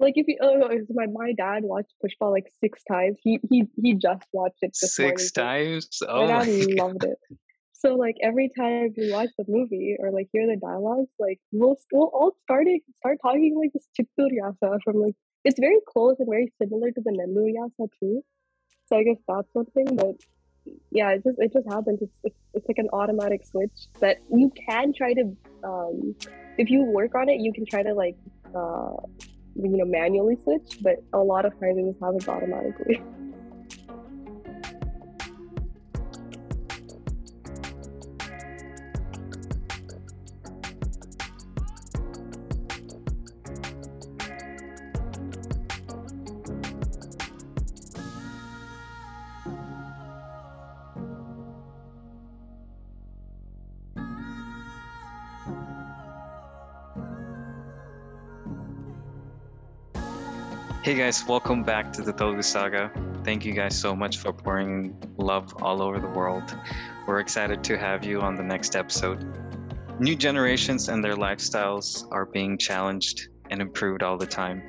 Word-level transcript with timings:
like 0.00 0.14
if 0.16 0.26
you 0.26 0.36
oh 0.40 0.58
my 0.90 1.06
my 1.06 1.32
dad 1.32 1.62
watched 1.62 1.92
Pushpa 2.02 2.30
like 2.30 2.46
six 2.60 2.82
times. 2.84 3.18
He 3.22 3.38
he 3.48 3.64
he 3.80 3.94
just 3.94 4.24
watched 4.32 4.58
it 4.62 4.74
six 4.74 4.98
morning. 4.98 5.28
times. 5.34 5.88
Oh 6.08 6.26
my 6.26 6.44
dad 6.44 6.74
loved 6.78 7.04
it. 7.04 7.18
So 7.72 7.94
like 7.94 8.16
every 8.22 8.50
time 8.58 8.94
we 8.96 9.12
watch 9.12 9.30
the 9.38 9.44
movie 9.48 9.96
or 9.98 10.10
like 10.10 10.28
hear 10.32 10.46
the 10.46 10.56
dialogues, 10.56 11.10
like 11.18 11.38
we'll 11.52 11.76
we'll 11.92 12.10
all 12.12 12.32
start 12.42 12.66
start 12.98 13.18
talking 13.22 13.56
like 13.58 13.72
this 13.72 13.86
Chittur 13.98 14.30
from 14.84 14.96
like 14.96 15.14
it's 15.44 15.60
very 15.60 15.78
close 15.86 16.16
and 16.18 16.28
very 16.28 16.52
similar 16.60 16.90
to 16.90 17.00
the 17.00 17.10
Nellore 17.10 17.52
Yasa 17.52 17.88
too. 18.00 18.22
So 18.86 18.96
I 18.96 19.04
guess 19.04 19.16
that's 19.28 19.48
one 19.52 19.66
thing, 19.66 19.96
but 19.96 20.16
yeah, 20.90 21.10
it 21.10 21.22
just 21.24 21.38
it 21.38 21.52
just 21.52 21.66
happens. 21.68 22.00
It's 22.02 22.12
it's, 22.24 22.36
it's 22.54 22.68
like 22.68 22.78
an 22.78 22.88
automatic 22.92 23.46
switch 23.46 23.88
that 24.00 24.18
you 24.30 24.50
can 24.68 24.92
try 24.92 25.14
to 25.14 25.36
um, 25.64 26.14
if 26.58 26.70
you 26.70 26.82
work 26.82 27.14
on 27.14 27.28
it, 27.28 27.40
you 27.40 27.52
can 27.52 27.64
try 27.64 27.82
to 27.82 27.94
like 27.94 28.16
uh, 28.54 28.96
you 29.64 29.76
know 29.76 29.84
manually 29.84 30.36
switch, 30.42 30.78
but 30.82 30.96
a 31.12 31.18
lot 31.18 31.44
of 31.44 31.52
times 31.60 31.78
it 31.78 31.84
just 31.90 32.00
happens 32.00 32.28
automatically. 32.28 33.02
Hey 60.90 60.96
guys, 60.96 61.24
welcome 61.24 61.62
back 61.62 61.92
to 61.92 62.02
the 62.02 62.12
Telugu 62.12 62.42
Saga. 62.42 62.90
Thank 63.22 63.44
you 63.44 63.52
guys 63.52 63.78
so 63.78 63.94
much 63.94 64.18
for 64.18 64.32
pouring 64.32 65.00
love 65.18 65.54
all 65.62 65.82
over 65.82 66.00
the 66.00 66.08
world. 66.08 66.52
We're 67.06 67.20
excited 67.20 67.62
to 67.62 67.78
have 67.78 68.04
you 68.04 68.20
on 68.20 68.34
the 68.34 68.42
next 68.42 68.74
episode. 68.74 69.24
New 70.00 70.16
generations 70.16 70.88
and 70.88 70.98
their 71.04 71.14
lifestyles 71.14 72.08
are 72.10 72.26
being 72.26 72.58
challenged 72.58 73.28
and 73.50 73.62
improved 73.62 74.02
all 74.02 74.18
the 74.18 74.26
time. 74.26 74.68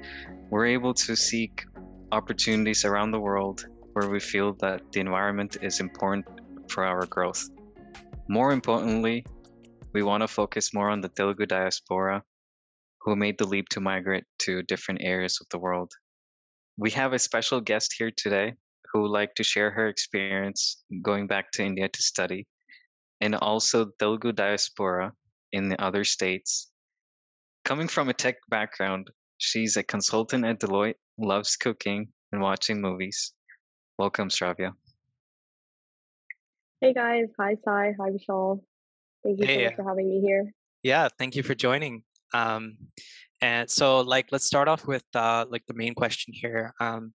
We're 0.52 0.68
able 0.68 0.94
to 0.94 1.16
seek 1.16 1.66
opportunities 2.12 2.86
around 2.86 3.10
the 3.10 3.20
world 3.20 3.66
where 3.94 4.08
we 4.08 4.20
feel 4.20 4.54
that 4.66 4.92
the 4.92 5.00
environment 5.00 5.58
is 5.64 5.80
important 5.80 6.28
for 6.68 6.86
our 6.86 7.08
growth. 7.08 7.50
More 8.28 8.52
importantly, 8.52 9.26
we 9.92 10.04
want 10.04 10.22
to 10.22 10.28
focus 10.28 10.72
more 10.72 10.92
on 10.92 11.02
the 11.02 11.10
Telugu 11.10 11.48
diaspora 11.48 12.22
who 13.02 13.16
made 13.16 13.40
the 13.40 13.48
leap 13.48 13.70
to 13.70 13.82
migrate 13.82 14.26
to 14.38 14.62
different 14.62 15.02
areas 15.02 15.40
of 15.42 15.48
the 15.50 15.58
world 15.58 15.92
we 16.78 16.90
have 16.92 17.14
a 17.14 17.20
special 17.20 17.62
guest 17.62 17.94
here 17.98 18.12
today 18.16 18.54
who 18.92 19.02
would 19.02 19.12
like 19.12 19.36
to 19.36 19.44
share 19.44 19.72
her 19.72 19.88
experience 19.88 20.84
going 21.02 21.28
back 21.28 21.52
to 21.52 21.64
India 21.64 21.88
to 21.88 22.02
study 22.02 22.48
and 23.22 23.36
also 23.36 23.92
Telugu 24.00 24.32
diaspora 24.32 25.14
in 25.52 25.70
the 25.70 25.82
other 25.82 26.04
states. 26.04 26.72
Coming 27.64 27.88
from 27.88 28.10
a 28.10 28.14
tech 28.14 28.38
background, 28.50 29.10
she's 29.38 29.78
a 29.78 29.84
consultant 29.84 30.46
at 30.46 30.60
Deloitte, 30.60 30.96
loves 31.18 31.56
cooking 31.56 32.08
and 32.32 32.42
watching 32.42 32.82
movies. 32.82 33.34
Welcome, 33.98 34.30
Shravya. 34.30 34.74
Hey 36.82 36.94
guys, 36.94 37.28
hi 37.40 37.56
Sai, 37.64 37.94
hi 38.00 38.10
Vishal. 38.10 38.62
Thank 39.24 39.40
you 39.40 39.46
hey. 39.46 39.58
so 39.58 39.64
much 39.66 39.76
for 39.76 39.84
having 39.88 40.10
me 40.10 40.20
here. 40.20 40.52
Yeah, 40.82 41.10
thank 41.20 41.36
you 41.36 41.44
for 41.44 41.54
joining. 41.54 42.04
Um, 42.34 42.78
and 43.42 43.70
so, 43.70 44.02
like, 44.02 44.28
let's 44.32 44.46
start 44.46 44.68
off 44.68 44.86
with 44.86 45.04
uh, 45.16 45.46
like 45.50 45.66
the 45.68 45.74
main 45.74 45.96
question 45.96 46.34
here. 46.34 46.74
Um, 46.80 47.14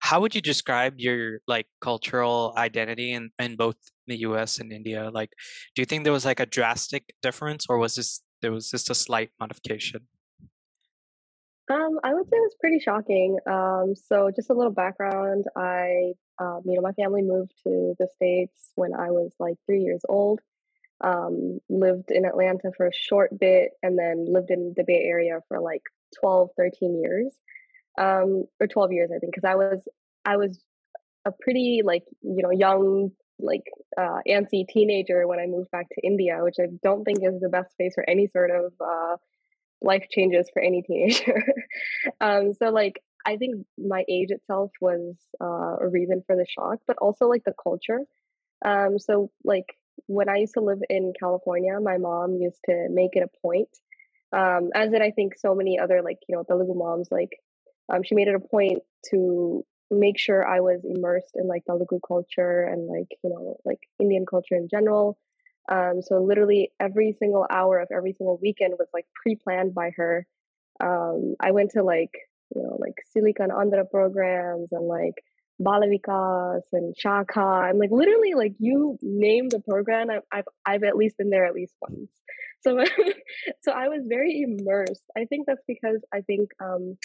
how 0.00 0.20
would 0.20 0.34
you 0.34 0.42
describe 0.42 0.94
your 0.98 1.38
like 1.46 1.66
cultural 1.80 2.52
identity 2.58 3.12
in, 3.12 3.30
in 3.38 3.56
both 3.56 3.76
the 4.06 4.18
U.S. 4.18 4.58
and 4.58 4.70
India? 4.72 5.10
Like, 5.10 5.30
do 5.74 5.80
you 5.80 5.86
think 5.86 6.04
there 6.04 6.12
was 6.12 6.26
like 6.26 6.40
a 6.40 6.46
drastic 6.46 7.14
difference, 7.22 7.66
or 7.68 7.78
was 7.78 7.94
this 7.94 8.20
there 8.42 8.52
was 8.52 8.70
just 8.70 8.90
a 8.90 8.94
slight 8.94 9.30
modification? 9.40 10.02
Um, 11.70 11.98
I 12.04 12.12
would 12.12 12.26
say 12.26 12.36
it 12.36 12.40
was 12.40 12.56
pretty 12.60 12.78
shocking. 12.78 13.38
Um, 13.46 13.94
so 13.96 14.30
just 14.36 14.50
a 14.50 14.52
little 14.52 14.72
background. 14.72 15.46
I, 15.56 16.12
um, 16.38 16.60
you 16.66 16.74
know, 16.74 16.82
my 16.82 16.92
family 16.92 17.22
moved 17.22 17.52
to 17.62 17.94
the 17.98 18.06
states 18.14 18.72
when 18.74 18.92
I 18.92 19.10
was 19.10 19.32
like 19.38 19.56
three 19.66 19.80
years 19.80 20.02
old 20.06 20.40
um, 21.00 21.58
lived 21.68 22.10
in 22.10 22.24
Atlanta 22.24 22.70
for 22.76 22.86
a 22.86 22.94
short 22.94 23.38
bit 23.38 23.70
and 23.82 23.98
then 23.98 24.26
lived 24.32 24.50
in 24.50 24.74
the 24.76 24.84
Bay 24.84 25.02
Area 25.04 25.40
for 25.48 25.60
like 25.60 25.82
12, 26.20 26.50
13 26.56 27.00
years. 27.00 27.34
Um, 27.96 28.46
or 28.60 28.66
12 28.66 28.92
years, 28.92 29.10
I 29.14 29.18
think, 29.18 29.32
because 29.34 29.48
I 29.48 29.54
was, 29.54 29.86
I 30.24 30.36
was 30.36 30.58
a 31.24 31.32
pretty 31.32 31.82
like, 31.84 32.02
you 32.22 32.42
know, 32.42 32.50
young, 32.50 33.12
like 33.38 33.62
uh, 33.96 34.18
antsy 34.28 34.66
teenager 34.66 35.28
when 35.28 35.38
I 35.38 35.46
moved 35.46 35.70
back 35.70 35.88
to 35.90 36.06
India, 36.06 36.38
which 36.42 36.56
I 36.60 36.66
don't 36.82 37.04
think 37.04 37.18
is 37.22 37.40
the 37.40 37.48
best 37.48 37.76
place 37.76 37.94
for 37.94 38.08
any 38.08 38.26
sort 38.26 38.50
of 38.50 38.72
uh, 38.80 39.16
life 39.80 40.06
changes 40.10 40.48
for 40.52 40.60
any 40.60 40.82
teenager. 40.82 41.42
um, 42.20 42.52
so 42.54 42.70
like, 42.70 43.00
I 43.24 43.36
think 43.36 43.64
my 43.78 44.04
age 44.08 44.30
itself 44.30 44.72
was 44.80 45.14
uh, 45.40 45.76
a 45.80 45.88
reason 45.88 46.22
for 46.26 46.36
the 46.36 46.46
shock, 46.46 46.80
but 46.86 46.98
also 46.98 47.26
like 47.26 47.44
the 47.44 47.54
culture. 47.62 48.00
Um, 48.64 48.98
so 48.98 49.30
like 49.44 49.76
when 50.06 50.28
I 50.28 50.36
used 50.36 50.54
to 50.54 50.60
live 50.60 50.80
in 50.90 51.12
California, 51.18 51.78
my 51.80 51.98
mom 51.98 52.36
used 52.36 52.60
to 52.66 52.88
make 52.90 53.16
it 53.16 53.22
a 53.22 53.38
point, 53.40 53.68
um, 54.32 54.70
as 54.74 54.90
did 54.90 55.02
I 55.02 55.10
think 55.10 55.36
so 55.36 55.54
many 55.54 55.78
other 55.78 56.02
like 56.02 56.18
you 56.28 56.36
know 56.36 56.42
Telugu 56.42 56.74
moms. 56.74 57.08
Like, 57.10 57.38
um, 57.88 58.02
she 58.02 58.14
made 58.14 58.28
it 58.28 58.34
a 58.34 58.40
point 58.40 58.82
to 59.10 59.64
make 59.90 60.18
sure 60.18 60.46
I 60.46 60.60
was 60.60 60.80
immersed 60.84 61.32
in 61.36 61.46
like 61.46 61.64
Telugu 61.64 62.00
culture 62.06 62.62
and 62.62 62.86
like 62.86 63.08
you 63.22 63.30
know 63.30 63.56
like 63.64 63.80
Indian 63.98 64.26
culture 64.26 64.56
in 64.56 64.68
general. 64.68 65.18
Um, 65.70 66.02
so 66.02 66.22
literally 66.22 66.72
every 66.78 67.16
single 67.18 67.46
hour 67.48 67.78
of 67.78 67.88
every 67.90 68.12
single 68.12 68.38
weekend 68.42 68.74
was 68.78 68.88
like 68.92 69.06
pre-planned 69.14 69.74
by 69.74 69.92
her. 69.96 70.26
Um, 70.80 71.36
I 71.40 71.52
went 71.52 71.70
to 71.70 71.82
like 71.82 72.12
you 72.54 72.62
know 72.62 72.76
like 72.78 72.96
Silicon 73.12 73.50
Andhra 73.50 73.88
programs 73.90 74.68
and 74.72 74.86
like 74.86 75.14
Balavikas 75.60 76.62
and 76.72 76.96
Shaka. 76.96 77.66
And 77.68 77.78
like 77.78 77.90
literally 77.90 78.34
like 78.34 78.54
you 78.58 78.98
name 79.02 79.48
the 79.48 79.60
program 79.60 80.10
I've, 80.10 80.22
I've 80.32 80.44
I've 80.66 80.84
at 80.84 80.96
least 80.96 81.18
been 81.18 81.30
there 81.30 81.46
at 81.46 81.54
least 81.54 81.74
once. 81.80 82.10
So 82.62 82.84
so 83.62 83.72
I 83.72 83.88
was 83.88 84.02
very 84.06 84.42
immersed. 84.42 85.04
I 85.16 85.26
think 85.26 85.46
that's 85.46 85.62
because 85.66 86.00
I 86.12 86.22
think 86.22 86.50
um 86.62 86.96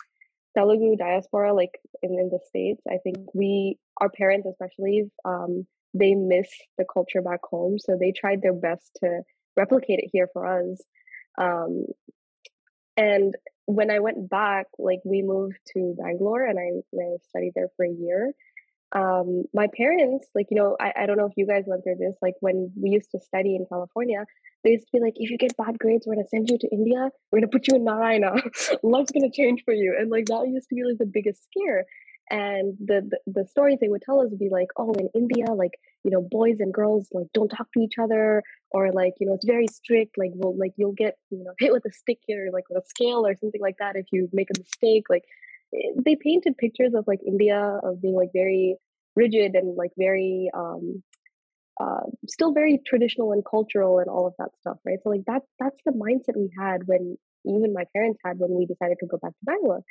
Telugu 0.58 0.96
diaspora 0.98 1.54
like 1.54 1.80
in, 2.02 2.12
in 2.12 2.30
the 2.30 2.40
states 2.48 2.82
I 2.90 2.98
think 3.04 3.18
we 3.36 3.78
our 4.02 4.10
parents 4.10 4.48
especially 4.50 5.12
um 5.26 5.68
they 5.94 6.16
miss 6.16 6.50
the 6.78 6.86
culture 6.92 7.22
back 7.22 7.42
home 7.44 7.78
so 7.80 7.98
they 8.00 8.12
tried 8.12 8.42
their 8.42 8.54
best 8.54 8.92
to 9.04 9.22
replicate 9.56 10.00
it 10.00 10.10
here 10.12 10.28
for 10.34 10.46
us. 10.46 10.82
Um 11.38 11.86
and 13.00 13.34
when 13.66 13.90
I 13.90 14.00
went 14.00 14.30
back, 14.30 14.66
like 14.78 15.00
we 15.06 15.22
moved 15.22 15.58
to 15.74 15.96
Bangalore 15.98 16.44
and 16.44 16.60
I, 16.60 17.00
I 17.00 17.16
studied 17.30 17.54
there 17.56 17.70
for 17.78 17.86
a 17.86 17.90
year. 17.90 18.34
Um, 18.92 19.44
my 19.54 19.68
parents, 19.78 20.28
like, 20.36 20.48
you 20.50 20.58
know, 20.58 20.76
I, 20.82 20.92
I 20.98 21.06
don't 21.06 21.18
know 21.18 21.28
if 21.28 21.38
you 21.38 21.48
guys 21.48 21.64
went 21.66 21.84
through 21.84 21.96
this, 21.96 22.16
like 22.22 22.34
when 22.42 22.74
we 22.76 22.90
used 22.90 23.12
to 23.12 23.20
study 23.22 23.56
in 23.56 23.68
California, 23.72 24.26
they 24.64 24.72
used 24.72 24.88
to 24.88 24.98
be 24.98 25.00
like, 25.00 25.14
if 25.16 25.30
you 25.30 25.38
get 25.38 25.56
bad 25.56 25.80
grades, 25.80 26.06
we're 26.06 26.16
gonna 26.16 26.28
send 26.28 26.50
you 26.50 26.58
to 26.58 26.68
India, 26.74 27.10
we're 27.32 27.40
gonna 27.40 27.48
put 27.48 27.68
you 27.70 27.76
in 27.76 27.86
Narayana. 27.86 28.34
Life's 28.84 29.12
gonna 29.12 29.32
change 29.32 29.62
for 29.64 29.74
you. 29.74 29.96
And 29.98 30.10
like 30.10 30.26
that 30.26 30.50
used 30.50 30.68
to 30.70 30.76
be 30.76 30.84
like 30.84 30.98
the 30.98 31.06
biggest 31.06 31.44
scare. 31.46 31.86
And 32.30 32.78
the, 32.80 33.02
the 33.10 33.42
the 33.42 33.48
stories 33.48 33.80
they 33.82 33.88
would 33.90 34.04
tell 34.04 34.20
us 34.22 34.30
would 34.30 34.40
be 34.40 34.50
like, 34.50 34.68
oh, 34.78 34.94
in 34.94 35.10
India, 35.16 35.46
like, 35.52 35.72
you 36.04 36.12
know, 36.12 36.22
boys 36.22 36.58
and 36.60 36.72
girls 36.74 37.08
like 37.12 37.28
don't 37.34 37.50
talk 37.50 37.68
to 37.74 37.82
each 37.82 37.98
other, 38.00 38.44
or 38.72 38.92
like, 38.92 39.14
you 39.20 39.26
know, 39.28 39.34
it's 39.34 39.46
very 39.46 39.68
strict, 39.68 40.18
like 40.18 40.32
well, 40.36 40.56
like 40.58 40.74
you'll 40.78 40.94
get, 40.94 41.16
you 41.32 41.44
know, 41.44 41.54
hit 41.60 41.72
with 41.72 41.86
a 41.86 41.92
stick 41.92 42.20
here, 42.28 42.50
like 42.54 42.66
with 42.70 42.84
a 42.84 42.88
scale 42.88 43.26
or 43.26 43.36
something 43.36 43.62
like 43.62 43.78
that 43.80 43.96
if 43.96 44.06
you 44.12 44.30
make 44.32 44.50
a 44.56 44.60
mistake. 44.60 45.06
Like 45.10 45.24
eh, 45.76 45.92
they 46.06 46.16
painted 46.16 46.58
pictures 46.58 46.94
of 46.94 47.06
like 47.08 47.20
India 47.26 47.80
of 47.84 48.02
being 48.02 48.16
like 48.16 48.30
very 48.34 48.76
rigid 49.16 49.56
and 49.56 49.76
like 49.76 49.92
very 49.98 50.50
um 50.54 51.04
uh, 51.80 52.02
still 52.28 52.54
very 52.54 52.80
traditional 52.86 53.32
and 53.32 53.44
cultural 53.50 54.00
and 54.00 54.10
all 54.10 54.28
of 54.28 54.34
that 54.38 54.50
stuff, 54.60 54.78
right? 54.86 55.00
So 55.04 55.10
like 55.10 55.26
that 55.28 55.44
that's 55.60 55.80
the 55.86 55.92
mindset 55.92 56.36
we 56.38 56.50
had 56.58 56.86
when 56.88 57.18
even 57.46 57.74
my 57.74 57.86
parents 57.96 58.20
had 58.24 58.38
when 58.38 58.52
we 58.52 58.66
decided 58.66 58.98
to 59.00 59.08
go 59.08 59.18
back 59.18 59.32
to 59.32 59.46
Bangalore. 59.46 59.82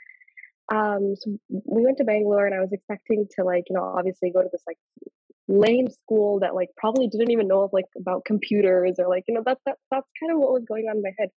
Um, 0.70 1.14
so 1.16 1.38
we 1.48 1.82
went 1.82 1.98
to 1.98 2.04
Bangalore 2.04 2.46
and 2.46 2.54
I 2.54 2.60
was 2.60 2.72
expecting 2.72 3.26
to 3.36 3.44
like, 3.44 3.64
you 3.70 3.76
know, 3.76 3.82
obviously 3.84 4.30
go 4.30 4.42
to 4.42 4.48
this 4.52 4.62
like 4.66 4.78
lame 5.48 5.88
school 5.88 6.40
that 6.40 6.54
like 6.54 6.68
probably 6.76 7.08
didn't 7.08 7.30
even 7.30 7.48
know 7.48 7.62
of 7.62 7.72
like 7.72 7.86
about 7.96 8.24
computers 8.24 8.96
or 8.98 9.08
like, 9.08 9.24
you 9.28 9.34
know, 9.34 9.42
that, 9.46 9.58
that 9.64 9.76
that's 9.90 10.06
kind 10.20 10.32
of 10.32 10.38
what 10.38 10.52
was 10.52 10.64
going 10.68 10.86
on 10.90 10.98
in 10.98 11.02
my 11.02 11.12
head. 11.18 11.30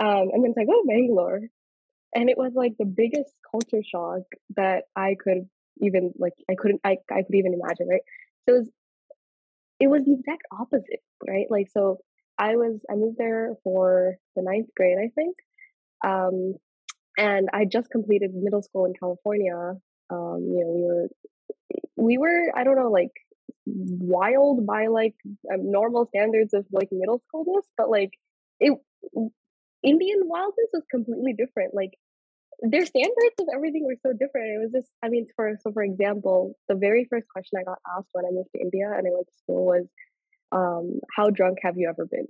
Um, 0.00 0.28
and 0.32 0.44
then 0.44 0.54
so 0.54 0.62
I 0.62 0.64
go 0.64 0.72
to 0.72 0.86
Bangalore 0.86 1.40
and 2.14 2.28
it 2.28 2.36
was 2.36 2.52
like 2.54 2.74
the 2.78 2.84
biggest 2.84 3.32
culture 3.50 3.82
shock 3.84 4.22
that 4.56 4.84
I 4.96 5.16
could 5.22 5.48
even 5.80 6.12
like 6.18 6.34
I 6.50 6.54
couldn't 6.54 6.80
I, 6.84 6.98
I 7.10 7.22
could 7.22 7.34
even 7.34 7.54
imagine, 7.54 7.88
right? 7.88 8.02
So 8.48 8.54
it 8.54 8.58
was 8.58 8.70
it 9.80 9.86
was 9.88 10.04
the 10.04 10.12
exact 10.12 10.42
opposite, 10.52 11.02
right? 11.26 11.46
Like 11.48 11.68
so 11.72 11.98
I 12.38 12.56
was 12.56 12.82
I 12.90 12.94
moved 12.94 13.18
there 13.18 13.54
for 13.64 14.16
the 14.36 14.42
ninth 14.42 14.68
grade, 14.76 14.98
I 14.98 15.10
think. 15.14 15.36
Um 16.04 16.54
and 17.18 17.48
I 17.52 17.64
just 17.64 17.90
completed 17.90 18.32
middle 18.34 18.62
school 18.62 18.86
in 18.86 18.94
California. 18.98 19.74
Um, 20.10 20.46
you 20.48 20.64
know, 20.64 20.72
we 20.74 20.82
were 20.84 21.08
we 21.96 22.18
were 22.18 22.52
I 22.58 22.64
don't 22.64 22.76
know 22.76 22.90
like 22.90 23.12
wild 23.66 24.66
by 24.66 24.86
like 24.88 25.14
um, 25.52 25.70
normal 25.70 26.06
standards 26.06 26.54
of 26.54 26.66
like 26.72 26.88
middle 26.92 27.22
schoolness, 27.28 27.66
but 27.76 27.90
like 27.90 28.10
it 28.58 28.78
Indian 29.82 30.20
wildness 30.24 30.70
was 30.72 30.82
completely 30.90 31.32
different. 31.32 31.74
Like 31.74 31.92
their 32.60 32.84
standards 32.84 33.36
of 33.40 33.46
everything 33.54 33.84
were 33.86 33.96
so 34.04 34.12
different. 34.12 34.54
It 34.54 34.58
was 34.58 34.72
just 34.72 34.92
I 35.02 35.08
mean 35.08 35.26
for 35.36 35.56
so 35.62 35.72
for 35.72 35.82
example, 35.82 36.54
the 36.68 36.74
very 36.74 37.06
first 37.10 37.26
question 37.28 37.58
I 37.60 37.64
got 37.64 37.78
asked 37.96 38.08
when 38.12 38.24
I 38.24 38.30
moved 38.30 38.50
to 38.54 38.60
India 38.60 38.86
and 38.86 39.06
I 39.06 39.10
went 39.10 39.26
to 39.26 39.34
school 39.42 39.66
was, 39.66 39.86
um, 40.52 41.00
how 41.16 41.30
drunk 41.30 41.58
have 41.62 41.76
you 41.76 41.88
ever 41.88 42.06
been? 42.06 42.26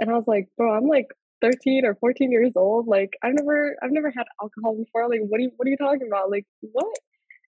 And 0.00 0.10
I 0.10 0.14
was 0.14 0.26
like, 0.26 0.48
bro, 0.58 0.74
I'm 0.74 0.86
like 0.86 1.06
13 1.40 1.84
or 1.84 1.94
14 1.96 2.30
years 2.32 2.52
old. 2.56 2.86
Like 2.86 3.10
I've 3.22 3.34
never 3.34 3.76
I've 3.82 3.92
never 3.92 4.10
had 4.10 4.24
alcohol 4.42 4.76
before. 4.76 5.08
Like 5.08 5.20
what 5.26 5.38
are 5.38 5.42
you 5.44 5.50
what 5.56 5.66
are 5.66 5.70
you 5.70 5.76
talking 5.76 6.08
about? 6.08 6.30
Like 6.30 6.46
what? 6.60 6.96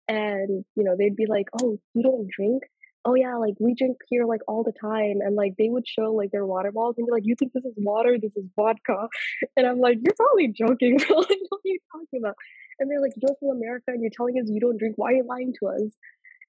And 0.08 0.64
you 0.76 0.84
know, 0.84 0.96
they'd 0.98 1.16
be 1.16 1.26
like, 1.26 1.46
Oh, 1.62 1.78
you 1.94 2.02
don't 2.02 2.28
drink? 2.34 2.62
Oh 3.06 3.14
yeah, 3.14 3.36
like 3.36 3.54
we 3.60 3.74
drink 3.74 3.98
here 4.08 4.24
like 4.26 4.40
all 4.48 4.64
the 4.64 4.72
time. 4.80 5.18
And 5.20 5.36
like 5.36 5.54
they 5.58 5.68
would 5.68 5.86
show 5.86 6.12
like 6.12 6.30
their 6.30 6.46
water 6.46 6.72
bottles 6.72 6.96
and 6.98 7.06
be 7.06 7.12
like, 7.12 7.26
You 7.26 7.34
think 7.38 7.52
this 7.52 7.64
is 7.64 7.74
water? 7.76 8.16
This 8.20 8.32
is 8.36 8.44
vodka. 8.56 9.08
And 9.56 9.66
I'm 9.66 9.80
like, 9.80 9.98
You're 10.02 10.14
probably 10.16 10.48
joking, 10.48 10.98
like, 11.00 11.08
what 11.08 11.30
are 11.30 11.60
you 11.64 11.78
talking 11.92 12.20
about? 12.20 12.36
And 12.80 12.90
they're 12.90 13.00
like, 13.00 13.12
You're 13.16 13.36
from 13.40 13.56
America 13.56 13.84
and 13.88 14.02
you're 14.02 14.12
telling 14.16 14.36
us 14.40 14.48
you 14.48 14.60
don't 14.60 14.78
drink. 14.78 14.94
Why 14.96 15.12
are 15.12 15.16
you 15.16 15.26
lying 15.28 15.52
to 15.60 15.68
us? 15.68 15.92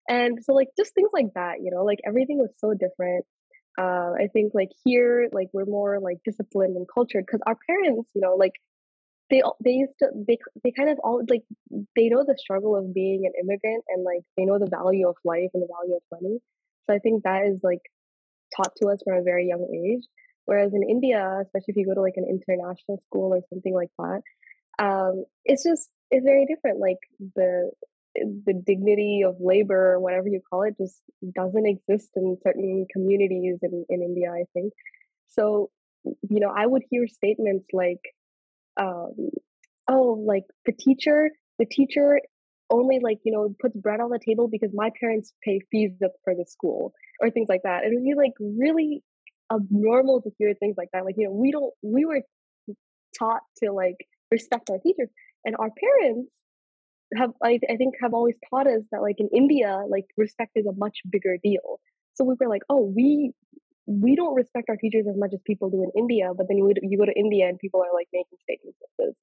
And 0.08 0.40
so 0.44 0.54
like 0.54 0.70
just 0.78 0.94
things 0.94 1.10
like 1.14 1.34
that, 1.36 1.62
you 1.62 1.72
know, 1.72 1.84
like 1.84 2.00
everything 2.06 2.38
was 2.38 2.52
so 2.60 2.74
different 2.74 3.26
uh, 3.77 4.12
I 4.18 4.27
think 4.31 4.54
like 4.54 4.69
here, 4.83 5.30
like 5.31 5.50
we're 5.54 5.66
more 5.66 6.00
like 6.00 6.18
disciplined 6.24 6.75
and 6.77 6.88
cultured 6.92 7.25
because 7.25 7.42
our 7.45 7.57
parents, 7.68 8.10
you 8.13 8.22
know, 8.22 8.36
like 8.36 8.54
they 9.30 9.42
they 9.63 9.72
used 9.72 9.94
to 10.00 10.10
they 10.27 10.38
they 10.63 10.72
kind 10.72 10.89
of 10.89 11.00
all 11.04 11.22
like 11.30 11.44
they 11.95 12.10
know 12.10 12.24
the 12.25 12.38
struggle 12.38 12.75
of 12.75 12.94
being 12.94 13.25
an 13.25 13.33
immigrant 13.39 13.83
and 13.89 14.04
like 14.04 14.22
they 14.38 14.45
know 14.45 14.60
the 14.60 14.69
value 14.69 15.07
of 15.07 15.16
life 15.25 15.50
and 15.54 15.63
the 15.63 15.68
value 15.68 15.95
of 15.95 16.01
money. 16.12 16.39
So 16.86 16.95
I 16.95 17.00
think 17.00 17.24
that 17.24 17.45
is 17.45 17.60
like 17.63 17.81
taught 18.56 18.72
to 18.81 18.88
us 18.89 19.01
from 19.04 19.18
a 19.18 19.24
very 19.24 19.48
young 19.48 19.66
age. 19.74 20.06
Whereas 20.45 20.74
in 20.74 20.83
India, 20.88 21.39
especially 21.42 21.74
if 21.74 21.78
you 21.78 21.86
go 21.88 21.95
to 21.95 22.01
like 22.01 22.18
an 22.18 22.28
international 22.30 23.01
school 23.07 23.33
or 23.33 23.42
something 23.50 23.74
like 23.74 23.89
that, 23.98 24.21
um, 24.80 25.25
it's 25.44 25.63
just 25.63 25.89
it's 26.12 26.24
very 26.24 26.45
different. 26.45 26.80
Like 26.80 27.00
the 27.36 27.71
the 28.16 28.54
dignity 28.66 29.24
of 29.26 29.36
labor 29.40 29.94
or 29.94 30.00
whatever 30.00 30.28
you 30.28 30.42
call 30.50 30.64
it 30.64 30.76
just 30.78 31.02
doesn't 31.36 31.66
exist 31.66 32.10
in 32.16 32.38
certain 32.44 32.86
communities 32.92 33.58
in, 33.62 33.86
in 33.90 34.02
India, 34.02 34.32
I 34.32 34.44
think. 34.54 34.74
So, 35.28 35.70
you 36.04 36.40
know, 36.40 36.54
I 36.56 36.66
would 36.66 36.84
hear 36.90 37.08
statements 37.08 37.66
like, 37.74 38.02
um, 38.78 39.30
oh, 39.88 40.24
like 40.26 40.44
the 40.66 40.72
teacher, 40.72 41.32
the 41.60 41.66
teacher 41.66 42.20
only 42.70 43.00
like, 43.02 43.20
you 43.24 43.32
know, 43.32 43.54
puts 43.60 43.76
bread 43.76 44.00
on 44.00 44.10
the 44.10 44.20
table 44.20 44.48
because 44.48 44.72
my 44.74 44.92
parents 45.00 45.34
pay 45.44 45.60
fees 45.72 45.92
for 46.24 46.36
the 46.36 46.46
school 46.48 46.94
or 47.20 47.30
things 47.30 47.48
like 47.50 47.62
that. 47.64 47.84
It 47.84 47.92
would 47.94 48.04
be 48.04 48.16
like 48.16 48.34
really 48.40 49.04
abnormal 49.52 50.22
to 50.22 50.32
hear 50.38 50.54
things 50.54 50.76
like 50.78 50.90
that. 50.94 51.06
Like, 51.06 51.16
you 51.18 51.28
know, 51.28 51.34
we 51.34 51.52
don't, 51.52 51.74
we 51.82 52.06
were 52.06 52.22
taught 53.18 53.42
to 53.64 53.72
like 53.72 53.98
respect 54.32 54.70
our 54.70 54.80
teachers 54.80 55.10
and 55.44 55.56
our 55.58 55.70
parents 55.70 56.30
have 57.18 57.32
I, 57.44 57.60
I 57.70 57.76
think 57.78 57.96
have 58.02 58.14
always 58.14 58.36
taught 58.50 58.68
us 58.68 58.82
that 58.92 59.02
like 59.02 59.16
in 59.20 59.30
India, 59.34 59.82
like 59.90 60.06
respect 60.18 60.52
is 60.56 60.66
a 60.66 60.74
much 60.78 60.98
bigger 61.10 61.38
deal. 61.44 61.80
So 62.16 62.24
we 62.24 62.36
were 62.40 62.50
like, 62.50 62.64
oh, 62.70 62.92
we 62.96 63.32
we 63.88 64.16
don't 64.16 64.36
respect 64.36 64.70
our 64.70 64.78
teachers 64.78 65.06
as 65.10 65.16
much 65.18 65.32
as 65.34 65.40
people 65.46 65.70
do 65.70 65.84
in 65.84 65.92
India, 65.98 66.32
but 66.36 66.48
then 66.48 66.58
you 66.58 66.74
you 66.82 66.98
go 66.98 67.06
to 67.06 67.18
India 67.18 67.48
and 67.48 67.60
people 67.60 67.82
are 67.82 67.94
like 67.94 68.08
making 68.14 68.38
statements 68.44 68.80
like 68.82 69.08
this. 69.08 69.16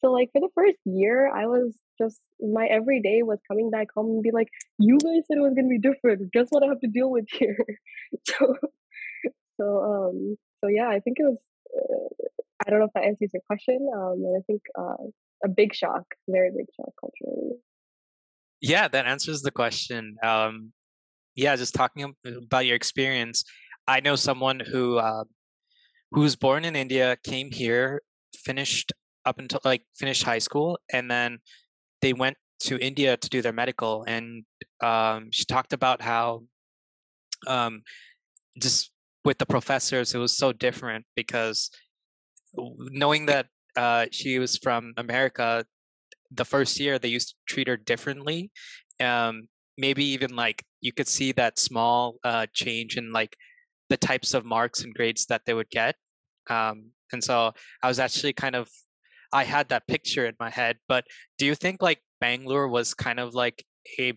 So 0.00 0.10
like 0.12 0.30
for 0.32 0.40
the 0.40 0.48
first 0.54 0.78
year, 0.86 1.30
I 1.32 1.46
was 1.46 1.74
just 2.00 2.20
my 2.40 2.66
everyday 2.66 3.22
was 3.22 3.38
coming 3.46 3.70
back 3.70 3.88
home 3.94 4.06
and 4.06 4.22
be 4.22 4.30
like, 4.32 4.48
you 4.78 4.98
guys 4.98 5.26
said 5.28 5.36
it 5.36 5.40
was 5.40 5.54
gonna 5.54 5.68
be 5.68 5.78
different. 5.78 6.32
Guess 6.32 6.46
what 6.50 6.62
I 6.62 6.66
have 6.68 6.80
to 6.80 6.88
deal 6.88 7.10
with 7.10 7.26
here? 7.30 7.58
so 8.26 8.56
so 9.56 9.64
um 9.82 10.36
so 10.62 10.68
yeah, 10.68 10.88
I 10.88 11.00
think 11.00 11.18
it 11.20 11.24
was. 11.24 11.38
Uh, 11.76 12.26
I 12.70 12.72
don't 12.72 12.80
know 12.80 12.86
if 12.86 12.92
that 12.94 13.04
answers 13.04 13.30
your 13.32 13.42
question. 13.48 13.90
Um, 13.92 14.22
and 14.24 14.36
I 14.36 14.42
think 14.46 14.62
uh, 14.78 15.08
a 15.44 15.48
big 15.48 15.74
shock, 15.74 16.04
very 16.28 16.50
big 16.56 16.66
shock 16.76 16.92
culturally. 17.00 17.56
Yeah, 18.60 18.86
that 18.86 19.06
answers 19.06 19.42
the 19.42 19.50
question. 19.50 20.16
Um, 20.22 20.72
yeah, 21.34 21.56
just 21.56 21.74
talking 21.74 22.14
about 22.24 22.66
your 22.66 22.76
experience. 22.76 23.42
I 23.88 23.98
know 23.98 24.14
someone 24.14 24.60
who 24.60 24.98
uh, 24.98 25.24
who 26.12 26.20
was 26.20 26.36
born 26.36 26.64
in 26.64 26.76
India, 26.76 27.16
came 27.24 27.50
here, 27.50 28.02
finished 28.36 28.92
up 29.24 29.40
until 29.40 29.60
like 29.64 29.82
finished 29.96 30.22
high 30.22 30.38
school, 30.38 30.78
and 30.92 31.10
then 31.10 31.38
they 32.02 32.12
went 32.12 32.36
to 32.60 32.78
India 32.78 33.16
to 33.16 33.28
do 33.28 33.42
their 33.42 33.52
medical. 33.52 34.04
And 34.06 34.44
um, 34.80 35.30
she 35.32 35.44
talked 35.44 35.72
about 35.72 36.02
how 36.02 36.44
um, 37.48 37.82
just 38.60 38.92
with 39.24 39.38
the 39.38 39.46
professors, 39.46 40.14
it 40.14 40.18
was 40.18 40.36
so 40.36 40.52
different 40.52 41.04
because 41.16 41.68
knowing 42.56 43.26
that 43.26 43.46
uh, 43.76 44.06
she 44.10 44.38
was 44.38 44.56
from 44.56 44.92
America, 44.96 45.64
the 46.30 46.44
first 46.44 46.78
year 46.78 46.98
they 46.98 47.08
used 47.08 47.30
to 47.30 47.34
treat 47.46 47.68
her 47.68 47.76
differently. 47.76 48.50
Um, 49.00 49.48
maybe 49.78 50.04
even 50.04 50.36
like 50.36 50.64
you 50.80 50.92
could 50.92 51.08
see 51.08 51.32
that 51.32 51.58
small 51.58 52.16
uh, 52.24 52.46
change 52.52 52.96
in 52.96 53.12
like 53.12 53.36
the 53.88 53.96
types 53.96 54.34
of 54.34 54.44
marks 54.44 54.82
and 54.82 54.94
grades 54.94 55.26
that 55.26 55.42
they 55.46 55.54
would 55.54 55.70
get. 55.70 55.96
Um, 56.48 56.90
and 57.12 57.22
so 57.22 57.52
I 57.82 57.88
was 57.88 57.98
actually 57.98 58.32
kind 58.32 58.54
of 58.54 58.68
I 59.32 59.44
had 59.44 59.68
that 59.68 59.86
picture 59.86 60.26
in 60.26 60.34
my 60.40 60.50
head. 60.50 60.78
But 60.88 61.04
do 61.38 61.46
you 61.46 61.54
think 61.54 61.82
like 61.82 62.00
Bangalore 62.20 62.68
was 62.68 62.94
kind 62.94 63.20
of 63.20 63.34
like 63.34 63.64
a 63.98 64.12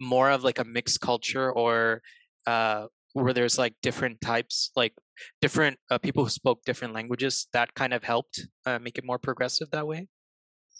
more 0.00 0.30
of 0.30 0.44
like 0.44 0.58
a 0.58 0.64
mixed 0.64 1.00
culture, 1.00 1.52
or 1.52 2.02
uh, 2.46 2.86
where 3.12 3.32
there's 3.32 3.58
like 3.58 3.74
different 3.82 4.20
types, 4.20 4.70
like 4.76 4.94
different 5.40 5.78
uh, 5.90 5.98
people 5.98 6.24
who 6.24 6.30
spoke 6.30 6.62
different 6.64 6.94
languages 6.94 7.46
that 7.52 7.74
kind 7.74 7.92
of 7.92 8.02
helped 8.04 8.46
uh, 8.66 8.78
make 8.78 8.98
it 8.98 9.04
more 9.04 9.18
progressive 9.18 9.70
that 9.72 9.86
way? 9.86 10.08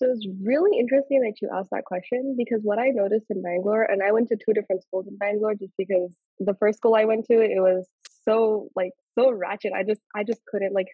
So 0.01 0.07
it's 0.07 0.27
really 0.43 0.79
interesting 0.79 1.21
that 1.21 1.35
you 1.43 1.51
asked 1.55 1.71
that 1.73 1.85
question 1.85 2.35
because 2.39 2.61
what 2.63 2.79
I 2.79 2.89
noticed 2.89 3.27
in 3.29 3.43
Bangalore, 3.43 3.83
and 3.83 4.03
I 4.03 4.13
went 4.13 4.29
to 4.29 4.37
two 4.37 4.55
different 4.55 4.83
schools 4.83 5.07
in 5.07 5.19
Bangalore 5.19 5.55
just 5.55 5.73
because 5.77 6.17
the 6.39 6.55
first 6.55 6.79
school 6.79 6.95
I 6.95 7.05
went 7.05 7.27
to, 7.27 7.35
it 7.35 7.61
was 7.61 7.87
so 8.25 8.69
like 8.75 8.93
so 9.19 9.31
ratchet. 9.31 9.73
I 9.77 9.83
just 9.83 10.01
I 10.15 10.25
just 10.25 10.41
couldn't 10.47 10.73
like 10.73 10.87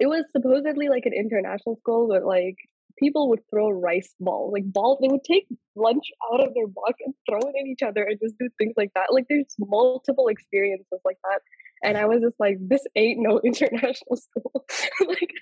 it 0.00 0.06
was 0.06 0.24
supposedly 0.32 0.88
like 0.88 1.06
an 1.06 1.12
international 1.12 1.76
school, 1.76 2.08
but 2.08 2.24
like 2.24 2.56
people 2.98 3.28
would 3.28 3.40
throw 3.50 3.70
rice 3.70 4.14
balls, 4.20 4.52
like 4.52 4.70
balls. 4.72 4.98
They 5.00 5.08
would 5.08 5.24
take 5.24 5.46
lunch 5.76 6.10
out 6.32 6.40
of 6.40 6.54
their 6.54 6.66
box 6.66 6.94
and 7.04 7.14
throw 7.28 7.38
it 7.38 7.54
at 7.60 7.66
each 7.66 7.82
other 7.82 8.02
and 8.02 8.18
just 8.20 8.36
do 8.38 8.48
things 8.58 8.74
like 8.76 8.92
that. 8.94 9.12
Like 9.12 9.26
there's 9.28 9.54
multiple 9.58 10.28
experiences 10.28 11.00
like 11.04 11.18
that. 11.24 11.40
And 11.82 11.96
I 11.96 12.06
was 12.06 12.20
just 12.20 12.34
like, 12.40 12.56
this 12.60 12.84
ain't 12.96 13.20
no 13.20 13.40
international 13.44 14.16
school. 14.16 14.64
like, 15.06 15.32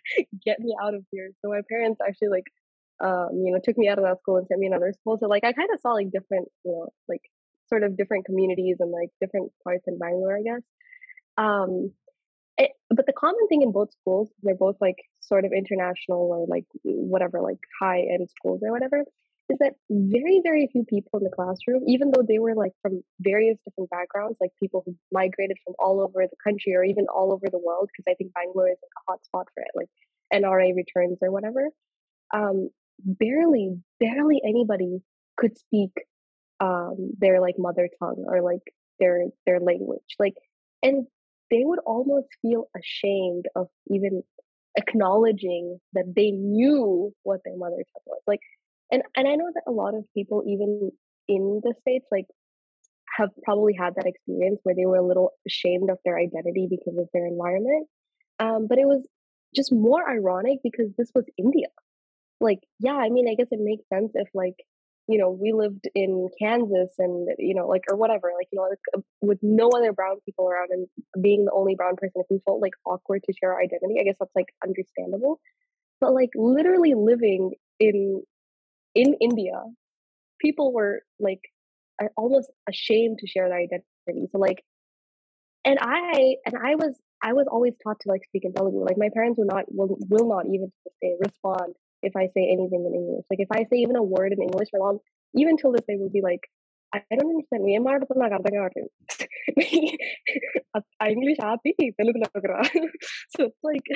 get 0.45 0.61
me 0.61 0.75
out 0.83 0.95
of 0.95 1.05
here. 1.11 1.31
So 1.43 1.51
my 1.51 1.63
parents 1.69 2.01
actually 2.07 2.29
like, 2.29 2.45
um, 3.03 3.29
you 3.45 3.53
know, 3.53 3.61
took 3.63 3.79
me 3.79 3.89
out 3.89 3.99
of 3.99 4.05
that 4.05 4.19
school 4.21 4.37
and 4.37 4.47
sent 4.47 4.61
me 4.61 4.67
another 4.67 4.93
school. 5.01 5.19
So 5.19 5.29
like, 5.29 5.45
I 5.45 5.53
kind 5.53 5.69
of 5.73 5.81
saw 5.81 5.93
like 5.93 6.11
different, 6.11 6.49
you 6.65 6.73
know, 6.73 6.89
like 7.09 7.23
sort 7.69 7.83
of 7.83 7.97
different 7.97 8.27
communities 8.27 8.77
and 8.81 8.91
like 8.91 9.11
different 9.21 9.53
parts 9.65 9.85
in 9.87 9.99
Bangalore, 9.99 10.37
I 10.37 10.43
guess. 10.43 10.63
Um, 11.39 11.93
it, 12.59 12.73
but 12.89 13.07
the 13.07 13.13
common 13.13 13.49
thing 13.49 13.63
in 13.63 13.73
both 13.73 13.93
schools, 13.93 14.31
they're 14.43 14.55
both 14.55 14.77
like 14.81 14.97
sort 15.27 15.45
of 15.45 15.53
international 15.53 16.31
or 16.33 16.47
like 16.49 16.65
whatever, 16.85 17.41
like 17.41 17.59
high 17.81 18.01
end 18.01 18.29
schools 18.31 18.61
or 18.63 18.73
whatever, 18.73 19.05
is 19.49 19.59
that 19.61 19.75
very, 19.91 20.41
very 20.43 20.69
few 20.73 20.85
people 20.85 21.19
in 21.19 21.25
the 21.25 21.31
classroom, 21.31 21.85
even 21.87 22.11
though 22.11 22.25
they 22.27 22.39
were 22.39 22.55
like 22.55 22.73
from 22.83 23.03
various 23.21 23.59
different 23.65 23.91
backgrounds, 23.91 24.37
like 24.41 24.51
people 24.61 24.83
who 24.85 24.97
migrated 25.13 25.57
from 25.65 25.75
all 25.79 26.01
over 26.01 26.27
the 26.27 26.37
country 26.43 26.75
or 26.75 26.85
even 26.85 27.07
all 27.15 27.33
over 27.33 27.47
the 27.51 27.59
world, 27.59 27.89
because 27.93 28.11
I 28.11 28.15
think 28.15 28.33
Bangalore 28.35 28.69
is 28.69 28.79
like 28.83 28.97
a 28.99 29.13
hot 29.13 29.25
spot 29.25 29.47
for 29.55 29.63
it, 29.63 29.71
like 29.75 29.89
NRI 30.33 30.75
returns 30.75 31.19
or 31.23 31.31
whatever. 31.31 31.69
Um, 32.35 32.71
barely, 33.05 33.79
barely 34.01 34.41
anybody 34.45 35.01
could 35.37 35.57
speak 35.57 35.93
um, 36.59 37.13
their 37.19 37.41
like 37.41 37.55
mother 37.59 37.89
tongue 38.01 38.25
or 38.27 38.43
like 38.43 38.63
their 38.99 39.27
their 39.47 39.61
language. 39.61 40.17
Like, 40.19 40.35
and 40.83 41.07
they 41.51 41.63
would 41.63 41.79
almost 41.87 42.29
feel 42.43 42.69
ashamed 42.77 43.47
of 43.55 43.69
even 43.89 44.25
acknowledging 44.77 45.79
that 45.95 46.13
they 46.15 46.31
knew 46.31 47.13
what 47.23 47.41
their 47.45 47.57
mother 47.57 47.77
tongue 47.77 48.03
was. 48.07 48.23
Like, 48.27 48.41
and 48.91 49.03
and 49.17 49.27
I 49.27 49.35
know 49.35 49.51
that 49.55 49.63
a 49.67 49.73
lot 49.73 49.95
of 49.95 50.05
people, 50.15 50.43
even 50.47 50.91
in 51.29 51.61
the 51.63 51.75
states, 51.81 52.07
like 52.11 52.27
have 53.17 53.31
probably 53.45 53.73
had 53.73 53.95
that 53.97 54.07
experience 54.07 54.61
where 54.63 54.75
they 54.75 54.87
were 54.87 54.97
a 54.97 55.07
little 55.07 55.31
ashamed 55.47 55.91
of 55.91 55.99
their 56.05 56.19
identity 56.19 56.69
because 56.71 56.99
of 56.99 57.09
their 57.13 57.27
environment. 57.27 57.89
Um, 58.39 58.67
but 58.69 58.79
it 58.79 58.87
was 58.87 59.07
just 59.55 59.73
more 59.73 60.09
ironic 60.09 60.59
because 60.63 60.91
this 60.99 61.11
was 61.15 61.25
India. 61.39 61.69
Like, 62.41 62.59
yeah, 62.79 62.97
I 62.97 63.09
mean, 63.09 63.29
I 63.29 63.35
guess 63.35 63.49
it 63.51 63.61
makes 63.63 63.89
sense 63.89 64.13
if 64.15 64.29
like 64.35 64.57
you 65.09 65.19
know 65.19 65.31
we 65.31 65.53
lived 65.53 65.89
in 65.95 66.29
Kansas 66.41 66.95
and 66.99 67.29
you 67.39 67.55
know 67.55 67.67
like 67.69 67.83
or 67.91 67.97
whatever, 67.97 68.33
like 68.37 68.49
you 68.53 68.59
know 68.59 68.69
like, 68.69 68.79
uh, 68.97 69.01
with 69.21 69.39
no 69.43 69.71
other 69.71 69.93
brown 69.93 70.17
people 70.25 70.49
around 70.49 70.69
and 70.71 70.87
being 71.23 71.45
the 71.45 71.53
only 71.53 71.75
brown 71.75 71.97
person, 71.97 72.23
if 72.23 72.27
we 72.31 72.41
felt 72.45 72.61
like 72.61 72.75
awkward 72.85 73.23
to 73.25 73.33
share 73.39 73.53
our 73.55 73.61
identity, 73.61 73.97
I 74.01 74.05
guess 74.05 74.17
that's 74.19 74.35
like 74.35 74.53
understandable. 74.65 75.41
but 76.01 76.13
like 76.13 76.31
literally 76.35 76.95
living 76.95 77.53
in 77.81 78.23
in 78.95 79.15
India, 79.21 79.63
people 80.41 80.73
were 80.73 81.03
like 81.21 81.41
almost 82.17 82.51
ashamed 82.69 83.19
to 83.21 83.27
share 83.27 83.49
their 83.49 83.59
identity. 83.59 84.29
So 84.33 84.39
like, 84.39 84.63
and 85.65 85.79
I 85.81 86.37
and 86.47 86.57
I 86.57 86.75
was 86.75 86.99
I 87.23 87.33
was 87.33 87.47
always 87.51 87.75
taught 87.83 88.01
to 88.01 88.09
like 88.09 88.25
speak 88.25 88.45
in 88.45 88.53
Telugu. 88.53 88.85
Like 88.85 88.99
my 88.99 89.11
parents 89.13 89.39
will 89.39 89.47
not 89.47 89.65
will, 89.69 89.97
will 90.09 90.29
not 90.29 90.47
even 90.47 90.73
say 91.03 91.17
respond 91.21 91.75
if 92.10 92.14
I 92.22 92.26
say 92.36 92.44
anything 92.56 92.84
in 92.88 92.94
English. 93.02 93.26
Like 93.32 93.42
if 93.48 93.52
I 93.58 93.62
say 93.70 93.78
even 93.84 93.96
a 93.96 94.04
word 94.16 94.32
in 94.36 94.42
English, 94.48 94.70
my 94.74 94.80
mom 94.84 95.00
even 95.42 95.58
till 95.58 95.74
this 95.74 95.86
day 95.90 95.98
will 96.02 96.16
be 96.20 96.24
like, 96.30 96.44
I 96.94 97.00
don't 97.18 97.32
understand. 97.34 97.68
ఏం 97.76 97.84
మాట్లాడుతున్నా 97.88 98.24
నాకు 98.24 98.36
అర్థం 98.38 98.56
కావట్లేదు 98.60 98.90
ఆ 101.04 101.06
English 101.14 101.42
ఆపి 101.52 101.72
తెలుగులోకి 102.00 102.50
రా 102.54 102.60
so 103.36 103.40
it's 103.50 103.64
like 103.70 103.92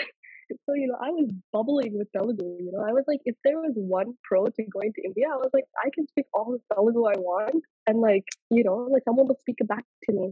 so 0.66 0.72
you 0.80 0.88
know 0.90 0.98
I 1.06 1.10
was 1.18 1.30
bubbling 1.54 1.94
with 2.00 2.10
Telugu 2.16 2.48
you 2.66 2.72
know 2.74 2.84
I 2.90 2.94
was 2.98 3.06
like 3.12 3.24
if 3.32 3.36
there 3.46 3.60
was 3.66 3.76
one 4.00 4.10
pro 4.28 4.42
to 4.58 4.64
going 4.76 4.92
to 4.98 5.02
India 5.10 5.28
I 5.36 5.40
was 5.44 5.52
like 5.58 5.68
I 5.86 5.90
can 5.96 6.06
speak 6.12 6.28
all 6.38 6.50
the 6.56 6.60
Telugu 6.74 7.02
I 7.14 7.18
want 7.30 7.62
and 7.90 7.98
like 8.08 8.28
you 8.58 8.64
know 8.68 8.78
like 8.94 9.06
someone 9.08 9.28
will 9.30 9.42
speak 9.46 9.62
it 9.64 9.70
back 9.74 9.86
to 10.06 10.12
me 10.18 10.28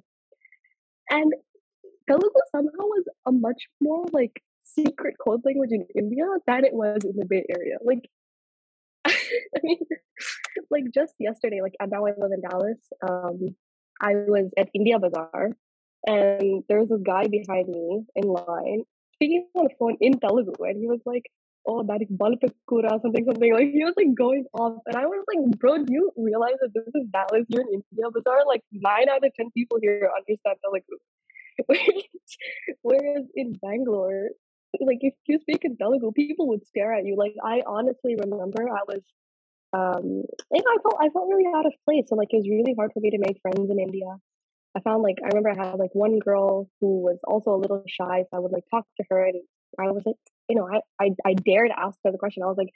and 1.17 1.31
Telugu 2.11 2.43
somehow 2.55 2.85
was 2.95 3.07
a 3.31 3.33
much 3.47 3.63
more 3.87 4.03
like 4.19 4.37
secret 4.78 5.16
code 5.24 5.42
language 5.44 5.72
in 5.72 5.86
India 5.94 6.26
than 6.46 6.64
it 6.64 6.74
was 6.74 7.04
in 7.04 7.16
the 7.16 7.26
Bay 7.26 7.44
Area. 7.48 7.78
Like, 7.84 8.08
I 9.06 9.60
mean, 9.62 9.80
like 10.70 10.84
just 10.94 11.14
yesterday, 11.18 11.60
like 11.62 11.76
and 11.80 11.90
now 11.90 12.06
I 12.06 12.12
live 12.16 12.32
in 12.32 12.40
Dallas. 12.40 12.80
Um, 13.08 13.56
I 14.00 14.14
was 14.14 14.52
at 14.56 14.68
India 14.74 14.98
Bazaar, 14.98 15.50
and 16.06 16.62
there 16.68 16.80
was 16.80 16.88
this 16.88 17.02
guy 17.02 17.26
behind 17.26 17.68
me 17.68 18.04
in 18.14 18.24
line 18.28 18.84
speaking 19.18 19.46
on 19.54 19.64
the 19.64 19.74
phone 19.78 19.96
in 20.00 20.18
Telugu, 20.18 20.52
and 20.60 20.78
he 20.78 20.86
was 20.86 21.00
like, 21.04 21.26
"Oh, 21.66 21.82
that 21.82 22.02
is 22.02 22.10
balapakura, 22.22 23.02
something, 23.02 23.24
something." 23.24 23.52
Like 23.52 23.70
he 23.76 23.84
was 23.84 23.94
like 23.96 24.14
going 24.14 24.44
off, 24.54 24.82
and 24.86 24.96
I 24.96 25.06
was 25.06 25.24
like, 25.30 25.58
"Bro, 25.58 25.84
do 25.84 25.92
you 25.92 26.10
realize 26.16 26.58
that 26.62 26.72
this 26.74 26.94
is 26.94 27.06
Dallas? 27.16 27.46
You're 27.48 27.62
in 27.62 27.82
India 27.90 28.10
Bazaar. 28.16 28.46
Like 28.46 28.62
nine 28.72 29.08
out 29.08 29.26
of 29.26 29.34
ten 29.34 29.50
people 29.50 29.78
here 29.82 30.10
understand 30.18 30.56
Telugu." 30.62 30.98
Whereas 32.82 33.24
in 33.34 33.54
Bangalore, 33.60 34.28
like 34.80 34.98
if 35.00 35.14
you 35.26 35.38
speak 35.40 35.64
in 35.64 35.76
Telugu, 35.76 36.12
people 36.12 36.48
would 36.48 36.66
stare 36.66 36.92
at 36.94 37.04
you. 37.04 37.16
Like 37.16 37.34
I 37.42 37.62
honestly 37.66 38.16
remember 38.16 38.68
I 38.68 38.84
was 38.86 39.02
um 39.72 40.22
know, 40.52 40.72
I 40.74 40.78
felt 40.82 40.96
I 41.00 41.08
felt 41.10 41.28
really 41.28 41.46
out 41.54 41.66
of 41.66 41.72
place. 41.84 42.06
So 42.08 42.16
like 42.16 42.28
it 42.32 42.36
was 42.36 42.48
really 42.48 42.74
hard 42.76 42.92
for 42.92 43.00
me 43.00 43.10
to 43.10 43.18
make 43.18 43.40
friends 43.42 43.70
in 43.70 43.78
India. 43.78 44.16
I 44.76 44.80
found 44.80 45.02
like 45.02 45.16
I 45.24 45.28
remember 45.28 45.50
I 45.50 45.70
had 45.70 45.78
like 45.78 45.94
one 45.94 46.18
girl 46.18 46.68
who 46.80 47.00
was 47.00 47.18
also 47.26 47.54
a 47.54 47.60
little 47.62 47.82
shy, 47.88 48.22
so 48.22 48.36
I 48.36 48.38
would 48.38 48.52
like 48.52 48.64
talk 48.70 48.86
to 48.98 49.04
her 49.10 49.24
and 49.24 49.36
I 49.78 49.90
was 49.90 50.04
like, 50.06 50.16
you 50.48 50.56
know, 50.56 50.68
I 50.68 50.80
I, 51.00 51.10
I 51.24 51.34
dared 51.34 51.70
ask 51.76 51.98
her 52.04 52.12
the 52.12 52.18
question. 52.18 52.42
I 52.42 52.46
was 52.46 52.58
like, 52.58 52.72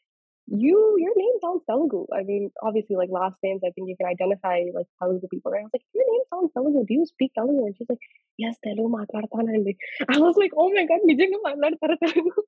you 0.53 0.97
your 0.99 1.15
name 1.17 1.37
sounds 1.41 1.65
Telugu. 1.69 2.07
I 2.13 2.23
mean, 2.23 2.51
obviously, 2.63 2.97
like 2.97 3.09
last 3.11 3.37
names, 3.43 3.63
I 3.65 3.71
think 3.71 3.89
you 3.89 3.97
can 3.97 4.07
identify 4.07 4.61
like 4.75 4.87
Telugu 5.01 5.27
people. 5.29 5.53
And 5.53 5.61
I 5.61 5.65
was 5.65 5.73
like, 5.73 5.87
your 5.95 6.05
name 6.13 6.25
sounds 6.33 6.53
Telugu. 6.57 6.85
Do 6.87 6.95
you 6.95 7.07
speak 7.07 7.33
Telugu? 7.39 7.65
And 7.67 7.75
she's 7.77 7.89
like, 7.89 8.05
yes, 8.37 8.57
Telugu 8.65 8.89
matladathanandi. 8.97 9.77
I 10.15 10.19
was 10.19 10.37
like, 10.37 10.53
oh 10.57 10.71
my 10.77 10.85
god, 10.85 11.01
nijanga 11.09 11.41
matladataru 11.47 11.97
Telugu. 12.05 12.43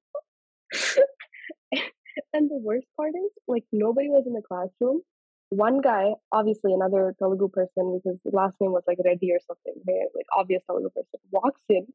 And 2.33 2.49
the 2.49 2.61
worst 2.63 2.87
part 2.97 3.15
is, 3.21 3.33
like, 3.49 3.65
nobody 3.73 4.09
was 4.09 4.25
in 4.27 4.35
the 4.35 4.43
classroom. 4.49 5.01
One 5.49 5.81
guy, 5.81 6.13
obviously 6.31 6.73
another 6.73 7.15
Telugu 7.19 7.49
person, 7.49 7.99
because 7.99 8.21
his 8.23 8.35
last 8.41 8.57
name 8.61 8.71
was 8.71 8.85
like 8.87 8.99
Reddy 9.05 9.31
or 9.33 9.41
something, 9.49 9.75
like 10.19 10.31
obvious 10.37 10.63
Telugu 10.69 10.91
person, 10.91 11.19
walks 11.33 11.63
in 11.69 11.87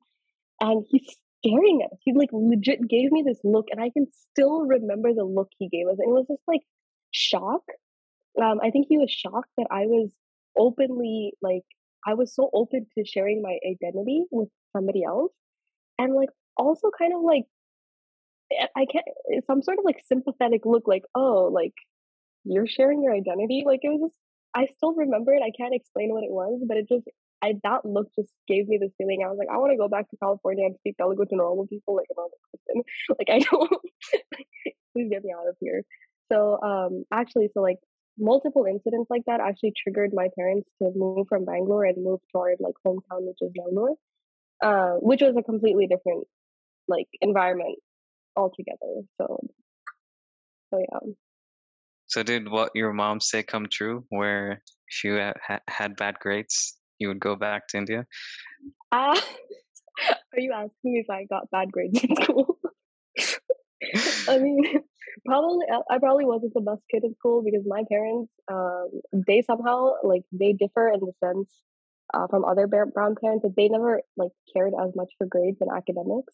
and 0.60 0.86
he 0.90 1.00
staring 1.44 1.82
at 1.84 1.94
us. 1.94 2.00
He 2.04 2.14
like 2.14 2.30
legit 2.32 2.88
gave 2.88 3.12
me 3.12 3.24
this 3.26 3.40
look, 3.44 3.68
and 3.72 3.82
I 3.82 3.90
can 3.90 4.08
still 4.32 4.62
remember 4.66 5.14
the 5.14 5.24
look 5.24 5.50
he 5.58 5.70
gave 5.70 5.88
us. 5.88 5.98
And 6.00 6.10
it 6.10 6.14
was 6.14 6.28
just 6.28 6.44
like 6.48 6.62
shock. 7.12 7.62
Um, 8.42 8.60
I 8.64 8.70
think 8.72 8.88
he 8.90 8.98
was 8.98 9.12
shocked 9.12 9.50
that 9.58 9.68
I 9.72 9.86
was 9.86 10.12
openly 10.58 11.34
like 11.42 11.64
I 12.08 12.14
was 12.14 12.34
so 12.34 12.50
open 12.54 12.86
to 12.98 13.06
sharing 13.06 13.42
my 13.42 13.58
identity 13.70 14.24
with 14.32 14.50
somebody 14.74 15.04
else, 15.04 15.32
and 15.98 16.14
like 16.16 16.30
also 16.58 16.90
kind 16.98 17.14
of 17.14 17.22
like 17.22 17.46
I 18.76 18.86
can't 18.86 19.06
some 19.46 19.62
sort 19.62 19.80
of 19.80 19.86
like 19.86 20.02
sympathetic 20.06 20.66
look, 20.66 20.88
like 20.88 21.04
oh, 21.16 21.50
like 21.54 21.74
you're 22.44 22.68
sharing 22.68 23.04
your 23.04 23.14
identity. 23.14 23.64
Like 23.66 23.82
it 23.84 23.90
was 23.90 24.10
just 24.10 24.16
I 24.56 24.68
still 24.76 24.94
remember 24.94 25.34
it. 25.34 25.44
I 25.44 25.52
can't 25.56 25.76
explain 25.76 26.12
what 26.12 26.24
it 26.24 26.32
was, 26.32 26.62
but 26.68 26.78
it 26.78 26.88
just 26.90 27.08
I 27.42 27.56
that 27.64 27.86
look 27.86 28.08
just 28.16 28.34
gave 28.48 28.68
me 28.68 28.78
this 28.78 28.92
feeling. 28.98 29.24
I 29.24 29.30
was 29.30 29.38
like, 29.38 29.48
I 29.52 29.58
want 29.58 29.72
to 29.72 29.78
go 29.78 29.88
back 29.88 30.10
to 30.10 30.18
California 30.18 30.66
and 30.66 30.76
speak 30.80 30.98
Telugu 30.98 31.26
to 31.26 31.36
normal 31.36 31.68
people, 31.68 31.96
like 31.96 32.08
a 32.12 32.16
normal 32.16 32.40
person. 32.52 32.84
Like 33.18 33.30
I 33.30 33.40
don't 33.40 33.72
please 34.94 35.10
get 35.10 35.24
me 35.24 35.34
out 35.38 35.48
of 35.48 35.56
here. 35.60 35.84
So 36.32 36.60
um 36.62 37.06
actually 37.12 37.50
so 37.54 37.62
like 37.62 37.80
multiple 38.18 38.66
incidents 38.66 39.10
like 39.10 39.24
that 39.26 39.40
actually 39.40 39.74
triggered 39.82 40.12
my 40.14 40.28
parents 40.38 40.70
to 40.82 40.92
move 40.96 41.28
from 41.30 41.46
Bangalore 41.46 41.86
and 41.86 42.04
move 42.04 42.20
toward 42.32 42.58
like 42.60 42.76
hometown, 42.86 43.22
which 43.30 43.42
is 43.42 43.52
Bangalore. 43.56 43.96
Uh, 44.62 44.96
which 45.00 45.22
was 45.22 45.36
a 45.38 45.44
completely 45.44 45.88
different 45.88 46.28
like 46.90 47.08
environment 47.22 47.78
altogether. 48.36 48.94
So 49.18 49.40
so 50.70 50.80
yeah. 50.80 51.14
So 52.08 52.24
did 52.24 52.50
what 52.50 52.72
your 52.74 52.92
mom 52.92 53.22
say 53.22 53.44
come 53.44 53.68
true? 53.72 54.04
Where 54.10 54.62
if 54.90 55.04
you 55.04 55.18
ha- 55.48 55.60
had 55.68 55.96
bad 55.96 56.16
grades, 56.20 56.79
you 57.00 57.08
would 57.08 57.20
go 57.20 57.36
back 57.36 57.68
to 57.70 57.78
India? 57.78 58.06
Uh, 58.92 59.20
are 60.34 60.40
you 60.40 60.52
asking 60.54 60.98
if 60.98 61.10
I 61.10 61.26
got 61.26 61.50
bad 61.52 61.72
grades 61.72 62.04
in 62.04 62.16
school? 62.24 62.58
I 64.28 64.38
mean, 64.46 64.64
probably 65.26 65.66
I 65.90 65.98
probably 66.00 66.26
wasn't 66.26 66.54
the 66.54 66.62
best 66.62 66.82
kid 66.92 67.04
in 67.04 67.16
school 67.16 67.44
because 67.44 67.64
my 67.66 67.84
parents, 67.90 68.32
um, 68.52 68.90
they 69.14 69.42
somehow 69.42 69.94
like 70.04 70.24
they 70.32 70.54
differ 70.54 70.90
in 70.90 71.00
the 71.00 71.14
sense 71.24 71.50
uh, 72.14 72.28
from 72.28 72.46
other 72.46 72.68
brown 72.68 73.16
parents 73.22 73.44
that 73.44 73.56
they 73.56 73.70
never 73.70 74.02
like 74.18 74.32
cared 74.54 74.74
as 74.80 74.92
much 74.96 75.12
for 75.18 75.28
grades 75.28 75.58
and 75.62 75.70
academics. 75.76 76.34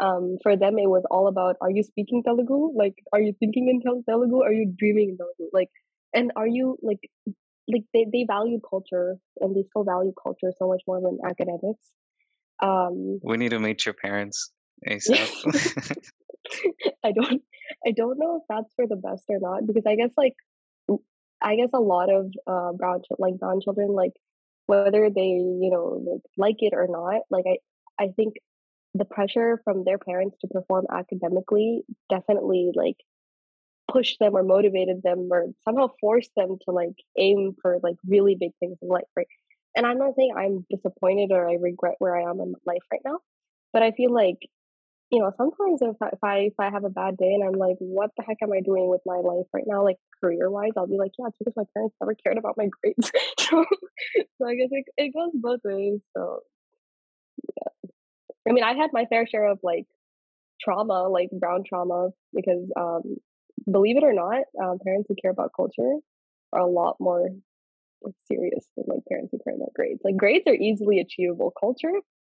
Um, 0.00 0.38
for 0.42 0.56
them, 0.56 0.78
it 0.78 0.88
was 0.88 1.04
all 1.10 1.26
about: 1.26 1.56
Are 1.60 1.70
you 1.70 1.82
speaking 1.82 2.22
Telugu? 2.22 2.72
Like, 2.74 2.94
are 3.12 3.20
you 3.20 3.34
thinking 3.38 3.68
in 3.68 3.82
Telugu? 3.82 4.42
Are 4.42 4.52
you 4.52 4.72
dreaming 4.76 5.10
in 5.10 5.16
Telugu? 5.18 5.50
Like, 5.52 5.70
and 6.14 6.32
are 6.36 6.46
you 6.46 6.78
like 6.82 7.00
like 7.70 7.84
they, 7.92 8.06
they 8.10 8.24
value 8.26 8.60
culture 8.68 9.18
and 9.40 9.54
they 9.54 9.62
still 9.68 9.84
value 9.84 10.12
culture 10.20 10.52
so 10.58 10.68
much 10.68 10.82
more 10.86 11.00
than 11.00 11.18
academics. 11.24 11.92
Um, 12.60 13.20
we 13.22 13.36
need 13.36 13.50
to 13.50 13.60
meet 13.60 13.84
your 13.86 13.94
parents 13.94 14.50
ASAP. 14.88 15.96
I 17.04 17.12
don't 17.12 17.42
I 17.86 17.90
don't 17.92 18.18
know 18.18 18.36
if 18.36 18.42
that's 18.48 18.72
for 18.74 18.86
the 18.86 18.96
best 18.96 19.24
or 19.28 19.38
not 19.40 19.66
because 19.66 19.84
I 19.86 19.96
guess 19.96 20.10
like 20.16 20.34
I 21.40 21.56
guess 21.56 21.70
a 21.72 21.80
lot 21.80 22.10
of 22.10 22.32
uh, 22.46 22.72
brown 22.72 23.02
like 23.18 23.38
brown 23.38 23.60
children 23.60 23.90
like 23.90 24.12
whether 24.66 25.10
they 25.10 25.28
you 25.28 25.70
know 25.70 26.02
like 26.04 26.22
like 26.36 26.56
it 26.60 26.72
or 26.74 26.88
not 26.88 27.22
like 27.30 27.44
I 27.46 28.02
I 28.02 28.08
think 28.16 28.34
the 28.94 29.04
pressure 29.04 29.60
from 29.64 29.84
their 29.84 29.98
parents 29.98 30.36
to 30.40 30.48
perform 30.48 30.86
academically 30.90 31.82
definitely 32.08 32.70
like 32.74 32.96
pushed 33.90 34.18
them 34.20 34.36
or 34.36 34.42
motivated 34.42 35.02
them 35.02 35.28
or 35.32 35.46
somehow 35.64 35.88
forced 36.00 36.30
them 36.36 36.58
to 36.64 36.70
like 36.72 36.94
aim 37.18 37.54
for 37.62 37.78
like 37.82 37.96
really 38.06 38.36
big 38.38 38.52
things 38.60 38.78
in 38.82 38.88
life, 38.88 39.04
right? 39.16 39.26
And 39.76 39.86
I'm 39.86 39.98
not 39.98 40.14
saying 40.16 40.32
I'm 40.36 40.66
disappointed 40.70 41.30
or 41.32 41.48
I 41.48 41.54
regret 41.54 41.94
where 41.98 42.16
I 42.16 42.30
am 42.30 42.40
in 42.40 42.54
life 42.66 42.82
right 42.92 43.00
now, 43.04 43.18
but 43.72 43.82
I 43.82 43.92
feel 43.92 44.12
like 44.12 44.38
you 45.10 45.20
know 45.20 45.32
sometimes 45.38 45.80
if 45.82 45.96
I, 46.02 46.08
if 46.08 46.24
I 46.24 46.36
if 46.38 46.54
I 46.58 46.70
have 46.70 46.84
a 46.84 46.90
bad 46.90 47.16
day 47.16 47.32
and 47.34 47.44
I'm 47.44 47.58
like, 47.58 47.76
what 47.78 48.10
the 48.16 48.24
heck 48.24 48.38
am 48.42 48.52
I 48.52 48.60
doing 48.60 48.88
with 48.88 49.02
my 49.06 49.16
life 49.16 49.46
right 49.54 49.64
now, 49.66 49.84
like 49.84 49.96
career 50.22 50.50
wise, 50.50 50.72
I'll 50.76 50.86
be 50.86 50.98
like, 50.98 51.12
yeah, 51.18 51.26
it's 51.28 51.38
because 51.38 51.54
my 51.56 51.64
parents 51.74 51.96
never 52.00 52.14
cared 52.24 52.38
about 52.38 52.56
my 52.58 52.68
grades. 52.82 53.10
so, 53.40 53.64
so 54.38 54.48
I 54.48 54.54
guess 54.54 54.68
it 54.70 54.84
it 54.96 55.14
goes 55.14 55.30
both 55.34 55.60
ways. 55.64 56.00
So 56.16 56.40
yeah, 57.56 57.88
I 58.48 58.52
mean, 58.52 58.64
I 58.64 58.74
had 58.74 58.90
my 58.92 59.06
fair 59.06 59.26
share 59.26 59.46
of 59.46 59.60
like 59.62 59.86
trauma, 60.60 61.08
like 61.08 61.30
brown 61.32 61.64
trauma, 61.68 62.10
because 62.34 62.70
um 62.78 63.18
believe 63.70 63.96
it 63.96 64.04
or 64.04 64.12
not, 64.12 64.42
um, 64.62 64.78
parents 64.84 65.06
who 65.08 65.14
care 65.20 65.30
about 65.30 65.50
culture 65.54 65.96
are 66.52 66.60
a 66.60 66.66
lot 66.66 66.96
more 67.00 67.28
serious 68.30 68.64
than 68.76 68.86
like 68.88 69.00
parents 69.08 69.30
who 69.32 69.38
care 69.44 69.54
about 69.54 69.74
grades. 69.74 70.00
Like 70.04 70.16
grades 70.16 70.46
are 70.46 70.54
easily 70.54 71.00
achievable. 71.00 71.52
Culture, 71.58 71.92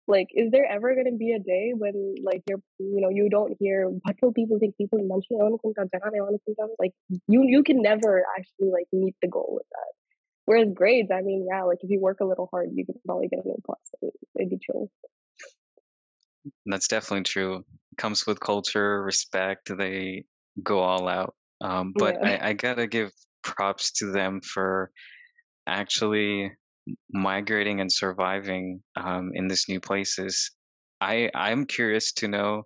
like, 0.06 0.28
is 0.30 0.50
there 0.50 0.64
ever 0.64 0.94
going 0.94 1.10
to 1.10 1.16
be 1.16 1.32
a 1.32 1.38
day 1.38 1.72
when 1.76 2.14
like 2.22 2.42
you're, 2.48 2.60
you 2.78 3.00
know, 3.00 3.10
you 3.10 3.28
don't 3.28 3.56
hear 3.60 3.86
what 3.88 4.16
will 4.22 4.32
people 4.32 4.58
think? 4.58 4.76
People 4.76 4.98
mention 5.00 5.38
like 6.78 6.92
you 7.26 7.42
you 7.44 7.62
can 7.62 7.82
never 7.82 8.24
actually 8.38 8.70
like 8.70 8.86
meet 8.92 9.14
the 9.20 9.28
goal 9.28 9.50
with 9.50 9.66
that. 9.72 9.92
Whereas 10.46 10.72
grades, 10.72 11.10
I 11.12 11.20
mean, 11.20 11.46
yeah, 11.50 11.64
like 11.64 11.78
if 11.82 11.90
you 11.90 12.00
work 12.00 12.20
a 12.20 12.24
little 12.24 12.48
hard, 12.50 12.70
you 12.72 12.86
can 12.86 12.94
probably 13.04 13.28
get 13.28 13.44
an 13.44 13.54
A 13.58 13.60
plus. 13.62 14.12
It'd 14.38 14.48
be 14.48 14.58
chill. 14.58 14.90
That's 16.64 16.88
definitely 16.88 17.24
true. 17.24 17.64
Comes 17.98 18.26
with 18.26 18.40
culture, 18.40 19.02
respect. 19.02 19.70
They 19.76 20.24
go 20.62 20.80
all 20.80 21.08
out. 21.08 21.34
Um, 21.60 21.94
but 21.98 22.16
Yeah. 22.22 22.38
I, 22.42 22.50
I 22.50 22.52
gotta 22.54 22.86
give 22.86 23.12
props 23.42 23.92
to 23.92 24.10
them 24.12 24.40
for 24.42 24.90
actually 25.66 26.52
migrating 27.12 27.80
and 27.80 27.92
surviving 27.92 28.82
um, 28.96 29.30
in 29.34 29.48
this 29.48 29.68
new 29.68 29.80
places. 29.80 30.50
I 31.00 31.30
I'm 31.34 31.66
curious 31.66 32.12
to 32.14 32.28
know 32.28 32.64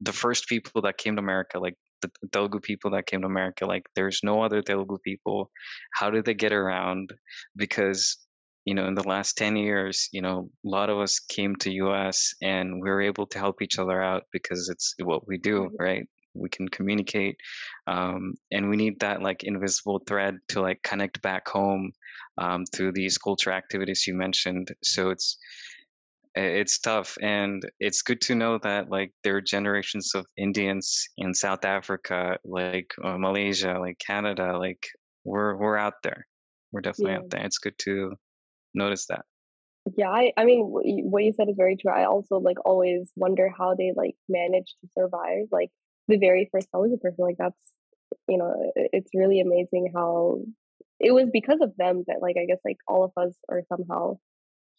the 0.00 0.12
first 0.12 0.48
people 0.48 0.82
that 0.82 0.98
came 0.98 1.16
to 1.16 1.22
America, 1.22 1.58
like 1.58 1.76
the 2.02 2.10
Telugu 2.32 2.60
people 2.60 2.90
that 2.92 3.06
came 3.06 3.22
to 3.22 3.26
America, 3.26 3.66
like 3.66 3.84
there's 3.96 4.20
no 4.22 4.42
other 4.42 4.62
Telugu 4.62 4.98
people. 5.04 5.50
How 5.94 6.10
did 6.10 6.24
they 6.24 6.34
get 6.34 6.52
around? 6.52 7.12
Because 7.56 8.18
you 8.66 8.74
know, 8.74 8.86
in 8.86 8.94
the 8.94 9.06
last 9.08 9.36
10 9.36 9.56
years, 9.56 10.08
you 10.12 10.22
know, 10.22 10.50
a 10.64 10.68
lot 10.68 10.88
of 10.90 10.98
us 10.98 11.18
came 11.20 11.54
to 11.56 11.70
US 11.72 12.34
and 12.42 12.80
we 12.82 12.88
were 12.88 13.02
able 13.02 13.26
to 13.28 13.38
help 13.38 13.60
each 13.62 13.78
other 13.78 14.02
out 14.02 14.24
because 14.32 14.68
it's 14.70 14.94
what 15.02 15.28
we 15.28 15.38
do, 15.38 15.70
right? 15.78 16.06
We 16.34 16.48
can 16.48 16.68
communicate. 16.68 17.36
Um, 17.86 18.34
and 18.50 18.68
we 18.68 18.76
need 18.76 19.00
that 19.00 19.22
like 19.22 19.44
invisible 19.44 20.02
thread 20.06 20.38
to 20.48 20.60
like 20.60 20.82
connect 20.82 21.22
back 21.22 21.48
home 21.48 21.92
um, 22.38 22.64
through 22.74 22.92
these 22.92 23.18
culture 23.18 23.52
activities 23.52 24.06
you 24.06 24.14
mentioned. 24.14 24.72
So 24.82 25.10
it's, 25.10 25.38
it's 26.34 26.78
tough 26.78 27.16
and 27.22 27.62
it's 27.78 28.02
good 28.02 28.20
to 28.20 28.34
know 28.34 28.58
that 28.58 28.90
like 28.90 29.12
there 29.22 29.36
are 29.36 29.40
generations 29.40 30.12
of 30.14 30.26
indians 30.36 31.08
in 31.18 31.32
south 31.32 31.64
africa 31.64 32.36
like 32.44 32.92
uh, 33.04 33.16
malaysia 33.16 33.76
like 33.78 33.96
canada 34.04 34.58
like 34.58 34.84
we're 35.24 35.56
we're 35.56 35.76
out 35.76 35.94
there 36.02 36.26
we're 36.72 36.80
definitely 36.80 37.12
yeah. 37.12 37.18
out 37.18 37.30
there 37.30 37.44
it's 37.44 37.58
good 37.58 37.78
to 37.78 38.12
notice 38.74 39.06
that 39.06 39.24
yeah 39.96 40.08
I, 40.08 40.32
I 40.36 40.44
mean 40.44 40.64
what 40.64 41.24
you 41.24 41.32
said 41.36 41.48
is 41.48 41.56
very 41.56 41.76
true 41.76 41.92
i 41.92 42.04
also 42.04 42.38
like 42.38 42.56
always 42.64 43.12
wonder 43.14 43.52
how 43.56 43.74
they 43.74 43.92
like 43.94 44.16
manage 44.28 44.74
to 44.80 44.88
survive 44.92 45.46
like 45.52 45.70
the 46.08 46.18
very 46.18 46.48
first 46.52 46.68
television 46.70 46.98
person 46.98 47.24
like 47.24 47.36
that's 47.38 47.56
you 48.28 48.38
know 48.38 48.54
it's 48.74 49.10
really 49.14 49.40
amazing 49.40 49.90
how 49.94 50.38
it 51.00 51.12
was 51.12 51.28
because 51.32 51.60
of 51.60 51.72
them 51.76 52.04
that 52.06 52.18
like 52.20 52.36
i 52.38 52.44
guess 52.46 52.60
like 52.64 52.78
all 52.86 53.04
of 53.04 53.12
us 53.16 53.34
are 53.48 53.62
somehow 53.68 54.16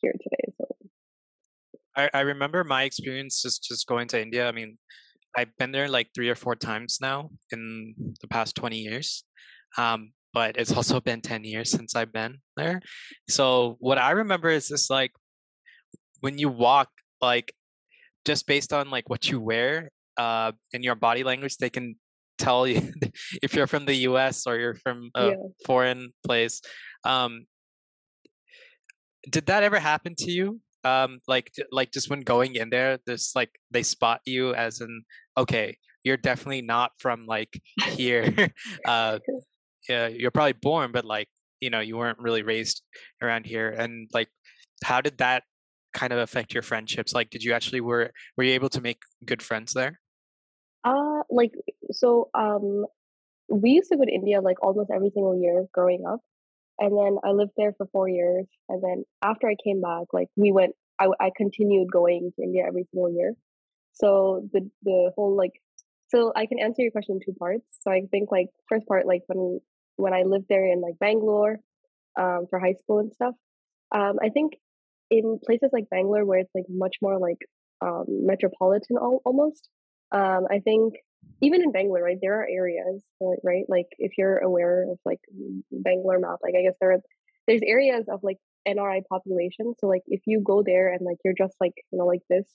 here 0.01 0.13
today 0.13 0.53
so 0.57 0.67
I, 1.95 2.09
I 2.13 2.19
remember 2.21 2.63
my 2.63 2.83
experience 2.83 3.41
just 3.41 3.63
just 3.63 3.87
going 3.87 4.07
to 4.09 4.21
India. 4.21 4.47
I 4.47 4.51
mean, 4.51 4.77
I've 5.37 5.55
been 5.57 5.71
there 5.71 5.87
like 5.87 6.09
three 6.13 6.29
or 6.29 6.35
four 6.35 6.55
times 6.55 6.99
now 7.01 7.29
in 7.51 7.95
the 8.21 8.27
past 8.27 8.55
20 8.55 8.77
years. 8.77 9.23
Um, 9.77 10.11
but 10.33 10.57
it's 10.57 10.73
also 10.73 10.99
been 10.99 11.21
10 11.21 11.45
years 11.45 11.71
since 11.71 11.95
I've 11.95 12.11
been 12.11 12.39
there. 12.57 12.81
So 13.29 13.77
what 13.79 13.97
I 13.97 14.11
remember 14.11 14.49
is 14.49 14.67
just 14.67 14.89
like 14.89 15.11
when 16.19 16.37
you 16.37 16.49
walk, 16.49 16.89
like 17.21 17.53
just 18.25 18.45
based 18.45 18.73
on 18.73 18.89
like 18.89 19.09
what 19.09 19.29
you 19.29 19.39
wear 19.39 19.89
uh, 20.17 20.51
and 20.73 20.83
your 20.83 20.95
body 20.95 21.23
language, 21.23 21.57
they 21.57 21.69
can 21.69 21.95
tell 22.37 22.67
you 22.67 22.91
if 23.41 23.53
you're 23.53 23.67
from 23.67 23.85
the 23.85 23.95
US 24.09 24.45
or 24.47 24.57
you're 24.57 24.75
from 24.75 25.09
a 25.15 25.27
yeah. 25.27 25.35
foreign 25.65 26.11
place. 26.25 26.61
Um, 27.03 27.45
did 29.29 29.47
that 29.47 29.63
ever 29.63 29.79
happen 29.79 30.15
to 30.19 30.31
you? 30.31 30.61
um 30.85 31.19
like 31.27 31.51
like 31.71 31.91
just 31.91 32.09
when 32.09 32.21
going 32.21 32.55
in 32.55 32.69
there 32.69 32.99
there's 33.05 33.31
like 33.35 33.49
they 33.71 33.83
spot 33.83 34.21
you 34.25 34.53
as 34.53 34.79
an 34.79 35.03
okay 35.35 35.75
you're 36.03 36.15
definitely 36.15 36.61
not 36.61 36.91
from 36.99 37.25
like 37.25 37.59
here 37.87 38.33
uh 38.85 39.19
yeah 39.89 40.07
you're 40.07 40.31
probably 40.31 40.53
born 40.53 40.91
but 40.91 41.03
like 41.03 41.27
you 41.59 41.69
know 41.69 41.79
you 41.79 41.97
weren't 41.97 42.19
really 42.19 42.43
raised 42.43 42.83
around 43.21 43.45
here 43.45 43.69
and 43.69 44.09
like 44.13 44.29
how 44.83 45.01
did 45.01 45.17
that 45.17 45.43
kind 45.93 46.13
of 46.13 46.19
affect 46.19 46.53
your 46.53 46.63
friendships 46.63 47.13
like 47.13 47.29
did 47.29 47.43
you 47.43 47.53
actually 47.53 47.81
were 47.81 48.11
were 48.37 48.43
you 48.43 48.53
able 48.53 48.69
to 48.69 48.81
make 48.81 48.99
good 49.25 49.41
friends 49.41 49.73
there 49.73 49.99
uh 50.85 51.23
like 51.31 51.53
so 51.91 52.29
um 52.35 52.85
we 53.49 53.71
used 53.71 53.89
to 53.91 53.97
go 53.97 54.05
to 54.05 54.13
india 54.13 54.41
like 54.41 54.61
almost 54.63 54.91
every 54.93 55.11
single 55.11 55.39
year 55.39 55.65
growing 55.73 56.05
up 56.07 56.21
and 56.79 56.97
then 56.97 57.17
I 57.23 57.31
lived 57.31 57.51
there 57.57 57.73
for 57.77 57.87
four 57.93 58.09
years. 58.09 58.47
And 58.69 58.83
then 58.83 59.03
after 59.21 59.47
I 59.47 59.55
came 59.63 59.81
back, 59.81 60.07
like 60.13 60.29
we 60.35 60.51
went, 60.51 60.75
I, 60.99 61.09
I 61.19 61.31
continued 61.37 61.91
going 61.91 62.31
to 62.35 62.43
India 62.43 62.63
every 62.67 62.85
single 62.91 63.11
year. 63.11 63.33
So 63.93 64.49
the 64.53 64.69
the 64.83 65.11
whole 65.15 65.35
like, 65.35 65.53
so 66.09 66.33
I 66.35 66.45
can 66.47 66.59
answer 66.59 66.81
your 66.83 66.91
question 66.91 67.15
in 67.15 67.21
two 67.25 67.37
parts. 67.37 67.65
So 67.81 67.91
I 67.91 68.01
think 68.11 68.31
like 68.31 68.47
first 68.69 68.87
part, 68.87 69.07
like 69.07 69.23
when 69.27 69.61
when 69.97 70.13
I 70.13 70.23
lived 70.23 70.45
there 70.49 70.65
in 70.65 70.81
like 70.81 70.99
Bangalore, 70.99 71.59
um, 72.19 72.47
for 72.49 72.59
high 72.59 72.73
school 72.73 72.99
and 72.99 73.13
stuff. 73.13 73.35
Um, 73.93 74.17
I 74.21 74.29
think 74.29 74.53
in 75.09 75.39
places 75.45 75.69
like 75.73 75.89
Bangalore 75.89 76.25
where 76.25 76.39
it's 76.39 76.55
like 76.55 76.65
much 76.69 76.97
more 77.01 77.19
like 77.19 77.39
um 77.81 78.05
metropolitan 78.07 78.97
al- 78.97 79.21
almost. 79.25 79.69
Um, 80.15 80.47
I 80.49 80.59
think 80.59 80.95
even 81.41 81.61
in 81.61 81.73
Bangalore, 81.73 82.03
right, 82.03 82.17
there 82.21 82.39
are 82.39 82.47
areas, 82.49 83.03
right? 83.43 83.65
Like 83.67 83.87
if 83.97 84.13
you're 84.17 84.37
aware 84.37 84.89
of 84.89 84.97
like 85.03 85.19
Bangalore 85.71 86.19
map, 86.19 86.39
like 86.41 86.55
I 86.57 86.63
guess 86.63 86.75
there 86.79 86.93
are 86.93 86.99
there's 87.47 87.61
areas 87.65 88.05
of 88.09 88.21
like 88.23 88.37
NRI 88.67 89.01
population. 89.07 89.73
So 89.79 89.87
like 89.87 90.03
if 90.07 90.21
you 90.25 90.41
go 90.41 90.63
there 90.65 90.93
and 90.93 91.05
like 91.05 91.17
you're 91.25 91.35
just 91.37 91.55
like 91.59 91.73
you 91.91 91.99
know 91.99 92.05
like 92.05 92.21
this, 92.29 92.47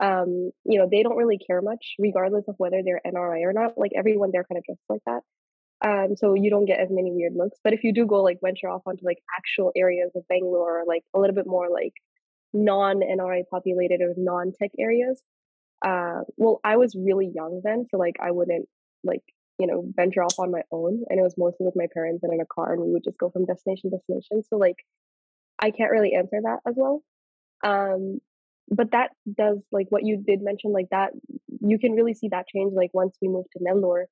um, 0.00 0.50
you 0.64 0.80
know 0.80 0.88
they 0.90 1.04
don't 1.04 1.16
really 1.16 1.38
care 1.38 1.62
much, 1.62 1.94
regardless 2.00 2.44
of 2.48 2.56
whether 2.58 2.82
they're 2.84 3.00
NRI 3.06 3.42
or 3.44 3.52
not. 3.52 3.78
Like 3.78 3.92
everyone 3.96 4.30
there 4.32 4.44
kind 4.44 4.58
of 4.58 4.64
dressed 4.64 4.80
like 4.88 5.02
that. 5.06 5.22
Um, 5.86 6.16
so 6.16 6.34
you 6.34 6.50
don't 6.50 6.64
get 6.64 6.80
as 6.80 6.88
many 6.90 7.12
weird 7.12 7.34
looks. 7.36 7.58
But 7.62 7.74
if 7.74 7.84
you 7.84 7.92
do 7.92 8.06
go 8.06 8.22
like 8.22 8.38
venture 8.42 8.68
off 8.68 8.82
onto 8.86 9.04
like 9.04 9.18
actual 9.38 9.70
areas 9.76 10.10
of 10.16 10.26
Bangalore, 10.28 10.82
like 10.88 11.04
a 11.14 11.20
little 11.20 11.36
bit 11.36 11.46
more 11.46 11.68
like 11.70 11.92
non 12.52 13.00
NRI 13.00 13.42
populated 13.48 14.00
or 14.00 14.14
non 14.16 14.52
tech 14.58 14.72
areas, 14.78 15.22
uh, 15.84 16.20
well, 16.36 16.60
I 16.64 16.76
was 16.76 16.94
really 16.94 17.30
young 17.34 17.60
then, 17.64 17.86
so 17.90 17.98
like 17.98 18.16
I 18.20 18.30
wouldn't 18.30 18.68
like 19.04 19.22
you 19.58 19.66
know 19.66 19.84
venture 19.94 20.22
off 20.22 20.38
on 20.38 20.50
my 20.50 20.62
own, 20.70 21.04
and 21.08 21.18
it 21.18 21.22
was 21.22 21.34
mostly 21.36 21.66
with 21.66 21.76
my 21.76 21.86
parents 21.92 22.22
and 22.22 22.32
in 22.32 22.40
a 22.40 22.46
car, 22.46 22.72
and 22.72 22.82
we 22.82 22.92
would 22.92 23.04
just 23.04 23.18
go 23.18 23.30
from 23.30 23.44
destination 23.44 23.90
to 23.90 23.96
destination. 23.96 24.42
So 24.48 24.56
like 24.56 24.76
I 25.58 25.70
can't 25.70 25.90
really 25.90 26.14
answer 26.14 26.38
that 26.42 26.58
as 26.66 26.74
well. 26.76 27.02
Um, 27.64 28.20
but 28.68 28.92
that 28.92 29.10
does 29.32 29.58
like 29.70 29.86
what 29.90 30.04
you 30.04 30.22
did 30.24 30.42
mention, 30.42 30.72
like 30.72 30.88
that 30.90 31.12
you 31.60 31.78
can 31.78 31.92
really 31.92 32.14
see 32.14 32.28
that 32.28 32.48
change 32.48 32.72
like 32.74 32.90
once 32.92 33.16
we 33.20 33.28
moved 33.28 33.48
to 33.52 33.62
Nellore. 33.62 34.04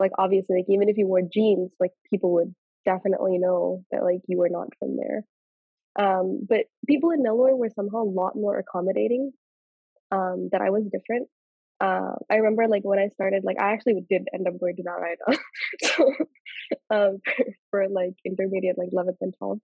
Like 0.00 0.12
obviously, 0.18 0.56
like 0.56 0.66
even 0.68 0.88
if 0.88 0.96
you 0.96 1.06
wore 1.06 1.22
jeans, 1.22 1.72
like 1.80 1.90
people 2.08 2.34
would 2.34 2.54
definitely 2.84 3.38
know 3.38 3.84
that 3.90 4.02
like 4.02 4.20
you 4.28 4.38
were 4.38 4.48
not 4.48 4.68
from 4.78 4.96
there. 4.96 5.24
Um, 5.98 6.46
but 6.48 6.66
people 6.86 7.10
in 7.10 7.22
Nellore 7.22 7.56
were 7.56 7.70
somehow 7.74 8.02
a 8.02 8.04
lot 8.04 8.36
more 8.36 8.56
accommodating 8.58 9.32
um, 10.10 10.48
that 10.52 10.60
I 10.60 10.70
was 10.70 10.84
different. 10.84 11.28
Uh, 11.80 12.16
I 12.28 12.36
remember 12.36 12.66
like 12.66 12.82
when 12.82 12.98
I 12.98 13.08
started, 13.08 13.44
like 13.44 13.60
I 13.60 13.72
actually 13.72 14.04
did 14.08 14.26
end 14.34 14.48
up 14.48 14.58
going 14.58 14.76
to 14.76 14.82
that 14.82 14.96
Narayana, 14.98 15.38
so 15.82 16.12
um, 16.90 17.18
for, 17.24 17.44
for, 17.70 17.88
like 17.88 18.14
intermediate, 18.24 18.78
like 18.78 18.90
11th 18.90 19.16
and 19.20 19.34
12th. 19.40 19.60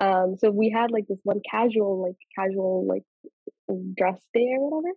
Um, 0.00 0.36
so 0.38 0.50
we 0.50 0.70
had 0.70 0.90
like 0.90 1.06
this 1.08 1.18
one 1.24 1.40
casual, 1.48 2.02
like 2.02 2.16
casual, 2.38 2.86
like 2.86 3.02
dress 3.96 4.20
day 4.32 4.50
or 4.56 4.70
whatever. 4.70 4.94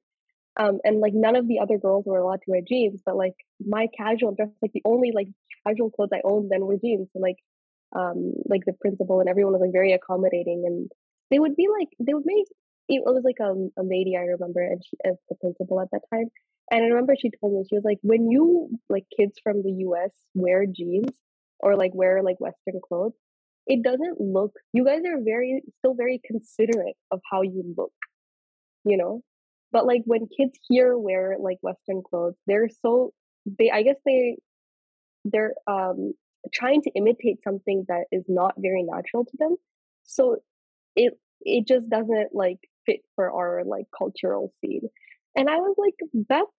Um, 0.57 0.79
and 0.83 0.99
like 0.99 1.13
none 1.13 1.35
of 1.35 1.47
the 1.47 1.59
other 1.59 1.77
girls 1.77 2.05
were 2.05 2.19
allowed 2.19 2.41
to 2.43 2.51
wear 2.51 2.61
jeans, 2.65 3.01
but 3.05 3.17
like 3.17 3.35
my 3.65 3.87
casual 3.97 4.33
dress, 4.35 4.49
like 4.61 4.71
the 4.71 4.83
only 4.85 5.11
like 5.13 5.27
casual 5.67 5.89
clothes 5.91 6.11
I 6.13 6.21
owned 6.23 6.49
then 6.49 6.65
were 6.65 6.77
jeans. 6.77 7.09
So 7.11 7.19
like, 7.19 7.37
um, 7.95 8.33
like 8.45 8.61
the 8.65 8.73
principal 8.73 9.19
and 9.19 9.29
everyone 9.29 9.53
was 9.53 9.61
like 9.61 9.73
very 9.73 9.91
accommodating, 9.93 10.63
and 10.65 10.89
they 11.29 11.39
would 11.39 11.55
be 11.55 11.67
like 11.67 11.89
they 11.99 12.13
would 12.13 12.25
make 12.25 12.47
it 12.87 13.01
was 13.03 13.23
like 13.23 13.39
a, 13.39 13.51
a 13.81 13.83
lady 13.83 14.15
I 14.17 14.21
remember, 14.21 14.61
and 14.61 14.81
she 14.83 14.97
as 15.05 15.15
the 15.29 15.35
principal 15.35 15.81
at 15.81 15.89
that 15.91 16.01
time. 16.13 16.29
And 16.71 16.83
I 16.83 16.87
remember 16.87 17.15
she 17.19 17.31
told 17.39 17.53
me 17.53 17.63
she 17.69 17.75
was 17.75 17.83
like, 17.83 17.99
when 18.01 18.29
you 18.29 18.69
like 18.89 19.05
kids 19.15 19.39
from 19.43 19.61
the 19.61 19.71
U.S. 19.71 20.11
wear 20.33 20.65
jeans 20.65 21.15
or 21.59 21.75
like 21.75 21.91
wear 21.93 22.23
like 22.23 22.39
Western 22.39 22.79
clothes, 22.87 23.13
it 23.67 23.83
doesn't 23.83 24.19
look. 24.19 24.53
You 24.73 24.85
guys 24.85 25.01
are 25.07 25.19
very 25.23 25.61
still 25.79 25.95
very 25.95 26.21
considerate 26.25 26.95
of 27.11 27.21
how 27.31 27.41
you 27.41 27.73
look, 27.77 27.93
you 28.83 28.97
know. 28.97 29.21
But 29.71 29.85
like 29.85 30.01
when 30.05 30.27
kids 30.27 30.57
here 30.67 30.97
wear 30.97 31.37
like 31.39 31.57
Western 31.61 32.01
clothes, 32.07 32.35
they're 32.47 32.69
so 32.69 33.13
they. 33.45 33.71
I 33.71 33.83
guess 33.83 33.97
they 34.05 34.37
they're 35.25 35.53
um 35.67 36.13
trying 36.53 36.81
to 36.83 36.91
imitate 36.91 37.41
something 37.43 37.85
that 37.87 38.05
is 38.11 38.23
not 38.27 38.53
very 38.57 38.83
natural 38.83 39.25
to 39.25 39.37
them. 39.37 39.55
So 40.03 40.37
it 40.95 41.13
it 41.41 41.67
just 41.67 41.89
doesn't 41.89 42.29
like 42.33 42.59
fit 42.85 43.01
for 43.15 43.31
our 43.31 43.63
like 43.65 43.85
cultural 43.97 44.53
scene. 44.61 44.89
And 45.35 45.49
I 45.49 45.57
was 45.57 45.75
like, 45.77 45.95
that's 46.29 46.51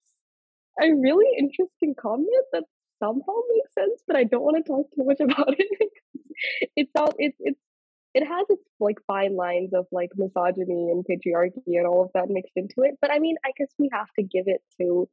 a 0.80 0.92
really 0.92 1.30
interesting 1.38 1.94
comment 2.00 2.28
that 2.52 2.64
somehow 2.98 3.34
makes 3.54 3.74
sense, 3.74 4.02
but 4.06 4.16
I 4.16 4.24
don't 4.24 4.42
want 4.42 4.56
to 4.64 4.70
talk 4.70 4.86
too 4.94 5.04
much 5.04 5.20
about 5.20 5.54
it. 5.58 5.90
it's 6.76 6.90
all 6.96 7.12
it's 7.18 7.36
it's 7.40 7.60
it 8.14 8.26
has 8.26 8.46
its 8.48 8.62
like 8.80 8.96
fine 9.06 9.36
lines 9.36 9.70
of 9.74 9.86
like 9.92 10.10
misogyny 10.16 10.90
and 10.90 11.04
patriarchy 11.04 11.76
and 11.76 11.86
all 11.86 12.02
of 12.04 12.10
that 12.14 12.30
mixed 12.30 12.56
into 12.56 12.76
it. 12.78 12.94
But 13.00 13.12
I 13.12 13.18
mean, 13.18 13.36
I 13.44 13.50
guess 13.58 13.68
we 13.78 13.90
have 13.92 14.08
to 14.18 14.22
give 14.22 14.44
it 14.46 14.62
to 14.80 15.08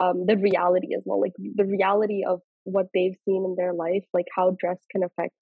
um, 0.00 0.24
the 0.26 0.36
reality 0.36 0.94
as 0.96 1.02
well, 1.04 1.20
like 1.20 1.34
the 1.36 1.64
reality 1.64 2.22
of 2.26 2.40
what 2.64 2.86
they've 2.94 3.16
seen 3.24 3.44
in 3.44 3.54
their 3.56 3.74
life, 3.74 4.04
like 4.14 4.26
how 4.34 4.56
dress 4.58 4.78
can 4.90 5.02
affect 5.02 5.34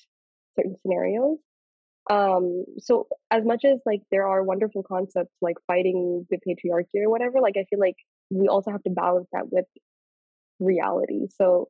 certain 0.57 0.77
scenarios 0.83 1.39
um 2.11 2.65
so 2.79 3.07
as 3.31 3.45
much 3.45 3.65
as 3.65 3.81
like 3.85 4.03
there 4.11 4.27
are 4.27 4.43
wonderful 4.43 4.83
concepts 4.83 5.35
like 5.41 5.57
fighting 5.67 6.27
the 6.31 6.39
patriarchy 6.39 7.03
or 7.05 7.11
whatever 7.11 7.41
like 7.41 7.57
i 7.57 7.65
feel 7.69 7.81
like 7.81 7.97
we 8.31 8.49
also 8.49 8.71
have 8.71 8.83
to 8.83 8.91
balance 8.91 9.29
that 9.33 9.51
with 9.51 9.65
reality 10.61 11.27
so 11.37 11.69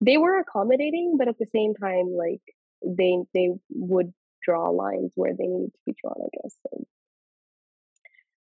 they 0.00 0.16
were 0.16 0.38
accommodating 0.38 1.16
but 1.18 1.28
at 1.28 1.38
the 1.38 1.46
same 1.46 1.74
time 1.74 2.14
like 2.16 2.42
they 2.86 3.16
they 3.34 3.50
would 3.70 4.12
draw 4.44 4.70
lines 4.70 5.12
where 5.16 5.32
they 5.36 5.46
need 5.46 5.68
to 5.68 5.78
be 5.86 5.94
drawn 6.00 6.16
i 6.20 6.28
guess 6.42 6.54
so, 6.68 6.84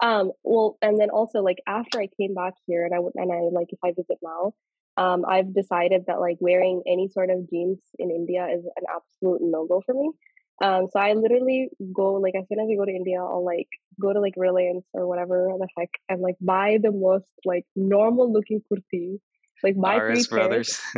Um, 0.01 0.31
well, 0.43 0.77
and 0.81 0.99
then 0.99 1.09
also 1.09 1.41
like 1.41 1.57
after 1.67 1.99
I 1.99 2.07
came 2.19 2.33
back 2.33 2.53
here 2.67 2.85
and 2.85 2.93
I 2.95 2.99
would 2.99 3.13
and 3.15 3.31
I 3.31 3.41
like 3.51 3.67
if 3.71 3.79
I 3.83 3.91
visit 3.91 4.17
now, 4.21 4.53
um, 4.97 5.25
I've 5.27 5.53
decided 5.53 6.05
that 6.07 6.21
like 6.21 6.37
wearing 6.39 6.83
any 6.87 7.09
sort 7.09 7.29
of 7.29 7.49
jeans 7.49 7.79
in 7.97 8.09
India 8.11 8.47
is 8.47 8.63
an 8.77 8.83
absolute 8.89 9.41
no 9.41 9.65
go 9.67 9.81
for 9.85 9.93
me. 9.93 10.11
Um, 10.61 10.87
so 10.91 10.99
I 10.99 11.13
literally 11.13 11.69
go 11.93 12.13
like 12.13 12.33
as 12.35 12.45
soon 12.49 12.59
as 12.59 12.67
I 12.69 12.75
go 12.75 12.85
to 12.85 12.91
India, 12.91 13.19
I'll 13.19 13.45
like 13.45 13.69
go 13.99 14.11
to 14.11 14.19
like 14.19 14.33
Reliance 14.35 14.85
or 14.93 15.07
whatever 15.07 15.47
the 15.57 15.67
heck 15.77 15.89
and 16.09 16.21
like 16.21 16.35
buy 16.41 16.77
the 16.81 16.91
most 16.91 17.25
like 17.45 17.65
normal 17.75 18.31
looking 18.31 18.61
kurti, 18.71 19.19
like 19.63 19.79
buy 19.79 19.95
RS 19.95 20.27
three. 20.27 20.37
Brothers. 20.37 20.79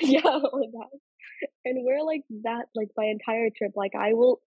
yeah, 0.00 0.20
like 0.24 0.72
that. 0.72 0.90
And 1.64 1.84
wear 1.84 2.02
like 2.04 2.22
that 2.44 2.66
like 2.74 2.88
my 2.96 3.04
entire 3.04 3.48
trip. 3.56 3.72
Like 3.76 3.92
I 3.98 4.14
will 4.14 4.40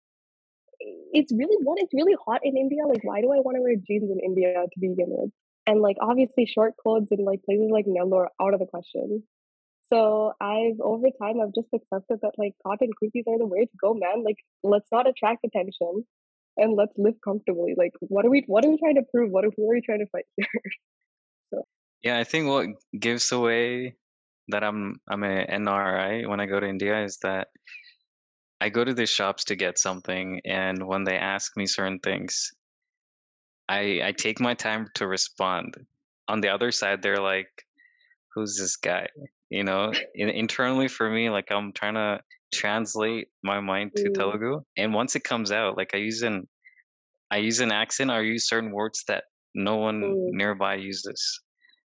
it's 1.12 1.33
really 1.33 1.57
what 1.62 1.79
it's 1.81 1.94
really 1.94 2.16
hot 2.25 2.40
in 2.44 2.57
India. 2.57 2.87
Like 2.87 3.03
why 3.03 3.20
do 3.20 3.33
I 3.33 3.40
want 3.40 3.57
to 3.57 3.62
wear 3.62 3.75
jeans 3.75 4.11
in 4.11 4.20
India 4.25 4.53
to 4.55 4.81
begin 4.81 5.07
with? 5.09 5.31
And 5.66 5.81
like 5.81 5.96
obviously 6.01 6.46
short 6.46 6.77
clothes 6.77 7.09
in 7.11 7.25
like 7.25 7.42
places 7.42 7.70
like 7.70 7.87
Nellore 7.87 8.27
out 8.40 8.55
of 8.55 8.61
the 8.61 8.66
question. 8.66 9.25
So 9.93 10.33
I've 10.41 10.81
over 10.81 11.09
time 11.21 11.41
I've 11.43 11.55
just 11.55 11.69
accepted 11.75 12.21
that 12.23 12.33
like 12.39 12.55
cotton 12.67 12.91
kurtis 12.99 13.25
are 13.29 13.39
the 13.39 13.47
way 13.47 13.67
to 13.67 13.77
go, 13.79 13.93
man. 13.93 14.25
Like 14.25 14.39
let's 14.63 14.91
not 14.91 15.07
attract 15.07 15.45
attention 15.45 16.07
and 16.57 16.77
let's 16.77 16.95
live 16.97 17.15
comfortably. 17.23 17.75
Like 17.77 17.93
what 18.01 18.25
are 18.25 18.31
we 18.31 18.45
what 18.47 18.65
are 18.65 18.71
we 18.71 18.79
trying 18.79 18.95
to 18.95 19.03
prove? 19.11 19.31
What 19.31 19.45
are, 19.45 19.51
who 19.55 19.71
are 19.71 19.75
we 19.75 19.83
trying 19.83 19.99
to 19.99 20.07
fight 20.07 20.25
here? 20.37 21.63
yeah, 22.03 22.19
I 22.19 22.25
think 22.25 22.49
what 22.49 22.69
gives 22.99 23.33
away 23.33 23.97
that 24.49 24.65
I'm 24.65 24.99
I'm 25.09 25.25
a 25.25 25.47
NRI 25.47 26.27
when 26.27 26.41
I 26.41 26.47
go 26.47 26.59
to 26.59 26.67
India 26.67 27.05
is 27.05 27.19
that 27.19 27.49
I 28.63 28.71
go 28.71 28.85
to 28.85 28.95
the 28.95 29.07
shops 29.07 29.45
to 29.45 29.57
get 29.57 29.79
something, 29.79 30.41
and 30.45 30.87
when 30.87 31.05
they 31.05 31.17
ask 31.17 31.57
me 31.57 31.67
certain 31.67 31.99
things, 31.99 32.53
I 33.69 34.01
I 34.05 34.13
take 34.13 34.41
my 34.41 34.55
time 34.55 34.89
to 34.95 35.07
respond. 35.07 35.75
On 36.29 36.41
the 36.41 36.49
other 36.49 36.71
side, 36.71 37.03
they're 37.03 37.21
like, 37.21 37.67
"Who's 38.35 38.57
this 38.57 38.77
guy?" 38.77 39.09
you 39.53 39.62
know 39.62 39.93
in, 40.15 40.29
internally 40.31 40.88
for 40.88 41.09
me 41.11 41.29
like 41.29 41.49
i'm 41.53 41.73
trying 41.73 41.95
to 41.95 42.19
translate 42.53 43.29
my 43.43 43.61
mind 43.61 43.93
to 43.95 44.09
mm. 44.09 44.15
telugu 44.15 44.61
and 44.77 44.95
once 44.95 45.15
it 45.15 45.25
comes 45.25 45.53
out 45.53 45.77
like 45.77 45.91
i 45.95 45.99
use 45.99 46.23
an 46.23 46.49
i 47.31 47.37
use 47.37 47.61
an 47.61 47.71
accent 47.71 48.11
or 48.11 48.23
use 48.23 48.49
certain 48.49 48.73
words 48.73 49.05
that 49.09 49.25
no 49.55 49.77
one 49.77 50.01
mm. 50.01 50.29
nearby 50.41 50.75
uses 50.75 51.41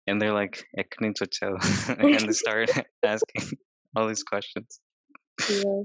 and 0.07 0.23
they're 0.23 0.33
like 0.43 0.65
eh, 0.79 0.85
and 1.03 2.29
they 2.29 2.33
start 2.33 2.71
asking 3.05 3.59
all 3.97 4.07
these 4.07 4.23
questions 4.23 4.81
yeah. 5.51 5.81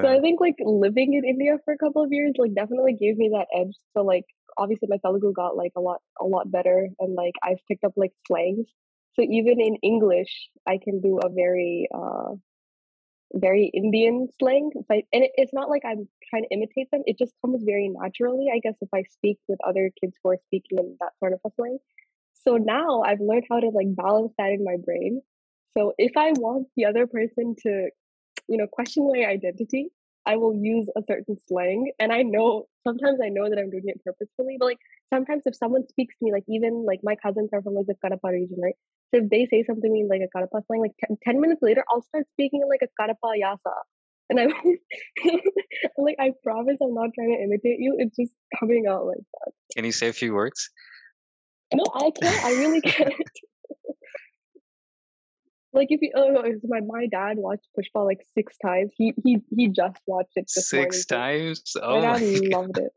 so 0.00 0.08
i 0.16 0.20
think 0.20 0.40
like 0.40 0.56
living 0.60 1.12
in 1.18 1.24
india 1.34 1.58
for 1.64 1.74
a 1.74 1.78
couple 1.84 2.02
of 2.02 2.12
years 2.12 2.32
like 2.38 2.54
definitely 2.54 2.94
gave 2.94 3.16
me 3.22 3.28
that 3.36 3.46
edge 3.58 3.74
so 3.94 4.02
like 4.12 4.24
obviously 4.56 4.88
my 4.90 5.00
telugu 5.04 5.32
got 5.42 5.54
like 5.62 5.72
a 5.76 5.80
lot 5.88 6.00
a 6.20 6.24
lot 6.24 6.50
better 6.50 6.78
and 6.98 7.14
like 7.22 7.36
i've 7.42 7.62
picked 7.68 7.84
up 7.84 7.92
like 7.96 8.14
slangs 8.26 8.68
so 9.14 9.22
even 9.22 9.60
in 9.60 9.76
English 9.82 10.48
I 10.66 10.78
can 10.82 11.00
do 11.00 11.18
a 11.18 11.28
very 11.28 11.88
uh 11.94 12.34
very 13.34 13.70
Indian 13.72 14.28
slang. 14.38 14.70
I, 14.90 15.04
and 15.10 15.24
it, 15.24 15.30
it's 15.36 15.54
not 15.54 15.70
like 15.70 15.82
I'm 15.86 16.06
trying 16.28 16.42
to 16.42 16.52
imitate 16.52 16.90
them. 16.90 17.02
It 17.06 17.16
just 17.18 17.32
comes 17.40 17.62
very 17.64 17.88
naturally, 17.88 18.48
I 18.54 18.58
guess, 18.58 18.74
if 18.82 18.90
I 18.94 19.04
speak 19.04 19.38
with 19.48 19.58
other 19.66 19.90
kids 19.98 20.14
who 20.22 20.30
are 20.30 20.38
speaking 20.48 20.78
in 20.78 20.96
that 21.00 21.12
sort 21.18 21.32
of 21.32 21.40
a 21.46 21.50
slang. 21.56 21.78
So 22.44 22.58
now 22.58 23.02
I've 23.02 23.20
learned 23.20 23.44
how 23.48 23.60
to 23.60 23.68
like 23.68 23.94
balance 23.96 24.34
that 24.36 24.50
in 24.50 24.62
my 24.62 24.76
brain. 24.84 25.22
So 25.72 25.94
if 25.96 26.12
I 26.18 26.32
want 26.32 26.68
the 26.76 26.84
other 26.84 27.06
person 27.06 27.56
to 27.62 27.88
you 28.48 28.56
know, 28.56 28.66
question 28.66 29.10
my 29.12 29.24
identity, 29.24 29.88
I 30.26 30.36
will 30.36 30.54
use 30.54 30.88
a 30.96 31.02
certain 31.06 31.36
slang. 31.48 31.90
And 31.98 32.12
I 32.12 32.22
know 32.22 32.66
sometimes 32.86 33.18
I 33.24 33.28
know 33.28 33.48
that 33.48 33.58
I'm 33.58 33.70
doing 33.70 33.84
it 33.86 34.02
purposefully, 34.04 34.56
but 34.58 34.66
like 34.66 34.78
sometimes 35.12 35.42
if 35.44 35.54
someone 35.54 35.86
speaks 35.88 36.14
to 36.16 36.24
me, 36.24 36.32
like 36.32 36.44
even 36.48 36.84
like 36.86 37.00
my 37.02 37.14
cousins 37.16 37.50
are 37.52 37.62
from 37.62 37.74
like 37.74 37.86
the 37.86 37.94
Kadapa 38.02 38.32
region, 38.32 38.56
right? 38.62 38.74
So 39.14 39.20
if 39.22 39.30
they 39.30 39.46
say 39.50 39.62
something 39.66 39.88
to 39.88 39.92
me 39.92 40.00
in 40.00 40.08
like 40.08 40.22
a 40.24 40.30
Kadapa 40.36 40.64
slang, 40.66 40.80
like 40.80 40.96
10, 41.06 41.18
10 41.22 41.40
minutes 41.40 41.60
later, 41.62 41.84
I'll 41.90 42.02
start 42.02 42.24
speaking 42.32 42.62
in 42.62 42.68
like 42.68 42.80
a 42.82 42.90
Kadapa 43.00 43.36
Yasa. 43.42 43.76
And 44.30 44.40
I'm 44.40 44.48
like, 45.98 46.16
I 46.18 46.30
promise 46.42 46.78
I'm 46.82 46.94
not 46.94 47.10
trying 47.14 47.36
to 47.36 47.42
imitate 47.44 47.78
you. 47.78 47.96
It's 47.98 48.16
just 48.16 48.32
coming 48.58 48.86
out 48.88 49.04
like 49.06 49.18
that. 49.18 49.52
can 49.76 49.84
you 49.84 49.92
say 49.92 50.08
a 50.08 50.12
few 50.12 50.32
words? 50.32 50.70
No, 51.74 51.84
I 51.94 52.10
can't. 52.10 52.44
I 52.44 52.50
really 52.50 52.80
can't. 52.80 53.14
Like 55.74 55.86
if 55.88 56.02
you, 56.02 56.10
oh, 56.14 56.44
my 56.64 56.80
my 56.80 57.06
dad 57.06 57.38
watched 57.38 57.66
Pushpa 57.74 58.04
like 58.04 58.18
six 58.34 58.54
times. 58.58 58.90
He 58.94 59.14
he 59.24 59.38
he 59.56 59.68
just 59.68 59.96
watched 60.06 60.32
it 60.36 60.44
this 60.54 60.70
morning. 60.70 60.92
Six 60.92 61.06
times? 61.06 61.62
My 61.76 61.82
Oh 61.82 62.00
dad 62.02 62.20
god! 62.20 62.46
loved 62.52 62.76
it. 62.76 62.92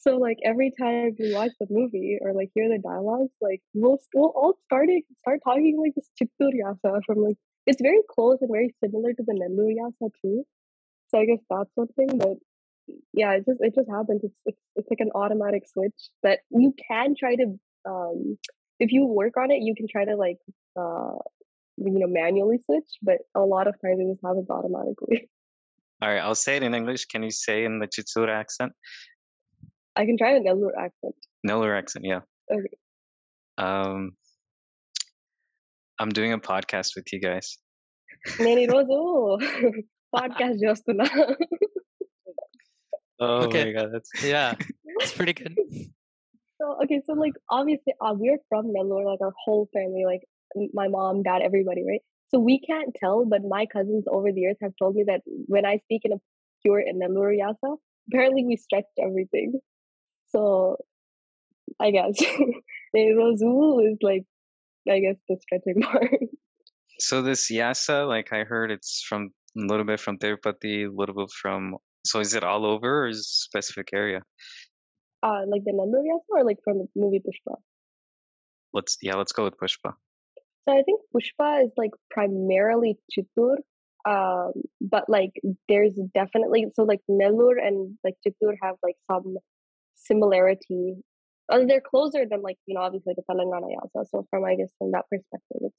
So 0.00 0.16
like 0.16 0.38
every 0.44 0.72
time 0.80 1.14
we 1.18 1.34
watch 1.34 1.52
the 1.60 1.66
movie 1.68 2.18
or 2.22 2.32
like 2.32 2.50
hear 2.54 2.68
the 2.68 2.78
dialogues, 2.78 3.32
like 3.40 3.60
we'll 3.74 3.98
we'll 4.14 4.32
all 4.34 4.58
start 4.64 4.88
start 5.20 5.40
talking 5.44 5.78
like 5.78 5.94
this 5.94 6.08
Chittur 6.20 6.52
Yasa 6.54 7.02
from 7.04 7.18
like 7.18 7.36
it's 7.66 7.82
very 7.82 8.00
close 8.10 8.38
and 8.40 8.50
very 8.50 8.74
similar 8.82 9.12
to 9.12 9.22
the 9.26 9.34
Nellore 9.34 9.74
Yasa 9.76 10.10
too. 10.22 10.44
So 11.08 11.18
I 11.18 11.26
guess 11.26 11.40
that's 11.50 11.70
one 11.74 11.88
thing, 11.88 12.16
but 12.16 12.38
yeah, 13.12 13.32
it 13.32 13.44
just 13.44 13.60
it 13.60 13.74
just 13.74 13.90
happens. 13.90 14.22
It's 14.24 14.34
it's 14.46 14.60
it's 14.76 14.88
like 14.90 15.00
an 15.00 15.10
automatic 15.14 15.64
switch 15.68 16.00
that 16.22 16.40
you 16.50 16.74
can 16.88 17.14
try 17.18 17.36
to 17.36 17.58
um 17.86 18.38
if 18.78 18.92
you 18.92 19.04
work 19.04 19.36
on 19.36 19.50
it, 19.50 19.60
you 19.60 19.74
can 19.74 19.86
try 19.86 20.06
to 20.06 20.16
like 20.16 20.38
uh 20.78 21.16
you 21.76 21.98
know 21.98 22.06
manually 22.06 22.58
switch, 22.64 22.88
but 23.02 23.18
a 23.34 23.40
lot 23.40 23.66
of 23.66 23.74
times 23.82 24.00
it 24.00 24.10
just 24.10 24.24
happens 24.24 24.48
automatically. 24.48 25.28
All 26.02 26.08
right, 26.08 26.20
I'll 26.20 26.34
say 26.34 26.56
it 26.56 26.62
in 26.62 26.74
English. 26.74 27.04
Can 27.04 27.22
you 27.22 27.30
say 27.30 27.64
in 27.64 27.78
the 27.78 27.86
Chittur 27.86 28.30
accent? 28.30 28.72
I 29.95 30.05
can 30.07 30.17
try 30.21 30.29
the 30.37 30.43
Nellore 30.47 30.75
accent. 30.85 31.15
Nellore 31.47 31.75
accent, 31.77 32.03
yeah. 32.11 32.21
Okay. 32.55 32.75
Um, 33.57 33.99
I'm 35.99 36.09
doing 36.09 36.33
a 36.33 36.41
podcast 36.51 36.91
with 36.97 37.07
you 37.13 37.19
guys. 37.27 37.49
నేను 38.45 38.59
ఈరోజు 38.65 38.97
podcast 40.15 40.63
చేస్తున్నా 40.65 41.07
Oh 43.25 43.27
Okay. 43.43 43.61
my 43.65 43.71
god, 43.75 43.89
that's 43.93 44.09
Yeah, 44.33 44.49
it's 45.01 45.13
pretty 45.19 45.33
good. 45.39 45.53
so 46.59 46.65
okay 46.83 46.97
so 47.05 47.11
like 47.21 47.35
obviously 47.57 47.93
uh, 48.05 48.13
we're 48.21 48.39
from 48.49 48.65
Nellore 48.75 49.05
like 49.09 49.21
our 49.27 49.33
whole 49.43 49.63
family 49.75 50.03
like 50.09 50.23
m- 50.59 50.69
my 50.79 50.87
mom 50.95 51.17
dad 51.27 51.41
everybody 51.47 51.81
right 51.89 52.03
so 52.31 52.35
we 52.49 52.55
can't 52.67 52.91
tell 53.01 53.17
but 53.33 53.41
my 53.55 53.63
cousins 53.75 54.05
over 54.17 54.29
the 54.35 54.41
years 54.45 54.57
have 54.65 54.75
told 54.81 54.93
me 54.99 55.03
that 55.11 55.21
when 55.53 55.65
I 55.71 55.77
speak 55.85 56.03
in 56.07 56.13
a 56.17 56.21
pure 56.61 56.81
Nellore 57.01 57.33
Yasa 57.41 57.71
apparently 58.07 58.43
we 58.49 58.55
stretch 58.65 58.89
everything 59.07 59.49
so 60.30 60.76
I 61.78 61.90
guess 61.90 62.20
Rozu 62.96 63.92
is 63.92 63.98
like 64.02 64.24
I 64.88 65.00
guess 65.00 65.16
the 65.28 65.36
stretching 65.40 65.82
part 65.82 66.10
so 66.98 67.22
this 67.22 67.50
Yasa, 67.50 68.06
like 68.06 68.32
I 68.32 68.44
heard 68.44 68.70
it's 68.70 69.02
from 69.02 69.30
a 69.56 69.60
little 69.60 69.86
bit 69.86 70.00
from 70.00 70.18
Tirupati, 70.18 70.86
a 70.86 70.92
little 70.92 71.14
bit 71.14 71.30
from 71.30 71.76
so 72.04 72.20
is 72.20 72.34
it 72.34 72.44
all 72.44 72.66
over 72.66 73.04
or 73.04 73.08
is 73.08 73.18
it 73.18 73.20
a 73.20 73.24
specific 73.24 73.88
area? 73.92 74.22
uh 75.22 75.42
like 75.46 75.64
the 75.64 75.72
Nellore 75.72 76.04
Yasa 76.04 76.30
or 76.30 76.44
like 76.44 76.58
from 76.64 76.78
the 76.78 76.86
movie 76.96 77.20
Pushpa 77.20 77.56
Let's 78.72 78.96
yeah, 79.02 79.14
let's 79.16 79.32
go 79.32 79.44
with 79.44 79.58
Pushpa. 79.58 79.94
So 80.68 80.78
I 80.78 80.82
think 80.82 81.00
Pushpa 81.14 81.64
is 81.64 81.72
like 81.76 81.90
primarily 82.10 82.98
Chittur, 83.10 83.56
um, 84.08 84.52
but 84.80 85.08
like 85.08 85.32
there's 85.68 85.98
definitely 86.14 86.66
so 86.74 86.84
like 86.84 87.00
Nellore 87.10 87.58
and 87.60 87.98
like 88.04 88.14
Chittur 88.26 88.54
have 88.62 88.76
like 88.82 88.96
some 89.10 89.36
similarity. 90.04 90.96
Uh, 91.50 91.64
they're 91.66 91.80
closer 91.80 92.24
than 92.30 92.42
like 92.42 92.58
you 92.66 92.74
know 92.74 92.82
obviously 92.82 93.14
the 93.16 93.22
a 93.28 93.32
Telangana 93.32 93.68
Yasa. 93.74 94.06
So 94.08 94.26
from 94.30 94.44
I 94.44 94.56
guess 94.56 94.70
from 94.78 94.92
that 94.92 95.04
perspective, 95.10 95.60
it's 95.62 95.76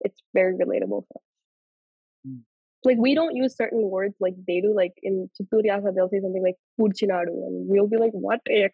it's 0.00 0.22
very 0.34 0.54
relatable 0.54 1.04
for 1.06 1.16
us. 1.16 1.22
Mm. 2.26 2.40
Like 2.84 2.98
we 2.98 3.14
don't 3.14 3.34
use 3.34 3.56
certain 3.56 3.82
words 3.90 4.14
like 4.20 4.34
they 4.46 4.60
do. 4.60 4.74
Like 4.74 4.94
in 5.02 5.28
Chittur 5.34 5.64
Yasa, 5.64 5.94
they'll 5.94 6.08
say 6.08 6.20
something 6.20 6.42
like 6.42 6.56
"purchinadu," 6.80 7.26
and 7.28 7.68
we'll 7.68 7.88
be 7.88 7.96
like, 7.96 8.12
"What? 8.12 8.40
Eh, 8.48 8.68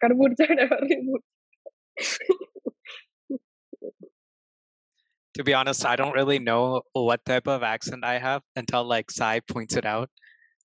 to 5.35 5.43
be 5.43 5.53
honest, 5.53 5.85
I 5.85 5.95
don't 5.95 6.13
really 6.13 6.39
know 6.39 6.81
what 6.93 7.23
type 7.25 7.47
of 7.47 7.61
accent 7.61 8.05
I 8.05 8.19
have 8.19 8.41
until 8.55 8.85
like 8.85 9.11
Sai 9.11 9.41
points 9.41 9.75
it 9.75 9.85
out. 9.85 10.09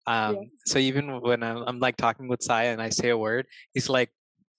Um, 0.06 0.34
yeah. 0.34 0.40
So 0.66 0.78
even 0.78 1.20
when 1.20 1.42
I'm, 1.42 1.64
I'm, 1.66 1.78
like 1.80 1.96
talking 1.96 2.28
with 2.28 2.42
Sai 2.42 2.64
and 2.64 2.80
I 2.80 2.88
say 2.88 3.10
a 3.10 3.18
word, 3.18 3.46
he's 3.74 3.88
like, 3.88 4.10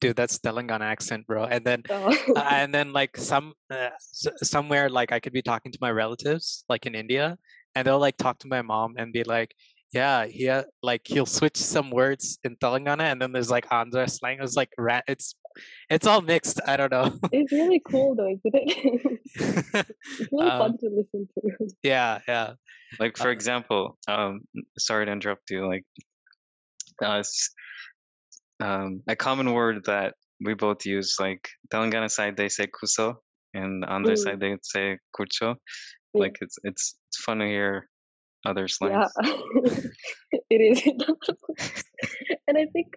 "Dude, 0.01 0.15
that's 0.17 0.39
Telangana 0.39 0.81
accent, 0.81 1.25
bro." 1.27 1.45
And 1.45 1.63
then 1.65 1.83
So, 1.87 2.09
uh, 2.35 2.49
and 2.51 2.73
then 2.73 2.91
like 2.91 3.15
some 3.17 3.53
uh, 3.71 3.89
s- 3.95 4.27
somewhere 4.43 4.89
like 4.89 5.11
I 5.13 5.19
could 5.21 5.33
be 5.33 5.41
talking 5.41 5.71
to 5.71 5.77
my 5.81 5.91
relatives 5.91 6.65
like 6.67 6.85
in 6.85 6.95
India 6.95 7.37
and 7.75 7.87
they'll 7.87 7.99
like 7.99 8.17
talk 8.17 8.39
to 8.39 8.47
my 8.49 8.61
mom 8.61 8.95
and 8.97 9.13
be 9.13 9.23
like 9.23 9.55
yeah 9.93 10.25
he 10.25 10.47
ha- 10.47 10.63
like 10.83 11.01
he'll 11.05 11.25
switch 11.39 11.55
some 11.57 11.91
words 11.91 12.39
in 12.43 12.55
Telangana 12.57 13.11
and 13.11 13.21
then 13.21 13.31
there's 13.31 13.51
like 13.51 13.67
Andhra 13.69 14.09
slang 14.09 14.39
it's 14.41 14.55
like 14.55 14.71
ra- 14.77 15.05
it's 15.07 15.35
it's 15.89 16.07
all 16.07 16.21
mixed 16.21 16.59
I 16.67 16.75
don't 16.77 16.91
know 16.91 17.11
it's 17.31 17.51
really 17.51 17.81
cool 17.91 18.15
though, 18.15 18.31
isn't 18.35 18.55
it? 18.55 19.19
it's 20.19 20.31
really 20.31 20.49
Um, 20.49 20.59
fun 20.59 20.77
to 20.79 20.87
listen 20.99 21.27
to. 21.35 21.41
yeah 21.83 22.19
yeah 22.27 22.53
Like 22.99 23.15
for 23.17 23.29
Uh, 23.29 23.37
example, 23.37 23.97
um, 24.07 24.41
sorry 24.77 25.05
to 25.07 25.11
interrupt 25.11 25.47
you. 25.51 25.67
Like, 25.67 25.85
uh, 27.03 27.19
s- 27.23 27.49
um, 28.61 29.01
a 29.07 29.15
common 29.15 29.53
word 29.53 29.83
that 29.85 30.13
we 30.43 30.53
both 30.53 30.85
use 30.85 31.15
like 31.19 31.47
Telangana 31.71 32.09
side 32.09 32.37
they 32.37 32.49
say 32.49 32.67
kuso 32.67 33.15
and 33.53 33.85
on 33.85 34.03
their 34.03 34.15
Mm. 34.15 34.23
side 34.23 34.39
they 34.39 34.57
say 34.63 34.97
kurcho. 35.15 35.55
Yeah. 36.13 36.21
Like 36.21 36.37
it's 36.41 36.57
it's 36.63 36.97
it's 37.09 37.17
fun 37.23 37.39
to 37.39 37.45
hear 37.45 37.89
other 38.45 38.67
slangs. 38.67 39.11
Yeah, 39.21 39.31
it 40.49 40.61
is. 40.61 40.81
and 42.47 42.57
I 42.57 42.65
think, 42.73 42.87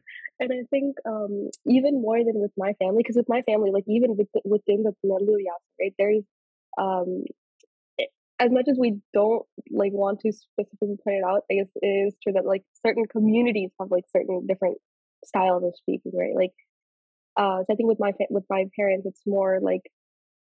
and 0.41 0.51
I 0.53 0.63
think, 0.71 0.97
um, 1.07 1.51
even 1.67 2.01
more 2.01 2.19
than 2.25 2.41
with 2.41 2.53
my 2.57 2.73
family, 2.75 3.03
because 3.03 3.17
with 3.17 3.29
my 3.29 3.43
family, 3.43 3.71
like 3.71 3.85
even 3.87 4.17
within, 4.17 4.43
within 4.45 4.83
the 4.85 4.95
Nellore 5.05 5.39
Yasa, 5.39 5.71
right, 5.81 5.95
there 5.99 6.11
is, 6.11 6.25
um, 6.79 7.25
as 8.41 8.51
much 8.51 8.67
as 8.69 8.79
we 8.79 8.99
don't 9.13 9.45
like 9.71 9.93
want 9.93 10.21
to 10.21 10.33
specifically 10.33 10.97
point 11.05 11.19
it 11.19 11.25
out, 11.25 11.43
I 11.51 11.55
guess 11.55 11.71
it 11.77 11.87
is 11.87 12.15
true 12.23 12.33
that 12.33 12.47
like 12.47 12.65
certain 12.85 13.07
communities 13.07 13.71
have 13.79 13.91
like 13.91 14.05
certain 14.11 14.47
different 14.47 14.79
styles 15.27 15.65
of 15.65 15.75
speaking, 15.77 16.13
right? 16.15 16.35
Like, 16.35 16.53
uh, 17.37 17.59
so 17.65 17.73
I 17.73 17.75
think 17.77 17.89
with 17.89 18.01
my 18.01 18.13
with 18.31 18.45
my 18.51 18.67
parents, 18.77 19.07
it's 19.07 19.23
more 19.27 19.59
like 19.61 19.83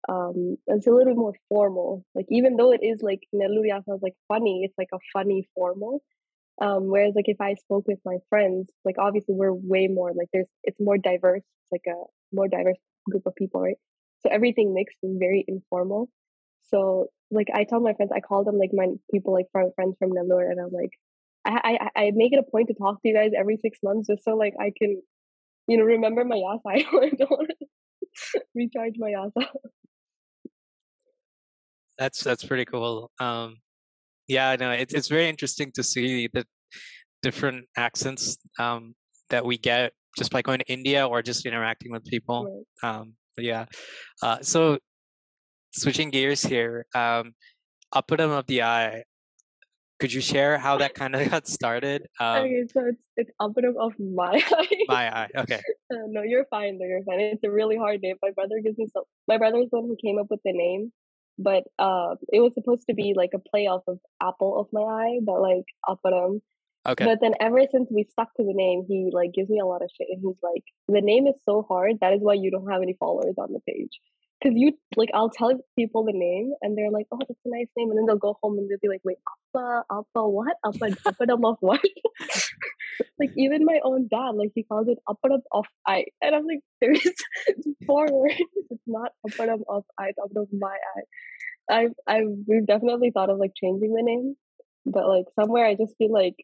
um 0.10 0.58
it's 0.68 0.88
a 0.88 0.92
little 0.92 1.14
bit 1.14 1.18
more 1.18 1.36
formal. 1.50 2.04
Like 2.16 2.26
even 2.30 2.58
though 2.58 2.72
it 2.72 2.82
is 2.84 3.02
like 3.02 3.22
Nelluriya 3.34 3.84
sounds 3.86 4.02
like 4.02 4.16
funny 4.28 4.64
it's 4.64 4.78
like 4.78 4.90
a 4.94 5.00
funny 5.14 5.48
formal. 5.56 6.02
Um 6.62 6.90
whereas 6.90 7.16
like 7.16 7.30
if 7.30 7.42
i 7.42 7.56
spoke 7.56 7.88
with 7.88 8.00
my 8.06 8.18
friends 8.30 8.72
like 8.86 8.98
obviously 9.00 9.36
we're 9.36 9.54
way 9.54 9.88
more 9.88 10.12
like 10.14 10.30
there's 10.34 10.48
it's 10.64 10.80
more 10.80 10.98
diverse 10.98 11.44
it's 11.44 11.72
like 11.72 11.86
a 11.88 12.00
more 12.36 12.48
diverse 12.48 12.78
group 13.10 13.26
of 13.26 13.36
people 13.36 13.62
right? 13.62 13.78
So 14.22 14.30
everything 14.32 14.74
mixed 14.74 14.98
is 15.04 15.18
very 15.20 15.44
informal. 15.48 16.10
So 16.64 17.08
like 17.32 17.48
i 17.54 17.64
tell 17.64 17.80
my 17.80 17.94
friends 17.94 18.12
i 18.14 18.20
call 18.20 18.44
them 18.44 18.58
like 18.58 18.72
my 18.74 18.88
people 19.12 19.34
like 19.34 19.48
fri- 19.52 19.72
friends 19.76 19.96
from 19.98 20.12
Nellore 20.12 20.50
and 20.52 20.60
i'm 20.60 20.72
like 20.72 20.92
I, 21.46 21.90
I 21.96 22.02
I- 22.02 22.12
make 22.14 22.34
it 22.34 22.40
a 22.40 22.50
point 22.50 22.68
to 22.68 22.74
talk 22.74 23.02
to 23.02 23.08
you 23.08 23.16
guys 23.16 23.32
every 23.38 23.58
six 23.58 23.80
months 23.84 24.08
just 24.08 24.24
so 24.24 24.36
like 24.36 24.54
i 24.60 24.72
can 24.78 25.02
you 25.68 25.78
know 25.78 25.84
remember 25.84 26.24
my 26.26 26.36
yasa 26.36 26.62
i 26.68 27.10
don't 27.18 27.32
want 27.32 27.50
to 27.50 28.42
recharge 28.56 28.96
my 28.98 29.12
yasa 29.12 29.48
That's 31.98 32.24
that's 32.24 32.44
pretty 32.44 32.66
cool. 32.66 33.12
Um, 33.20 33.58
yeah, 34.28 34.56
no, 34.60 34.72
it's 34.72 34.92
it's 34.92 35.08
very 35.08 35.30
interesting 35.30 35.72
to 35.74 35.84
see 35.84 36.28
the 36.34 36.46
different 37.22 37.66
accents 37.78 38.38
um, 38.58 38.96
that 39.30 39.46
we 39.46 39.60
get 39.60 39.94
just 40.18 40.32
by 40.32 40.42
going 40.42 40.58
to 40.60 40.72
India 40.72 41.08
or 41.08 41.22
just 41.22 41.46
interacting 41.46 41.92
with 41.92 42.04
people. 42.06 42.66
Right. 42.82 42.90
Um, 42.90 43.14
yeah. 43.38 43.66
Uh, 44.24 44.40
so 44.42 44.80
switching 45.74 46.10
gears 46.10 46.42
here, 46.42 46.88
um, 46.96 47.34
Uppadam 47.94 48.32
of 48.32 48.48
the 48.48 48.64
Eye. 48.64 49.04
Could 50.02 50.12
you 50.12 50.20
share 50.20 50.58
how 50.58 50.80
that 50.80 50.96
kind 50.96 51.16
of 51.16 51.22
got 51.30 51.48
started? 51.48 52.08
Um, 52.20 52.46
okay, 52.46 52.64
so 52.74 52.86
it's 52.88 53.06
it's 53.16 53.32
Appadam 53.40 53.76
of 53.80 53.94
my 54.00 54.44
eye. 54.52 54.68
my 54.88 55.16
eye. 55.16 55.30
Okay. 55.38 55.62
Uh, 55.94 56.08
no, 56.08 56.24
you're 56.24 56.46
fine. 56.50 56.80
though, 56.80 56.86
You're 56.88 57.04
fine. 57.04 57.20
It's 57.20 57.44
a 57.44 57.52
really 57.52 57.78
hard 57.78 58.02
name. 58.02 58.16
My 58.24 58.32
brother 58.32 58.56
gives 58.64 58.80
me 58.80 58.88
so. 58.92 59.06
My 59.28 59.38
brother's 59.38 59.68
the 59.72 59.80
one 59.80 59.88
who 59.88 59.98
came 60.04 60.18
up 60.18 60.26
with 60.32 60.40
the 60.44 60.54
name, 60.54 60.92
but 61.38 61.66
uh, 61.78 62.16
it 62.34 62.40
was 62.40 62.56
supposed 62.56 62.86
to 62.90 62.96
be 62.96 63.14
like 63.16 63.30
a 63.36 63.40
play 63.40 63.68
off 63.68 63.84
of 63.88 64.00
apple 64.24 64.60
of 64.60 64.68
my 64.74 64.82
eye, 64.82 65.20
but 65.24 65.40
like 65.40 65.66
Aparam. 65.88 66.42
Okay. 66.88 67.06
But 67.06 67.20
then 67.22 67.36
ever 67.40 67.62
since 67.72 67.88
we 67.92 68.08
stuck 68.10 68.34
to 68.38 68.44
the 68.44 68.56
name, 68.56 68.86
he 68.88 69.12
like 69.14 69.34
gives 69.34 69.52
me 69.52 69.60
a 69.60 69.68
lot 69.68 69.84
of 69.84 69.92
shit, 69.96 70.08
and 70.10 70.20
he's 70.26 70.42
like, 70.42 70.64
the 70.88 71.02
name 71.02 71.28
is 71.28 71.36
so 71.46 71.64
hard. 71.70 71.98
That 72.02 72.14
is 72.14 72.22
why 72.22 72.34
you 72.34 72.50
don't 72.50 72.72
have 72.72 72.82
any 72.82 72.98
followers 73.00 73.36
on 73.38 73.54
the 73.54 73.60
page. 73.72 74.00
Cause 74.44 74.54
you 74.56 74.74
like, 74.96 75.10
I'll 75.14 75.30
tell 75.30 75.52
people 75.78 76.04
the 76.04 76.14
name, 76.14 76.54
and 76.64 76.76
they're 76.76 76.90
like, 76.90 77.06
"Oh, 77.12 77.20
that's 77.20 77.40
a 77.46 77.50
nice 77.50 77.68
name," 77.78 77.90
and 77.92 77.98
then 77.98 78.06
they'll 78.08 78.18
go 78.18 78.38
home 78.42 78.58
and 78.58 78.68
they'll 78.68 78.80
be 78.82 78.88
like, 78.88 79.02
"Wait, 79.04 79.18
Appa, 79.54 79.84
Appa, 79.92 80.28
what? 80.28 80.58
Appa, 80.66 80.96
Appadam 81.06 81.46
of 81.46 81.58
what?" 81.60 81.82
like 83.20 83.30
even 83.38 83.66
my 83.66 83.80
own 83.84 84.08
dad, 84.10 84.32
like 84.36 84.52
he 84.56 84.64
calls 84.64 84.88
it 84.88 84.98
Appadam 85.08 85.42
of 85.52 85.66
I, 85.88 86.06
and 86.24 86.36
I'm 86.36 86.48
like, 86.48 86.62
"There's 86.82 87.02
four 87.86 88.08
words. 88.12 88.36
It's 88.72 88.82
not 88.88 89.12
Appadam 89.28 89.62
of 89.70 89.84
I. 90.00 90.08
It's 90.08 90.20
Appadam 90.20 90.44
of 90.44 90.50
my 90.54 90.76
eye." 90.96 91.04
I've, 91.70 91.94
I've, 92.08 92.28
we've 92.48 92.66
definitely 92.66 93.12
thought 93.12 93.30
of 93.30 93.38
like 93.38 93.52
changing 93.56 93.94
the 93.94 94.02
name, 94.04 94.36
but 94.86 95.08
like 95.08 95.26
somewhere 95.40 95.66
I 95.66 95.76
just 95.76 95.96
feel 95.98 96.12
like 96.12 96.36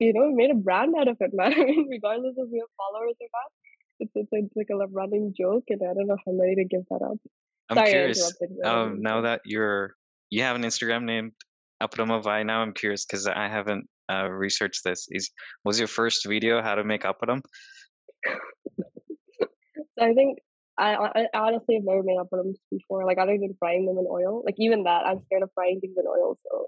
you 0.00 0.14
know, 0.14 0.28
we 0.28 0.34
made 0.34 0.50
a 0.50 0.54
brand 0.54 0.94
out 0.98 1.08
of 1.08 1.18
it, 1.20 1.30
man. 1.34 1.52
I 1.52 1.64
mean, 1.64 1.88
regardless 1.90 2.34
if 2.36 2.48
we 2.50 2.58
have 2.58 2.72
followers 2.76 3.14
or 3.20 3.28
not, 3.30 3.50
it's, 4.00 4.12
it's, 4.14 4.28
it's 4.32 4.56
like 4.56 4.68
a 4.70 4.86
running 4.88 5.34
joke, 5.36 5.64
and 5.68 5.80
I 5.82 5.94
don't 5.94 6.06
know 6.06 6.14
if 6.14 6.20
I'm 6.26 6.40
ready 6.40 6.56
to 6.56 6.64
give 6.64 6.82
that 6.90 7.02
up. 7.04 7.18
I'm 7.68 7.76
Sorry, 7.76 7.90
curious. 7.90 8.18
interrupted 8.18 8.50
you. 8.50 8.62
I 8.64 8.82
Um, 8.82 9.02
now 9.02 9.20
that 9.22 9.40
you're 9.44 9.94
you 10.30 10.42
have 10.42 10.56
an 10.56 10.62
Instagram 10.62 11.04
named 11.04 11.32
Appadama 11.82 12.22
Vai, 12.22 12.42
now 12.42 12.60
I'm 12.62 12.72
curious 12.72 13.04
because 13.04 13.26
I 13.26 13.48
haven't 13.48 13.86
uh, 14.10 14.28
researched 14.28 14.82
this. 14.84 15.06
Is 15.10 15.30
was 15.64 15.78
your 15.78 15.88
first 15.88 16.26
video 16.26 16.62
how 16.62 16.74
to 16.74 16.84
make 16.84 17.02
appadam? 17.02 17.42
So 19.98 20.06
I 20.06 20.14
think 20.14 20.38
I, 20.78 20.94
I 20.94 21.38
honestly 21.38 21.74
have 21.74 21.84
never 21.84 22.02
made 22.02 22.16
uppadams 22.16 22.54
before. 22.70 23.04
Like 23.04 23.18
other 23.18 23.36
than 23.36 23.54
frying 23.58 23.86
them 23.86 23.98
in 23.98 24.06
oil, 24.10 24.42
like 24.44 24.54
even 24.58 24.84
that, 24.84 25.06
I'm 25.06 25.20
scared 25.24 25.42
of 25.42 25.50
frying 25.54 25.80
things 25.80 25.96
in 25.98 26.06
oil. 26.06 26.38
So 26.46 26.66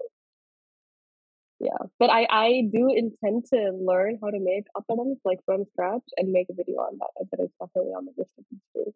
yeah, 1.63 1.87
but 1.99 2.09
I 2.09 2.27
I 2.29 2.63
do 2.71 2.89
intend 2.93 3.45
to 3.53 3.71
learn 3.71 4.19
how 4.21 4.29
to 4.29 4.39
make 4.39 4.65
uppadams 4.77 5.17
like 5.23 5.39
from 5.45 5.65
scratch 5.71 6.03
and 6.17 6.31
make 6.31 6.47
a 6.49 6.53
video 6.53 6.77
on 6.77 6.97
that. 6.99 7.27
That 7.31 7.43
is 7.43 7.51
definitely 7.59 7.93
on 7.93 8.05
the 8.05 8.11
list 8.17 8.31
of 8.37 8.45
things 8.49 8.61
to 8.75 8.85
do. 8.85 8.93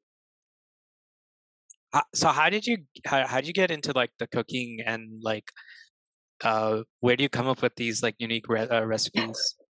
So 2.14 2.28
how 2.30 2.50
did 2.50 2.68
you 2.68 2.80
how 3.06 3.26
how 3.26 3.38
did 3.38 3.48
you 3.48 3.54
get 3.54 3.72
into 3.72 3.94
like 3.94 4.12
the 4.20 4.28
cooking 4.28 4.80
and 4.86 5.22
like 5.24 5.52
uh 6.44 6.84
where 7.00 7.16
do 7.16 7.24
you 7.24 7.30
come 7.30 7.48
up 7.48 7.62
with 7.62 7.76
these 7.76 8.04
like 8.04 8.16
unique 8.20 8.50
re- 8.50 8.68
uh, 8.68 8.84
recipes? 8.84 9.56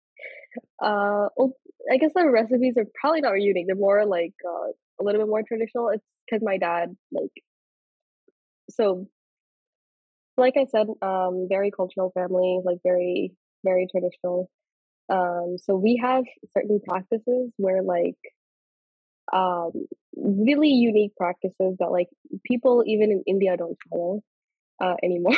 Uh, 0.79 1.29
well, 1.35 1.53
I 1.91 1.97
guess 1.97 2.11
the 2.13 2.29
recipes 2.29 2.75
are 2.77 2.85
probably 2.93 3.21
not 3.21 3.41
unique. 3.41 3.65
They're 3.65 3.75
more 3.75 4.05
like 4.05 4.33
uh, 4.47 4.69
a 4.99 5.03
little 5.03 5.21
bit 5.21 5.27
more 5.27 5.41
traditional. 5.41 5.89
It's 5.89 6.03
because 6.25 6.43
my 6.43 6.57
dad 6.57 6.95
like 7.11 7.31
so. 8.69 9.07
Like 10.37 10.55
I 10.57 10.65
said, 10.65 10.87
um, 11.01 11.47
very 11.49 11.71
cultural 11.71 12.11
family, 12.13 12.59
like 12.63 12.79
very 12.83 13.33
very 13.63 13.87
traditional. 13.91 14.49
Um, 15.09 15.57
so 15.59 15.75
we 15.75 15.97
have 16.03 16.25
certain 16.53 16.81
practices 16.87 17.51
where 17.57 17.83
like 17.83 18.17
um 19.31 19.71
really 20.15 20.69
unique 20.69 21.15
practices 21.15 21.75
that 21.79 21.91
like 21.91 22.07
people 22.45 22.83
even 22.85 23.11
in 23.11 23.23
India 23.25 23.55
don't 23.57 23.77
follow 23.89 24.21
uh 24.83 24.95
anymore. 25.03 25.35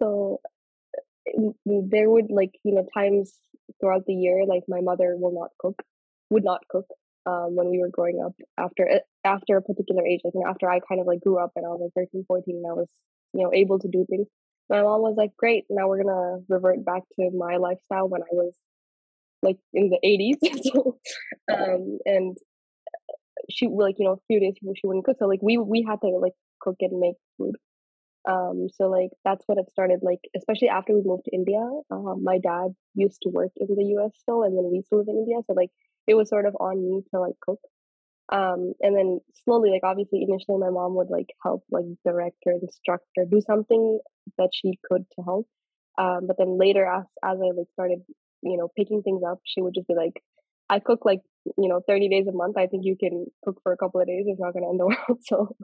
so 0.00 0.40
n- 1.36 1.54
there 1.90 2.10
would 2.10 2.30
like 2.30 2.52
you 2.64 2.74
know 2.74 2.86
times 2.94 3.34
throughout 3.80 4.04
the 4.06 4.14
year 4.14 4.44
like 4.46 4.62
my 4.68 4.80
mother 4.80 5.16
will 5.16 5.32
not 5.32 5.50
cook 5.58 5.82
would 6.30 6.44
not 6.44 6.60
cook 6.70 6.86
um 7.26 7.54
when 7.56 7.70
we 7.70 7.78
were 7.78 7.88
growing 7.90 8.20
up 8.24 8.34
after 8.58 8.88
uh, 8.90 8.98
after 9.24 9.56
a 9.56 9.62
particular 9.62 10.06
age 10.06 10.20
like 10.24 10.34
you 10.34 10.40
know, 10.40 10.48
after 10.50 10.70
i 10.70 10.80
kind 10.80 11.00
of 11.00 11.06
like 11.06 11.20
grew 11.20 11.38
up 11.38 11.52
and 11.56 11.64
i 11.66 11.68
was 11.68 11.80
like 11.82 11.92
13 11.94 12.24
14 12.26 12.56
and 12.56 12.66
i 12.70 12.74
was 12.74 12.88
you 13.32 13.42
know 13.42 13.52
able 13.52 13.78
to 13.78 13.88
do 13.88 14.06
things. 14.08 14.26
My 14.68 14.82
mom 14.82 15.02
was 15.02 15.16
like 15.16 15.36
great 15.36 15.64
now 15.68 15.88
we're 15.88 16.02
gonna 16.02 16.38
revert 16.48 16.84
back 16.84 17.02
to 17.16 17.30
my 17.36 17.56
lifestyle 17.56 18.08
when 18.08 18.22
i 18.22 18.32
was 18.32 18.54
like 19.42 19.58
in 19.72 19.90
the 19.90 19.98
80s 20.04 20.62
so 20.72 20.98
um 21.52 21.98
and 22.04 22.36
she 23.48 23.66
like 23.66 23.96
you 23.98 24.04
know 24.04 24.12
a 24.12 24.26
few 24.28 24.40
days 24.40 24.54
before 24.60 24.74
she 24.76 24.86
wouldn't 24.86 25.04
cook 25.04 25.16
so 25.18 25.26
like 25.26 25.40
we 25.42 25.58
we 25.58 25.82
had 25.82 26.00
to 26.00 26.08
like 26.08 26.34
cook 26.60 26.76
and 26.80 27.00
make 27.00 27.16
food. 27.38 27.56
Um 28.28 28.68
so 28.72 28.88
like 28.88 29.10
that's 29.24 29.42
when 29.46 29.58
it 29.58 29.70
started 29.70 30.00
like 30.02 30.20
especially 30.36 30.68
after 30.68 30.92
we 30.92 31.02
moved 31.02 31.24
to 31.24 31.34
india 31.34 31.60
um, 31.90 32.22
my 32.22 32.38
dad 32.38 32.74
used 32.94 33.22
to 33.22 33.30
work 33.30 33.50
in 33.56 33.66
the 33.74 33.84
us 33.96 34.12
still 34.16 34.42
and 34.42 34.56
then 34.56 34.68
we 34.70 34.76
used 34.76 34.90
to 34.90 34.96
live 34.96 35.08
in 35.08 35.16
india 35.16 35.38
so 35.46 35.54
like 35.54 35.70
it 36.06 36.14
was 36.14 36.28
sort 36.28 36.46
of 36.46 36.54
on 36.60 36.76
me 36.84 37.02
to 37.10 37.20
like 37.20 37.34
cook 37.40 37.60
um 38.32 38.74
and 38.80 38.96
then 38.96 39.20
slowly 39.44 39.70
like 39.70 39.82
obviously 39.84 40.22
initially 40.22 40.58
my 40.58 40.70
mom 40.70 40.94
would 40.94 41.10
like 41.10 41.30
help 41.42 41.64
like 41.70 41.84
direct 42.04 42.36
or 42.46 42.52
instruct 42.52 43.06
or 43.16 43.24
do 43.24 43.40
something 43.46 43.98
that 44.38 44.50
she 44.52 44.78
could 44.90 45.04
to 45.16 45.22
help. 45.24 45.46
Um 45.98 46.26
but 46.26 46.36
then 46.38 46.58
later 46.58 46.86
as 46.86 47.04
as 47.24 47.38
i 47.40 47.50
like 47.56 47.66
started 47.72 48.00
you 48.42 48.56
know 48.56 48.68
picking 48.76 49.02
things 49.02 49.22
up 49.28 49.38
she 49.44 49.60
would 49.60 49.74
just 49.74 49.88
be 49.88 49.94
like 49.94 50.22
i 50.70 50.78
cook 50.78 51.04
like 51.04 51.20
you 51.58 51.68
know 51.68 51.80
30 51.86 52.08
days 52.08 52.26
a 52.28 52.32
month. 52.32 52.56
I 52.58 52.66
think 52.66 52.84
you 52.84 52.96
can 52.98 53.26
cook 53.44 53.60
for 53.62 53.72
a 53.72 53.76
couple 53.76 54.00
of 54.00 54.06
days. 54.06 54.24
It's 54.26 54.40
not 54.40 54.52
going 54.52 54.64
to 54.64 54.68
end 54.70 54.80
the 54.80 54.86
world. 54.92 55.18
So 55.22 55.56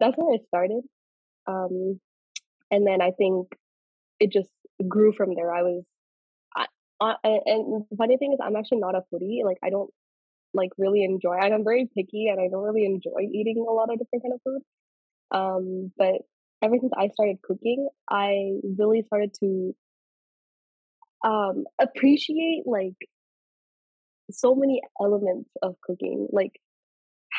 that's 0.00 0.16
where 0.16 0.34
it 0.34 0.42
started. 0.48 0.82
Um 1.46 2.00
and 2.70 2.86
then 2.86 3.00
i 3.02 3.10
think 3.12 3.48
it 4.20 4.32
just 4.32 4.50
grew 4.88 5.12
from 5.12 5.34
there. 5.34 5.52
I 5.52 5.62
was 5.62 5.84
I, 6.56 6.66
I, 7.00 7.14
and 7.46 7.84
the 7.90 7.96
funny 7.96 8.16
thing 8.16 8.32
is 8.32 8.40
i'm 8.42 8.56
actually 8.56 8.78
not 8.80 8.94
a 8.96 9.02
foodie. 9.12 9.44
Like 9.44 9.58
i 9.64 9.70
don't 9.70 9.90
like 10.58 10.70
really 10.78 11.02
enjoy 11.04 11.36
and 11.40 11.54
i'm 11.54 11.64
very 11.64 11.88
picky 11.96 12.28
and 12.28 12.40
i 12.40 12.48
don't 12.50 12.62
really 12.62 12.84
enjoy 12.84 13.22
eating 13.32 13.64
a 13.66 13.72
lot 13.72 13.90
of 13.92 13.98
different 13.98 14.22
kind 14.22 14.34
of 14.34 14.40
food. 14.44 14.62
Um 15.30 15.92
but 15.96 16.16
ever 16.62 16.76
since 16.80 16.92
i 16.96 17.08
started 17.08 17.36
cooking 17.42 17.88
i 18.10 18.52
really 18.78 19.02
started 19.06 19.32
to 19.40 19.74
um 21.24 21.64
appreciate 21.80 22.62
like 22.66 22.98
so 24.30 24.54
many 24.54 24.82
elements 25.00 25.50
of 25.62 25.74
cooking 25.82 26.28
like 26.32 26.60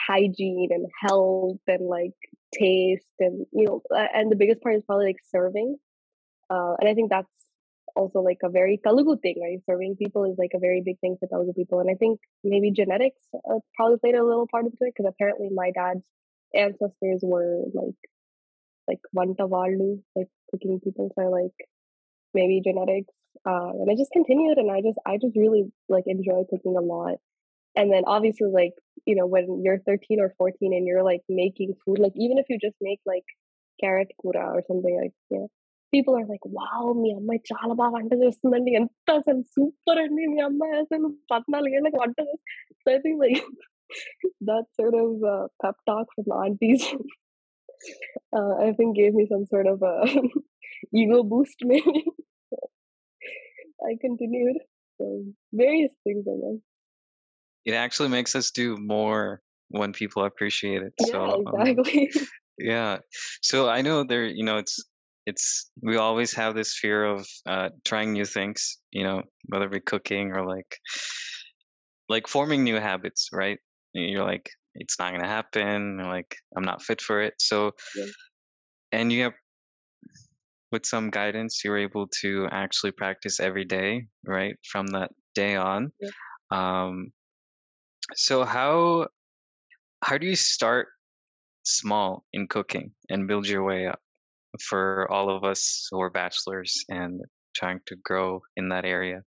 hygiene 0.07 0.69
and 0.71 0.87
health 1.01 1.59
and 1.67 1.87
like 1.87 2.17
taste 2.53 3.05
and 3.19 3.45
you 3.51 3.65
know 3.65 3.81
and 4.13 4.31
the 4.31 4.35
biggest 4.35 4.61
part 4.61 4.75
is 4.75 4.83
probably 4.85 5.07
like 5.07 5.21
serving. 5.31 5.75
Uh, 6.49 6.73
and 6.79 6.89
i 6.89 6.93
think 6.95 7.09
that's 7.11 7.38
also 7.99 8.19
like 8.29 8.41
a 8.43 8.49
very 8.49 8.79
Telugu 8.85 9.15
thing, 9.23 9.37
right? 9.45 9.59
Serving 9.69 9.95
people 10.01 10.23
is 10.31 10.37
like 10.43 10.53
a 10.55 10.59
very 10.67 10.81
big 10.89 10.99
thing 10.99 11.17
for 11.19 11.27
Telugu 11.27 11.53
people, 11.53 11.79
and 11.81 11.89
I 11.93 11.95
think 11.95 12.19
maybe 12.43 12.71
genetics 12.71 13.21
uh, 13.35 13.59
probably 13.75 13.99
played 14.03 14.15
a 14.15 14.25
little 14.31 14.47
part 14.53 14.65
into 14.65 14.77
it 14.81 14.93
because 14.93 15.11
apparently 15.13 15.49
my 15.61 15.71
dad's 15.79 16.05
ancestors 16.65 17.21
were 17.33 17.65
like 17.73 17.99
like 18.87 19.01
vanta 19.15 19.47
vallu, 19.55 19.89
like 20.15 20.29
cooking 20.51 20.79
people, 20.83 21.11
so 21.15 21.29
like 21.29 21.57
maybe 22.33 22.61
genetics. 22.69 23.13
Uh, 23.45 23.71
and 23.79 23.89
I 23.91 23.95
just 23.95 24.11
continued, 24.11 24.57
and 24.57 24.71
I 24.71 24.81
just 24.81 24.99
I 25.05 25.17
just 25.25 25.35
really 25.37 25.63
like 25.87 26.05
enjoy 26.07 26.43
cooking 26.49 26.75
a 26.77 26.81
lot. 26.81 27.17
And 27.75 27.91
then 27.93 28.03
obviously, 28.07 28.49
like 28.61 28.73
you 29.05 29.15
know, 29.15 29.27
when 29.27 29.61
you're 29.63 29.79
13 29.79 30.19
or 30.19 30.33
14 30.37 30.73
and 30.73 30.87
you're 30.87 31.03
like 31.03 31.21
making 31.29 31.75
food, 31.85 31.99
like 31.99 32.13
even 32.15 32.37
if 32.37 32.45
you 32.49 32.57
just 32.59 32.75
make 32.81 32.99
like 33.05 33.23
carrot 33.79 34.09
kura 34.21 34.45
or 34.55 34.63
something 34.67 34.95
like 35.01 35.13
yeah 35.29 35.47
people 35.92 36.14
are 36.18 36.28
like 36.32 36.46
wow 36.58 36.90
మీ 37.02 37.10
అమ్మాయి 37.18 37.40
చాలా 37.50 37.74
బాగా 37.80 37.92
వంట 37.96 38.12
చేస్తుందండి 38.22 38.70
ఎంత 38.80 39.08
అసలు 39.20 39.42
super 39.54 40.00
అండి 40.04 40.24
మీ 40.32 40.40
అమ్మాయి 40.48 40.74
అసలు 40.82 41.08
పద్నాలుగు 41.32 41.76
ఏళ్ళకి 41.78 42.00
వంట 42.04 42.20
so 42.82 42.88
I 42.96 42.98
think 43.06 43.20
like 43.24 43.46
that 44.48 44.64
sort 44.78 44.94
of 44.94 45.10
uh, 45.32 45.46
pep 45.62 45.76
talk 45.88 46.06
from 46.14 46.28
aunties 46.42 46.82
uh, 48.36 48.54
I 48.66 48.72
think 48.76 48.96
gave 48.96 49.14
me 49.18 49.26
some 49.32 49.44
sort 49.46 49.66
of 49.72 49.82
a 49.82 49.94
ego 51.00 51.18
boost 51.22 51.58
maybe 51.62 52.04
I 53.88 53.92
continued 54.04 54.58
so 55.00 55.06
various 55.52 55.92
things 56.04 56.24
I 56.34 56.36
guess 56.42 56.60
it 57.66 57.74
actually 57.84 58.08
makes 58.08 58.34
us 58.34 58.50
do 58.50 58.76
more 58.94 59.42
when 59.70 59.92
people 59.92 60.24
appreciate 60.24 60.82
it 60.82 60.94
yeah 61.00 61.12
so 61.12 61.20
um, 61.20 61.44
exactly 61.46 62.10
yeah 62.58 62.98
so 63.42 63.68
i 63.68 63.80
know 63.82 64.04
there 64.04 64.26
you 64.26 64.44
know 64.44 64.58
it's 64.58 64.76
it's 65.29 65.69
we 65.81 65.95
always 65.97 66.33
have 66.33 66.55
this 66.55 66.73
fear 66.81 67.05
of 67.05 67.27
uh, 67.45 67.69
trying 67.85 68.11
new 68.13 68.25
things 68.25 68.79
you 68.91 69.03
know 69.03 69.21
whether 69.49 69.65
it 69.65 69.71
be 69.71 69.79
cooking 69.93 70.31
or 70.31 70.43
like 70.55 70.71
like 72.09 72.27
forming 72.27 72.63
new 72.63 72.79
habits 72.89 73.29
right 73.31 73.59
you're 73.93 74.23
like 74.33 74.49
it's 74.75 74.97
not 74.99 75.11
gonna 75.13 75.27
happen 75.39 75.99
or 76.01 76.07
like 76.17 76.35
i'm 76.55 76.63
not 76.63 76.81
fit 76.81 77.01
for 77.01 77.21
it 77.21 77.35
so 77.37 77.71
Yeah. 77.95 78.11
and 78.91 79.11
you 79.13 79.23
have 79.23 79.33
with 80.71 80.85
some 80.85 81.09
guidance 81.09 81.63
you're 81.63 81.77
able 81.87 82.07
to 82.21 82.47
actually 82.51 82.91
practice 82.91 83.39
every 83.39 83.65
day 83.65 84.05
right 84.25 84.55
from 84.71 84.87
that 84.87 85.11
day 85.35 85.55
on 85.55 85.91
Yeah. 85.99 86.09
um 86.51 87.11
so 88.15 88.43
how 88.45 89.07
how 90.01 90.17
do 90.17 90.25
you 90.25 90.35
start 90.35 90.87
small 91.63 92.25
in 92.33 92.47
cooking 92.47 92.91
and 93.09 93.27
build 93.27 93.47
your 93.47 93.63
way 93.63 93.85
up 93.85 93.99
for 94.61 95.07
all 95.11 95.35
of 95.35 95.43
us 95.43 95.87
who 95.91 96.01
are 96.01 96.09
bachelors 96.09 96.83
and 96.89 97.21
trying 97.55 97.79
to 97.87 97.95
grow 98.03 98.41
in 98.55 98.69
that 98.69 98.85
area? 98.85 99.21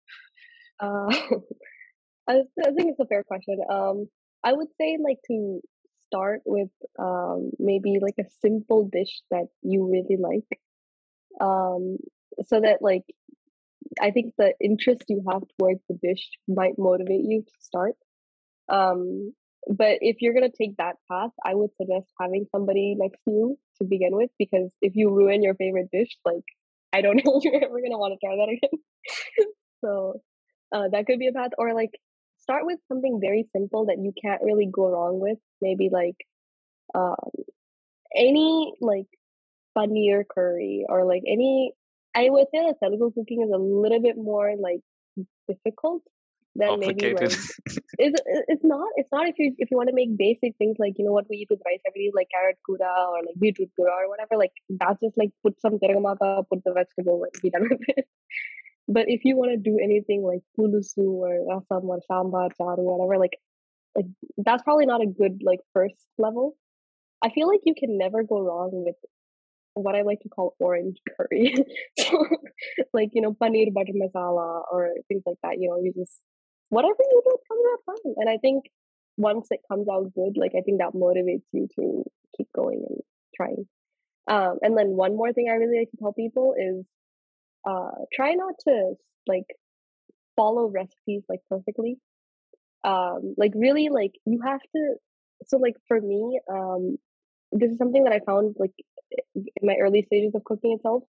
Uh, 0.80 1.08
I, 2.28 2.41
think 2.76 2.91
it's 2.91 3.00
a 3.00 3.06
fair 3.06 3.24
question. 3.24 3.58
Um, 3.70 4.08
I 4.44 4.54
would 4.54 4.70
say 4.80 4.98
like 5.04 5.20
to 5.28 5.62
start 6.08 6.41
with 6.46 6.70
um, 7.00 7.52
maybe 7.60 7.98
like 8.02 8.15
a 8.20 8.30
simple 8.41 8.89
dish 8.91 9.22
that 9.32 9.48
you 9.62 9.89
really 9.89 10.17
like, 10.17 10.60
um, 11.39 11.98
so 12.48 12.60
that 12.60 12.82
like 12.82 13.04
I 14.00 14.12
think 14.12 14.34
the 14.38 14.54
interest 14.60 15.04
you 15.10 15.24
have 15.30 15.44
towards 15.60 15.82
the 15.89 15.98
dish 16.02 16.30
might 16.48 16.78
motivate 16.78 17.24
you 17.24 17.41
to 17.41 17.52
start. 17.60 17.94
Um, 18.70 19.34
but 19.67 19.97
if 20.02 20.17
you're 20.21 20.34
gonna 20.34 20.50
take 20.50 20.78
that 20.78 20.95
path, 21.10 21.32
I 21.45 21.56
would 21.56 21.71
suggest 21.78 22.08
having 22.19 22.47
somebody 22.52 22.95
next 22.97 23.19
to 23.26 23.32
you 23.32 23.60
to 23.78 23.88
begin 23.88 24.15
with, 24.15 24.30
because 24.39 24.71
if 24.82 24.95
you 24.95 25.10
ruin 25.10 25.43
your 25.43 25.56
favorite 25.56 25.89
dish, 25.91 26.17
like 26.26 26.43
I 26.93 27.02
don't 27.02 27.15
know 27.26 27.38
if 27.38 27.43
you're 27.43 27.63
ever 27.63 27.82
gonna 27.82 27.97
want 27.97 28.13
to 28.13 28.26
try 28.26 28.36
that 28.36 28.50
again. 28.50 29.47
so 29.82 30.21
uh, 30.71 30.88
that 30.91 31.06
could 31.06 31.19
be 31.19 31.28
a 31.28 31.34
path, 31.34 31.52
or 31.58 31.74
like 31.74 31.91
start 32.38 32.65
with 32.65 32.80
something 32.88 33.19
very 33.21 33.47
simple 33.56 33.86
that 33.86 34.00
you 34.00 34.13
can't 34.19 34.41
really 34.43 34.67
go 34.71 34.89
wrong 34.89 35.19
with. 35.19 35.38
Maybe 35.62 35.89
like 35.91 36.17
um, 36.95 37.32
any 38.15 38.74
like 38.82 39.08
paneer 39.78 40.24
curry 40.28 40.86
or 40.89 41.06
like 41.06 41.24
any. 41.28 41.74
I 42.13 42.30
would 42.30 42.47
say 42.54 42.60
that 42.65 42.76
Telugu 42.84 43.12
cooking 43.13 43.41
is 43.41 43.52
a 43.54 43.58
little 43.58 44.02
bit 44.02 44.17
more 44.17 44.54
like 44.60 44.82
difficult 45.47 46.02
than 46.56 46.80
maybe 46.80 47.14
like 47.14 47.24
it's 47.98 48.22
it's 48.54 48.64
not 48.64 48.88
it's 48.96 49.12
not 49.12 49.28
if 49.28 49.36
you 49.40 49.54
if 49.58 49.72
you 49.72 49.78
want 49.78 49.90
to 49.90 49.96
make 49.96 50.18
basic 50.18 50.56
things 50.58 50.78
like 50.80 50.94
you 50.98 51.06
know 51.06 51.14
what 51.14 51.26
we 51.30 51.38
eat 51.38 51.48
with 51.50 51.62
rice 51.66 51.80
every 51.88 52.06
day 52.06 52.12
like 52.14 52.28
carrot 52.34 52.58
kura 52.66 52.94
or 53.10 53.20
like 53.26 53.40
beetroot 53.40 53.70
kura 53.76 53.92
or 53.92 54.10
whatever 54.10 54.38
like 54.38 54.52
that's 54.70 55.00
just 55.02 55.18
like 55.18 55.32
put 55.44 55.60
some 55.62 55.80
tirgamaka 55.80 56.46
put 56.50 56.64
the 56.66 56.74
vegetable 56.74 57.24
and 57.24 57.42
be 57.42 57.50
done 57.50 57.68
with 57.70 57.82
it 57.98 58.06
but 58.88 59.06
if 59.08 59.24
you 59.24 59.38
want 59.38 59.52
to 59.52 59.58
do 59.58 59.80
anything 59.82 60.24
like 60.24 60.44
pulusu 60.58 61.08
or 61.26 61.32
rasam 61.52 61.84
or 61.86 62.00
sambar 62.10 62.50
charu 62.60 62.84
whatever 62.90 63.18
like 63.18 63.38
like 63.96 64.10
that's 64.38 64.64
probably 64.64 64.86
not 64.86 65.02
a 65.02 65.14
good 65.22 65.42
like 65.44 65.62
first 65.74 66.06
level 66.18 66.56
I 67.22 67.30
feel 67.30 67.48
like 67.48 67.62
you 67.66 67.76
can 67.78 67.98
never 67.98 68.24
go 68.24 68.42
wrong 68.42 68.72
with 68.74 68.96
what 69.74 69.96
I 69.96 70.02
like 70.02 70.22
to 70.22 70.30
call 70.30 70.56
orange 70.60 70.98
curry. 71.18 71.54
so, 72.00 72.26
like, 72.94 73.10
you 73.14 73.22
know, 73.22 73.34
paneer 73.34 73.74
butter 73.74 73.94
masala 73.94 74.64
or 74.72 74.90
things 75.08 75.24
like 75.26 75.38
that. 75.44 75.60
You 75.60 75.70
know, 75.70 75.80
you 75.82 75.94
just, 75.94 76.20
whatever 76.71 76.95
you 76.99 77.21
do, 77.23 77.38
comes 77.47 77.65
out 77.71 77.79
fine. 77.86 78.13
And 78.17 78.29
I 78.29 78.38
think 78.38 78.65
once 79.17 79.47
it 79.51 79.60
comes 79.69 79.88
out 79.89 80.13
good, 80.13 80.38
like, 80.38 80.53
I 80.57 80.62
think 80.62 80.79
that 80.79 80.93
motivates 80.93 81.47
you 81.51 81.67
to 81.75 82.03
keep 82.36 82.47
going 82.55 82.84
and 82.89 82.99
trying. 83.36 83.67
Um, 84.27 84.57
and 84.62 84.77
then 84.77 84.88
one 85.03 85.15
more 85.15 85.34
thing 85.34 85.47
I 85.49 85.55
really 85.55 85.79
like 85.79 85.91
to 85.91 85.97
tell 85.97 86.13
people 86.13 86.55
is 86.57 86.86
uh, 87.69 87.91
try 88.13 88.34
not 88.34 88.55
to, 88.67 88.93
like, 89.27 89.45
follow 90.36 90.67
recipes, 90.67 91.23
like, 91.27 91.41
perfectly. 91.49 91.97
Um, 92.84 93.36
like, 93.38 93.51
really, 93.53 93.89
like, 93.89 94.13
you 94.25 94.39
have 94.45 94.62
to, 94.75 94.95
so, 95.45 95.57
like, 95.57 95.75
for 95.88 95.99
me, 95.99 96.39
um, 96.49 96.97
this 97.51 97.71
is 97.71 97.77
something 97.77 98.05
that 98.05 98.13
I 98.13 98.21
found, 98.25 98.55
like, 98.57 98.73
in 99.36 99.45
my 99.62 99.75
early 99.75 100.03
stages 100.03 100.34
of 100.36 100.43
cooking 100.45 100.73
itself 100.73 101.03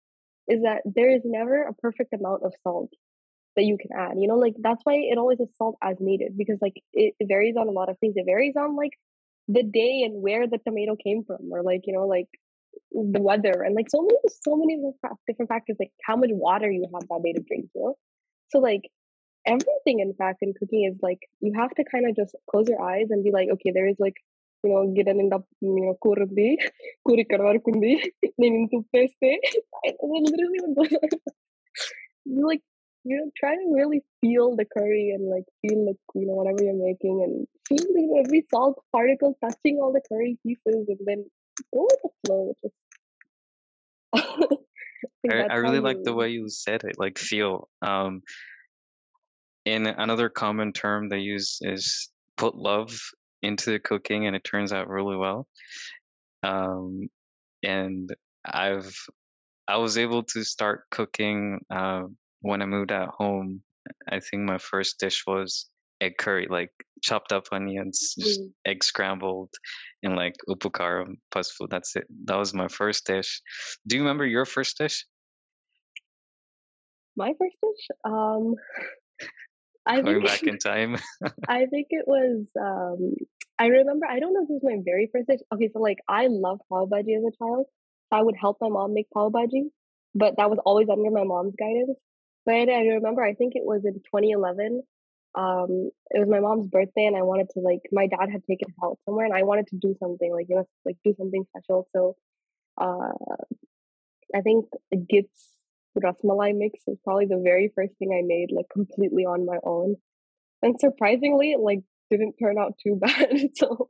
is 0.48 0.64
that 0.64 0.82
there 0.86 1.12
is 1.12 1.22
never 1.24 1.64
a 1.64 1.74
perfect 1.74 2.14
amount 2.14 2.42
of 2.44 2.54
salt 2.64 2.90
that 3.56 3.64
you 3.64 3.78
can 3.78 3.92
add 3.98 4.14
you 4.18 4.28
know 4.28 4.38
like 4.38 4.56
that's 4.60 4.82
why 4.84 4.96
it 4.96 5.18
always 5.18 5.40
is 5.40 5.50
salt 5.58 5.78
as 5.84 5.98
needed 6.00 6.38
because 6.38 6.58
like 6.62 6.76
it, 6.94 7.14
it 7.20 7.28
varies 7.28 7.56
on 7.58 7.68
a 7.68 7.72
lot 7.72 7.90
of 7.90 7.98
things. 8.00 8.14
It 8.16 8.26
varies 8.26 8.56
on 8.58 8.76
like 8.76 8.94
the 9.48 9.64
day 9.64 10.04
and 10.06 10.22
where 10.22 10.48
the 10.48 10.60
tomato 10.66 10.96
came 10.96 11.24
from 11.26 11.52
or 11.52 11.64
like 11.64 11.82
you 11.86 11.94
know 11.94 12.08
like 12.08 12.28
the 12.92 13.22
weather 13.22 13.64
and 13.64 13.76
like 13.76 13.90
so 13.90 14.02
many 14.02 14.18
so 14.44 14.56
many 14.56 14.78
different 15.28 15.50
factors 15.50 15.76
like 15.80 15.92
how 16.06 16.16
much 16.16 16.30
water 16.32 16.70
you 16.72 16.88
have 16.94 17.08
that 17.10 17.22
day 17.24 17.34
to 17.34 17.42
drink 17.42 17.70
you 17.76 17.82
know? 17.82 17.96
So 18.50 18.60
like 18.60 18.84
everything 19.46 20.00
in 20.00 20.14
fact 20.14 20.40
in 20.42 20.54
cooking 20.60 20.90
is 20.92 20.98
like 21.02 21.20
you 21.40 21.54
have 21.56 21.72
to 21.72 21.84
kind 21.92 22.08
of 22.08 22.16
just 22.16 22.36
close 22.50 22.68
your 22.70 22.82
eyes 22.82 23.08
and 23.10 23.24
be 23.24 23.32
like 23.32 23.50
okay 23.54 23.72
there 23.74 23.88
is 23.88 23.98
like 24.00 24.16
you 24.64 24.70
know 24.72 24.82
ಗಿಡನಿಂದ 24.96 25.36
you 25.66 25.84
know 25.86 25.94
ಕೂರದಿ 26.04 26.50
ಕೂರಿ 27.08 27.24
ಕಡವರ್ಕುಂದಿ 27.32 27.94
ನೀನಿನ್ 28.42 28.68
ತುಪ್ಪ 28.74 28.96
ಎಷ್ಟೇ 29.06 29.32
literally 30.12 30.60
like 32.50 32.64
you 33.04 33.18
know 33.18 33.32
try 33.38 33.56
to 33.56 33.74
really 33.74 34.04
feel 34.22 34.56
the 34.56 34.66
curry 34.66 35.12
and 35.16 35.30
like 35.30 35.46
feel 35.62 35.86
like 35.86 35.98
you 36.16 36.28
know 36.28 36.34
whatever 36.34 36.64
you're 36.64 36.74
making 36.74 37.22
and 37.24 37.48
feel 37.68 37.88
you 37.90 38.08
know, 38.08 38.22
every 38.24 38.46
salt 38.54 38.84
particle 38.92 39.36
touching 39.44 39.80
all 39.82 39.92
the 39.92 40.02
curry 40.08 40.38
pieces 40.46 40.86
and 40.88 41.00
then 41.06 41.26
go 41.74 41.88
with 41.90 42.00
the 42.04 42.10
flow. 42.26 42.56
Just 42.64 42.76
I 45.32 45.38
I, 45.44 45.48
I 45.52 45.56
really 45.56 45.80
like 45.80 46.04
the 46.04 46.14
way 46.14 46.30
you 46.30 46.50
said 46.50 46.84
it, 46.84 46.98
like 46.98 47.18
feel. 47.18 47.70
Um, 47.82 48.22
and 49.66 49.88
another 49.88 50.30
common 50.30 50.74
term 50.74 51.10
they 51.10 51.20
use 51.20 51.60
is 51.62 52.10
put 52.38 52.56
love 52.56 53.00
into 53.44 53.72
the 53.72 53.80
cooking, 53.80 54.28
and 54.28 54.36
it 54.36 54.44
turns 54.44 54.74
out 54.74 54.90
really 54.90 55.16
well. 55.16 55.48
Um, 56.44 57.08
and 57.64 58.14
I've 58.46 58.96
I 59.68 59.78
was 59.78 59.98
able 59.98 60.24
to 60.24 60.44
start 60.44 60.84
cooking 60.90 61.60
uh, 61.70 62.04
when 62.42 62.62
I 62.62 62.66
moved 62.66 62.92
at 62.92 63.10
home. 63.10 63.62
I 64.10 64.20
think 64.20 64.44
my 64.44 64.58
first 64.60 65.00
dish 65.00 65.24
was 65.26 65.70
egg 66.02 66.18
curry, 66.18 66.48
like 66.50 66.72
chopped 67.02 67.32
up 67.32 67.46
onions, 67.52 68.14
just 68.20 68.42
Mm. 68.42 68.54
egg 68.66 68.84
scrambled, 68.84 69.50
and 70.04 70.16
like 70.16 70.36
upukaram 70.50 71.18
pasfu. 71.34 71.68
That's 71.70 71.96
it. 71.96 72.06
That 72.26 72.38
was 72.38 72.54
my 72.54 72.68
first 72.68 73.06
dish. 73.06 73.42
Do 73.88 73.96
you 73.96 74.02
remember 74.04 74.26
your 74.26 74.46
first 74.46 74.78
dish? 74.78 75.06
my 77.18 77.34
first 77.40 77.56
dish. 77.62 77.88
Um, 78.06 78.56
I 79.86 80.02
Going 80.02 80.22
think 80.22 80.26
back 80.28 80.44
in 80.44 80.58
time. 80.72 80.98
I 81.50 81.66
think 81.66 81.88
it 81.90 82.06
was. 82.08 82.46
Um, 82.60 83.16
I 83.60 83.68
remember. 83.68 84.06
I 84.08 84.20
don't 84.20 84.34
know 84.34 84.44
if 84.44 84.48
this 84.48 84.62
was 84.62 84.76
my 84.76 84.82
very 84.84 85.10
first 85.12 85.28
dish. 85.28 85.40
Okay, 85.54 85.70
so 85.74 85.80
like 85.80 85.98
I 86.08 86.28
loved 86.28 86.62
pav 86.70 86.90
bhaji 86.90 87.18
as 87.18 87.24
a 87.24 87.34
child. 87.38 87.66
So 88.10 88.18
I 88.20 88.22
would 88.22 88.36
help 88.40 88.58
my 88.62 88.70
mom 88.70 88.94
make 88.94 89.08
pav 89.14 89.32
bhaji, 89.32 89.70
but 90.14 90.36
that 90.38 90.50
was 90.50 90.60
always 90.66 90.88
under 90.90 91.10
my 91.12 91.24
mom's 91.24 91.56
guidance. 91.58 91.98
But 92.46 92.70
I 92.70 92.82
remember. 92.96 93.24
I 93.24 93.34
think 93.34 93.54
it 93.56 93.64
was 93.66 93.86
in 93.86 93.94
2011. 93.94 94.82
Um, 95.34 95.92
it 96.10 96.20
was 96.20 96.28
my 96.30 96.40
mom's 96.40 96.68
birthday, 96.68 97.06
and 97.06 97.16
I 97.16 97.22
wanted 97.22 97.50
to 97.52 97.60
like. 97.60 97.82
My 97.92 98.08
dad 98.08 98.30
had 98.32 98.44
taken 98.46 98.70
us 98.70 98.76
out 98.84 98.98
somewhere, 99.06 99.26
and 99.26 99.34
I 99.34 99.44
wanted 99.44 99.68
to 99.68 99.78
do 99.78 99.96
something 100.00 100.32
like 100.34 100.48
you 100.50 100.56
know 100.58 100.68
like 100.86 100.98
do 101.06 101.14
something 101.18 101.46
special. 101.56 101.88
So, 101.96 102.16
uh, 102.80 103.14
I 104.36 104.42
think 104.42 104.66
Gits 105.10 105.50
rasmalai 105.98 106.56
mix 106.56 106.80
was 106.88 106.98
probably 107.04 107.26
the 107.26 107.42
very 107.44 107.72
first 107.76 107.94
thing 108.00 108.12
I 108.12 108.26
made 108.26 108.52
like 108.52 108.68
completely 108.72 109.26
on 109.26 109.46
my 109.46 109.58
own. 109.64 109.96
And 110.62 110.80
surprisingly, 110.80 111.52
it 111.52 111.60
like 111.60 111.82
didn't 112.10 112.36
turn 112.42 112.58
out 112.58 112.74
too 112.82 112.96
bad. 113.02 113.50
so 113.56 113.90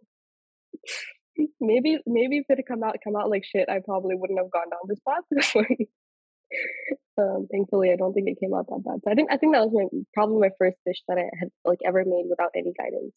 maybe 1.60 2.00
maybe 2.06 2.38
if 2.38 2.46
it 2.50 2.58
had 2.58 2.66
come 2.68 2.84
out 2.84 2.98
come 3.04 3.16
out 3.16 3.30
like 3.30 3.44
shit, 3.46 3.70
I 3.70 3.80
probably 3.84 4.16
wouldn't 4.16 4.40
have 4.40 4.52
gone 4.52 4.70
down 4.70 4.88
this 4.88 5.00
path. 5.08 5.78
um, 7.18 7.48
thankfully, 7.52 7.92
I 7.92 7.96
don't 7.96 8.14
think 8.14 8.28
it 8.28 8.40
came 8.40 8.54
out 8.54 8.68
that 8.68 8.84
bad. 8.84 9.00
So 9.04 9.12
I 9.12 9.16
think 9.16 9.32
I 9.32 9.38
think 9.38 9.54
that 9.54 9.66
was 9.66 9.74
my 9.74 10.00
probably 10.14 10.40
my 10.40 10.52
first 10.58 10.78
dish 10.86 11.02
that 11.08 11.18
I 11.18 11.30
had 11.40 11.50
like 11.66 11.80
ever 11.86 12.04
made 12.06 12.26
without 12.30 12.52
any 12.56 12.74
guidance. 12.78 13.16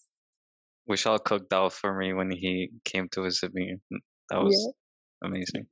Vishal 0.88 1.22
cooked 1.22 1.50
dal 1.50 1.70
for 1.70 1.96
me 1.96 2.12
when 2.12 2.30
he 2.30 2.70
came 2.84 3.08
to 3.10 3.22
visit 3.22 3.54
me. 3.54 3.76
That 4.30 4.42
was 4.42 4.54
yeah. 4.54 5.28
amazing. 5.28 5.66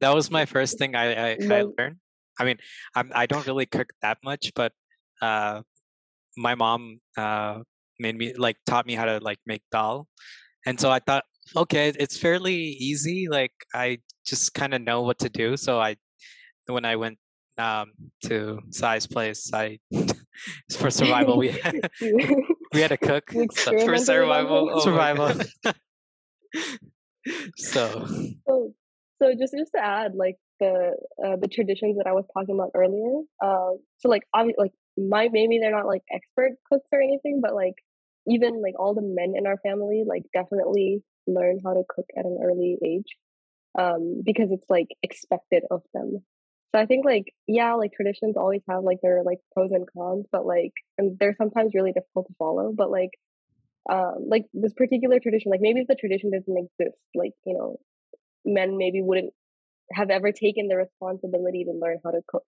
That 0.00 0.14
was 0.14 0.30
my 0.30 0.44
first 0.46 0.78
thing 0.78 0.94
I 0.94 1.32
I, 1.32 1.36
I 1.40 1.62
learned. 1.78 1.96
I 2.38 2.44
mean, 2.44 2.58
I'm 2.94 3.10
I 3.14 3.26
don't 3.26 3.46
really 3.46 3.66
cook 3.66 3.88
that 4.02 4.18
much, 4.22 4.52
but 4.54 4.72
uh, 5.22 5.62
my 6.36 6.54
mom 6.54 7.00
uh 7.16 7.60
made 7.98 8.16
me 8.16 8.34
like 8.34 8.56
taught 8.66 8.86
me 8.86 8.94
how 8.94 9.06
to 9.06 9.18
like 9.18 9.38
make 9.46 9.62
dal, 9.72 10.06
and 10.66 10.78
so 10.78 10.90
I 10.90 11.00
thought, 11.00 11.24
okay, 11.56 11.92
it's 11.98 12.16
fairly 12.16 12.56
easy. 12.56 13.26
Like 13.28 13.52
I 13.74 13.98
just 14.24 14.54
kind 14.54 14.74
of 14.74 14.82
know 14.82 15.02
what 15.02 15.18
to 15.20 15.28
do. 15.28 15.56
So 15.56 15.80
I, 15.80 15.96
when 16.68 16.84
I 16.84 16.96
went 16.96 17.18
um 17.56 17.92
to 18.24 18.60
Sai's 18.70 19.06
place, 19.06 19.50
I 19.52 19.78
for 20.78 20.90
survival 20.90 21.38
we 21.44 21.48
had, 21.48 21.90
we 22.72 22.80
had 22.80 22.88
to 22.88 22.96
cook 22.96 23.30
so 23.52 23.78
for 23.84 23.96
survival. 23.98 24.70
Oh 24.72 24.80
survival. 24.80 25.32
so. 27.56 28.06
so 28.46 28.74
so 29.20 29.34
just 29.38 29.54
just 29.56 29.72
to 29.74 29.84
add 29.84 30.14
like 30.14 30.36
the 30.60 30.94
uh, 31.24 31.36
the 31.40 31.48
traditions 31.48 31.96
that 31.98 32.06
I 32.06 32.12
was 32.12 32.24
talking 32.32 32.54
about 32.54 32.70
earlier. 32.74 33.22
Uh, 33.42 33.78
so 33.98 34.08
like 34.08 34.22
obviously 34.34 34.64
like 34.64 34.72
my 34.96 35.28
maybe 35.32 35.58
they're 35.58 35.74
not 35.74 35.86
like 35.86 36.02
expert 36.12 36.52
cooks 36.70 36.88
or 36.92 37.00
anything, 37.00 37.40
but 37.42 37.54
like 37.54 37.74
even 38.26 38.60
like 38.62 38.74
all 38.78 38.94
the 38.94 39.02
men 39.02 39.34
in 39.36 39.46
our 39.46 39.56
family 39.58 40.04
like 40.06 40.22
definitely 40.34 41.02
learn 41.26 41.58
how 41.64 41.74
to 41.74 41.82
cook 41.88 42.06
at 42.16 42.24
an 42.24 42.38
early 42.42 42.76
age 42.84 43.16
um, 43.78 44.22
because 44.24 44.50
it's 44.50 44.68
like 44.68 44.88
expected 45.02 45.64
of 45.70 45.82
them. 45.94 46.24
So 46.74 46.80
I 46.80 46.86
think 46.86 47.04
like 47.04 47.32
yeah, 47.46 47.74
like 47.74 47.92
traditions 47.92 48.36
always 48.36 48.62
have 48.68 48.84
like 48.84 48.98
their 49.02 49.22
like 49.24 49.38
pros 49.52 49.70
and 49.72 49.86
cons, 49.92 50.26
but 50.30 50.46
like 50.46 50.72
and 50.98 51.18
they're 51.18 51.34
sometimes 51.36 51.72
really 51.74 51.92
difficult 51.92 52.26
to 52.28 52.34
follow. 52.38 52.72
But 52.76 52.90
like 52.90 53.10
um, 53.90 54.26
like 54.28 54.46
this 54.52 54.74
particular 54.74 55.20
tradition, 55.20 55.50
like 55.50 55.60
maybe 55.62 55.80
if 55.80 55.88
the 55.88 55.94
tradition 55.96 56.30
doesn't 56.30 56.56
exist, 56.56 56.98
like 57.14 57.32
you 57.46 57.54
know, 57.54 57.76
men 58.44 58.76
maybe 58.78 59.02
wouldn't 59.02 59.32
have 59.92 60.10
ever 60.10 60.32
taken 60.32 60.68
the 60.68 60.76
responsibility 60.76 61.64
to 61.64 61.72
learn 61.72 61.98
how 62.04 62.10
to 62.10 62.20
cook 62.28 62.46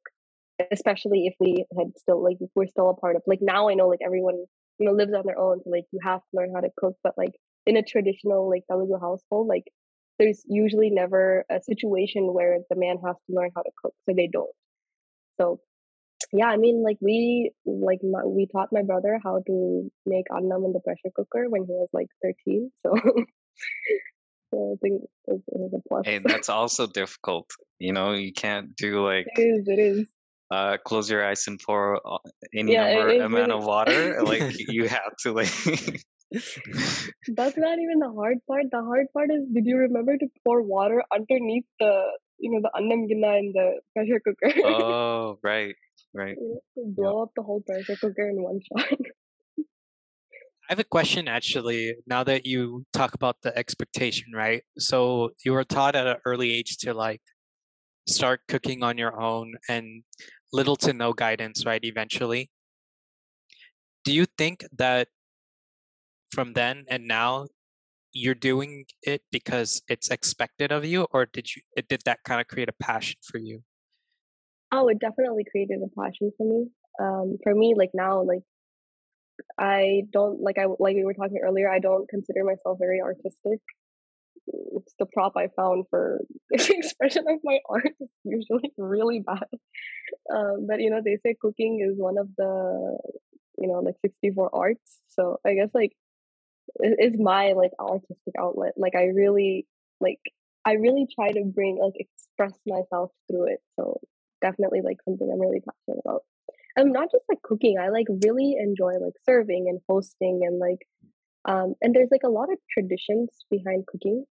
especially 0.73 1.27
if 1.27 1.35
we 1.41 1.64
had 1.79 1.89
still 1.97 2.23
like 2.23 2.37
if 2.41 2.51
we're 2.55 2.66
still 2.66 2.91
a 2.91 2.95
part 2.95 3.16
of 3.16 3.23
like 3.27 3.39
now 3.41 3.68
i 3.68 3.75
know 3.75 3.89
like 3.89 4.01
everyone 4.05 4.37
you 4.79 4.87
know 4.87 4.93
lives 4.93 5.12
on 5.14 5.23
their 5.25 5.39
own 5.39 5.61
so 5.62 5.71
like 5.71 5.85
you 5.93 6.01
have 6.03 6.21
to 6.21 6.27
learn 6.35 6.53
how 6.55 6.61
to 6.61 6.71
cook 6.77 6.95
but 7.03 7.14
like 7.16 7.33
in 7.66 7.77
a 7.77 7.83
traditional 7.83 8.49
like 8.51 8.62
telugu 8.71 8.99
household 9.01 9.47
like 9.47 9.64
there's 10.21 10.43
usually 10.47 10.91
never 10.91 11.45
a 11.51 11.61
situation 11.62 12.35
where 12.35 12.59
the 12.68 12.77
man 12.77 12.97
has 13.05 13.16
to 13.27 13.35
learn 13.35 13.51
how 13.57 13.62
to 13.62 13.71
cook 13.83 13.95
so 14.07 14.14
they 14.14 14.29
don't 14.31 14.55
so 15.41 15.59
yeah 16.33 16.47
i 16.47 16.57
mean 16.57 16.83
like 16.85 16.99
we 17.01 17.51
like 17.64 18.01
my, 18.05 18.23
we 18.25 18.47
taught 18.47 18.68
my 18.71 18.83
brother 18.83 19.18
how 19.25 19.41
to 19.47 19.91
make 20.05 20.27
annam 20.37 20.64
in 20.66 20.73
the 20.73 20.81
pressure 20.81 21.11
cooker 21.16 21.47
when 21.49 21.62
he 21.62 21.73
was 21.73 21.89
like 21.93 22.09
13 22.23 22.71
so 22.87 22.95
So 24.53 24.73
I 24.75 24.77
think 24.83 25.03
it 25.27 25.43
was 25.49 25.73
a 25.73 25.89
plus. 25.89 26.03
Hey, 26.05 26.18
that's 26.25 26.49
also 26.49 26.87
difficult. 26.87 27.51
You 27.79 27.93
know, 27.93 28.12
you 28.12 28.33
can't 28.33 28.75
do 28.77 29.05
like 29.05 29.27
it 29.37 29.41
is. 29.41 29.68
It 29.68 29.79
is. 29.79 30.07
Uh, 30.51 30.77
close 30.85 31.09
your 31.09 31.25
eyes 31.25 31.47
and 31.47 31.61
pour 31.64 32.01
uh, 32.05 32.18
any 32.57 32.73
yeah, 32.73 32.93
number 32.95 33.14
amount 33.14 33.33
really... 33.33 33.53
of 33.53 33.64
water. 33.64 34.23
like 34.25 34.43
you 34.68 34.89
have 34.89 35.16
to 35.23 35.33
like. 35.33 35.53
that's 37.35 37.57
not 37.57 37.78
even 37.78 37.99
the 37.99 38.12
hard 38.14 38.39
part. 38.47 38.64
The 38.70 38.83
hard 38.83 39.07
part 39.12 39.31
is, 39.31 39.43
did 39.53 39.66
you 39.66 39.76
remember 39.76 40.16
to 40.16 40.26
pour 40.45 40.62
water 40.62 41.03
underneath 41.12 41.64
the 41.78 42.05
you 42.39 42.51
know 42.53 42.61
the 42.62 42.70
annam 42.76 43.09
ginna 43.09 43.39
in 43.39 43.53
the 43.53 43.81
pressure 43.95 44.20
cooker? 44.24 44.55
oh, 44.64 45.39
right, 45.43 45.74
right. 46.14 46.37
blow 46.76 47.18
yep. 47.18 47.22
up 47.22 47.31
the 47.37 47.43
whole 47.43 47.62
pressure 47.62 47.97
cooker 48.01 48.28
in 48.28 48.43
one 48.43 48.61
shot. 48.61 48.99
I 49.59 50.74
have 50.74 50.78
a 50.78 50.85
question 50.85 51.26
actually, 51.26 51.97
now 52.07 52.22
that 52.22 52.47
you 52.47 52.85
talk 52.93 53.14
about 53.14 53.43
the 53.43 53.57
expectation, 53.59 54.28
right? 54.33 54.62
So 54.78 55.31
you 55.45 55.53
were 55.53 55.64
taught 55.64 55.97
at 55.97 56.07
an 56.07 56.18
early 56.24 56.53
age 56.53 56.76
to 56.83 56.95
like 56.95 57.22
start 58.07 58.43
cooking 58.47 58.85
on 58.85 58.97
your 58.97 59.20
own 59.20 59.55
and 59.68 60.05
little 60.53 60.76
to 60.76 60.93
no 60.93 61.12
guidance, 61.12 61.66
right? 61.66 61.81
Eventually. 61.83 62.51
Do 64.05 64.12
you 64.12 64.26
think 64.39 64.64
that 64.78 65.09
from 66.33 66.53
then 66.53 66.85
and 66.89 67.07
now 67.07 67.47
you're 68.12 68.35
doing 68.35 68.85
it 69.03 69.22
because 69.31 69.83
it's 69.89 70.11
expected 70.11 70.72
of 70.72 70.85
you 70.85 71.07
or 71.12 71.26
did 71.26 71.55
you 71.55 71.62
it 71.76 71.89
did 71.89 72.03
that 72.05 72.18
kind 72.24 72.41
of 72.41 72.49
create 72.49 72.68
a 72.68 72.85
passion 72.85 73.16
for 73.22 73.39
you 73.39 73.62
oh 74.72 74.89
it 74.89 74.99
definitely 74.99 75.45
created 75.51 75.81
a 75.83 76.01
passion 76.01 76.31
for 76.37 76.47
me 76.47 76.66
um 77.01 77.39
for 77.43 77.55
me 77.55 77.74
like 77.76 77.91
now 77.95 78.22
like 78.22 78.43
I 79.59 80.03
don't 80.12 80.41
like 80.41 80.59
I 80.59 80.66
like 80.78 80.97
we 80.97 81.05
were 81.05 81.14
talking 81.14 81.41
earlier. 81.43 81.70
I 81.70 81.78
don't 81.78 82.09
consider 82.09 82.45
myself 82.45 82.78
very 82.78 83.01
artistic. 83.01 83.61
It's 84.47 84.95
the 84.99 85.07
prop 85.07 85.35
I 85.37 85.49
found 85.55 85.85
for 85.91 86.20
the 86.51 86.74
expression 86.76 87.24
of 87.28 87.41
my 87.45 87.59
art 87.68 87.93
is 88.01 88.11
usually 88.24 88.72
really 88.78 89.20
bad. 89.20 89.47
Um, 90.35 90.66
but 90.68 90.81
you 90.81 90.91
know, 90.91 91.01
they 91.05 91.18
say 91.24 91.37
cooking 91.41 91.87
is 91.89 91.99
one 91.99 92.18
of 92.18 92.28
the 92.37 92.99
you 93.59 93.68
know 93.68 93.81
like 93.81 93.97
sixty 94.03 94.31
four 94.31 94.55
arts. 94.55 94.99
So 95.09 95.39
I 95.47 95.55
guess 95.55 95.70
like 95.74 95.93
is 96.81 97.14
my 97.18 97.53
like 97.53 97.73
artistic 97.79 98.35
outlet. 98.39 98.75
Like 98.77 98.95
I 98.95 99.05
really 99.14 99.66
like 100.01 100.21
I 100.64 100.73
really 100.73 101.07
try 101.14 101.33
to 101.33 101.45
bring 101.45 101.79
like 101.83 101.95
express 101.97 102.59
myself 102.66 103.11
through 103.31 103.53
it. 103.53 103.61
So 103.79 104.01
definitely 104.41 104.81
like 104.83 104.99
something 105.05 105.29
I'm 105.31 105.41
really 105.41 105.61
passionate 105.61 106.03
about. 106.05 106.23
I'm 106.77 106.93
not 106.93 107.11
just 107.11 107.25
like 107.29 107.43
cooking. 107.43 107.77
I 107.79 107.89
like 107.89 108.07
really 108.25 108.57
enjoy 108.59 108.95
like 108.95 109.14
serving 109.25 109.66
and 109.68 109.81
hosting 109.89 110.41
and 110.45 110.59
like 110.59 110.87
um 111.47 111.75
and 111.81 111.95
there's 111.95 112.11
like 112.11 112.25
a 112.25 112.31
lot 112.31 112.53
of 112.53 112.59
traditions 112.71 113.31
behind 113.51 113.87
cooking. 113.87 114.25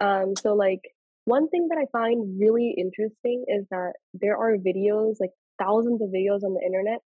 Um 0.00 0.34
so 0.36 0.54
like 0.54 0.82
one 1.24 1.48
thing 1.48 1.68
that 1.68 1.78
I 1.78 1.86
find 1.92 2.40
really 2.40 2.74
interesting 2.76 3.44
is 3.48 3.66
that 3.70 3.92
there 4.14 4.36
are 4.36 4.56
videos 4.56 5.16
like 5.20 5.30
thousands 5.58 6.00
of 6.02 6.08
videos 6.08 6.42
on 6.42 6.54
the 6.54 6.62
internet 6.64 7.00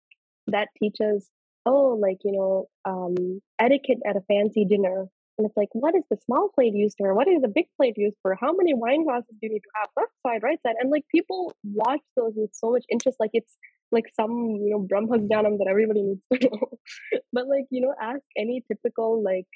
that 0.49 0.69
teach 0.79 0.97
us 1.01 1.29
oh 1.67 1.99
like 2.01 2.19
you 2.25 2.33
know 2.33 2.67
um 2.85 3.41
etiquette 3.59 3.99
at 4.07 4.17
a 4.17 4.23
fancy 4.23 4.65
dinner 4.65 5.07
and 5.39 5.47
it's 5.47 5.57
like 5.57 5.69
what 5.73 5.95
is 5.95 6.03
the 6.11 6.19
small 6.25 6.51
plate 6.55 6.75
used 6.75 6.97
for? 6.99 7.15
What 7.15 7.27
is 7.29 7.41
the 7.41 7.49
big 7.49 7.67
plate 7.77 7.95
used 7.97 8.17
for? 8.23 8.37
How 8.39 8.53
many 8.53 8.75
wine 8.75 9.05
glasses 9.05 9.31
do 9.31 9.47
you 9.47 9.51
need 9.55 9.61
to 9.61 9.71
have? 9.77 9.89
Left 9.97 10.13
side 10.27 10.43
right 10.43 10.59
side 10.65 10.77
and 10.79 10.91
like 10.91 11.05
people 11.11 11.55
watch 11.65 12.03
those 12.17 12.35
with 12.37 12.51
so 12.53 12.71
much 12.73 12.85
interest 12.91 13.17
like 13.19 13.31
it's 13.33 13.57
like 13.91 14.07
some 14.15 14.33
you 14.63 14.71
know 14.71 14.79
brahma 14.81 15.19
jnanam 15.19 15.59
that 15.59 15.69
everybody 15.69 16.03
needs 16.03 16.23
to 16.33 16.49
know. 16.49 16.69
But 17.33 17.49
like 17.49 17.65
you 17.71 17.81
know 17.81 17.95
ask 18.01 18.23
any 18.37 18.63
typical 18.69 19.23
like 19.23 19.49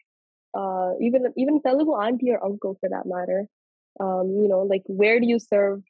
uh 0.59 0.92
even 1.00 1.32
even 1.36 1.61
telugu 1.62 1.92
auntie 1.92 2.30
or 2.30 2.42
uncle 2.42 2.76
for 2.80 2.88
that 2.88 3.07
matter 3.07 3.46
um 4.00 4.26
you 4.42 4.48
know 4.48 4.62
like 4.62 4.82
where 4.86 5.20
do 5.20 5.26
you 5.26 5.38
serve 5.38 5.82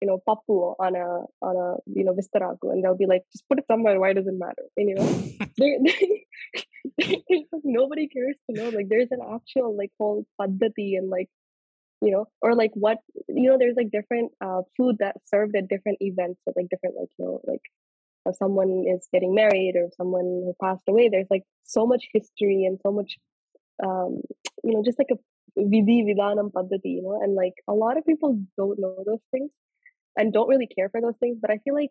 you 0.00 0.08
know 0.08 0.20
papu 0.28 0.74
on 0.78 0.94
a 0.96 1.08
on 1.48 1.56
a 1.56 1.76
you 1.98 2.04
know 2.04 2.14
vistaraku 2.14 2.72
and 2.72 2.84
they'll 2.84 2.96
be 2.96 3.06
like 3.06 3.22
just 3.32 3.48
put 3.48 3.58
it 3.58 3.66
somewhere 3.66 3.98
why 4.00 4.12
does 4.12 4.26
it 4.26 4.34
matter? 4.38 4.64
And, 4.76 4.88
you 4.90 4.94
know 4.96 5.08
nobody 7.64 8.08
cares 8.08 8.36
to 8.48 8.56
know 8.56 8.68
like 8.70 8.88
there's 8.88 9.10
an 9.10 9.20
actual 9.34 9.76
like 9.76 9.90
whole 9.98 10.24
paddati 10.40 10.98
and 10.98 11.10
like 11.10 11.28
you 12.02 12.10
know 12.10 12.26
or 12.42 12.54
like 12.54 12.72
what 12.74 12.98
you 13.28 13.48
know 13.48 13.58
there's 13.58 13.76
like 13.76 13.90
different 13.90 14.32
uh 14.44 14.62
food 14.76 14.96
that 14.98 15.16
served 15.24 15.56
at 15.56 15.68
different 15.68 15.98
events 16.00 16.40
at 16.46 16.54
like 16.56 16.68
different 16.68 16.96
like 16.98 17.08
you 17.18 17.24
know 17.24 17.40
like 17.46 17.62
if 18.26 18.36
someone 18.36 18.84
is 18.86 19.08
getting 19.12 19.34
married 19.34 19.74
or 19.76 19.84
if 19.84 19.94
someone 19.94 20.24
who 20.24 20.54
passed 20.62 20.82
away 20.88 21.08
there's 21.08 21.30
like 21.30 21.44
so 21.64 21.86
much 21.86 22.08
history 22.12 22.64
and 22.64 22.78
so 22.82 22.92
much 22.92 23.16
um 23.82 24.20
you 24.64 24.72
know 24.72 24.82
just 24.84 24.98
like 24.98 25.10
a 25.10 25.18
vidhi 25.74 25.98
vidanam 26.08 26.50
paddati 26.52 26.92
you 26.96 27.02
know 27.02 27.20
and 27.22 27.34
like 27.34 27.54
a 27.68 27.72
lot 27.72 27.96
of 27.96 28.04
people 28.04 28.38
don't 28.56 28.78
know 28.78 28.94
those 29.06 29.24
things 29.30 29.50
and 30.16 30.32
don't 30.32 30.48
really 30.48 30.66
care 30.66 30.88
for 30.88 31.00
those 31.00 31.16
things 31.20 31.38
but 31.40 31.50
i 31.50 31.58
feel 31.58 31.74
like 31.74 31.90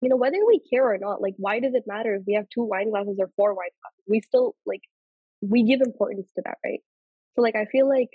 you 0.00 0.08
know 0.08 0.16
whether 0.16 0.38
we 0.46 0.60
care 0.70 0.90
or 0.90 0.98
not 0.98 1.20
like 1.20 1.34
why 1.36 1.60
does 1.60 1.74
it 1.74 1.84
matter 1.86 2.14
if 2.14 2.22
we 2.26 2.34
have 2.34 2.46
two 2.48 2.62
wine 2.62 2.90
glasses 2.90 3.16
or 3.18 3.30
four 3.36 3.54
wine 3.54 3.68
glasses? 3.82 4.04
We 4.08 4.20
still 4.20 4.54
like 4.66 4.80
we 5.40 5.62
give 5.64 5.80
importance 5.80 6.30
to 6.36 6.42
that 6.44 6.58
right? 6.64 6.80
So 7.34 7.42
like 7.42 7.56
i 7.56 7.66
feel 7.66 7.88
like 7.88 8.08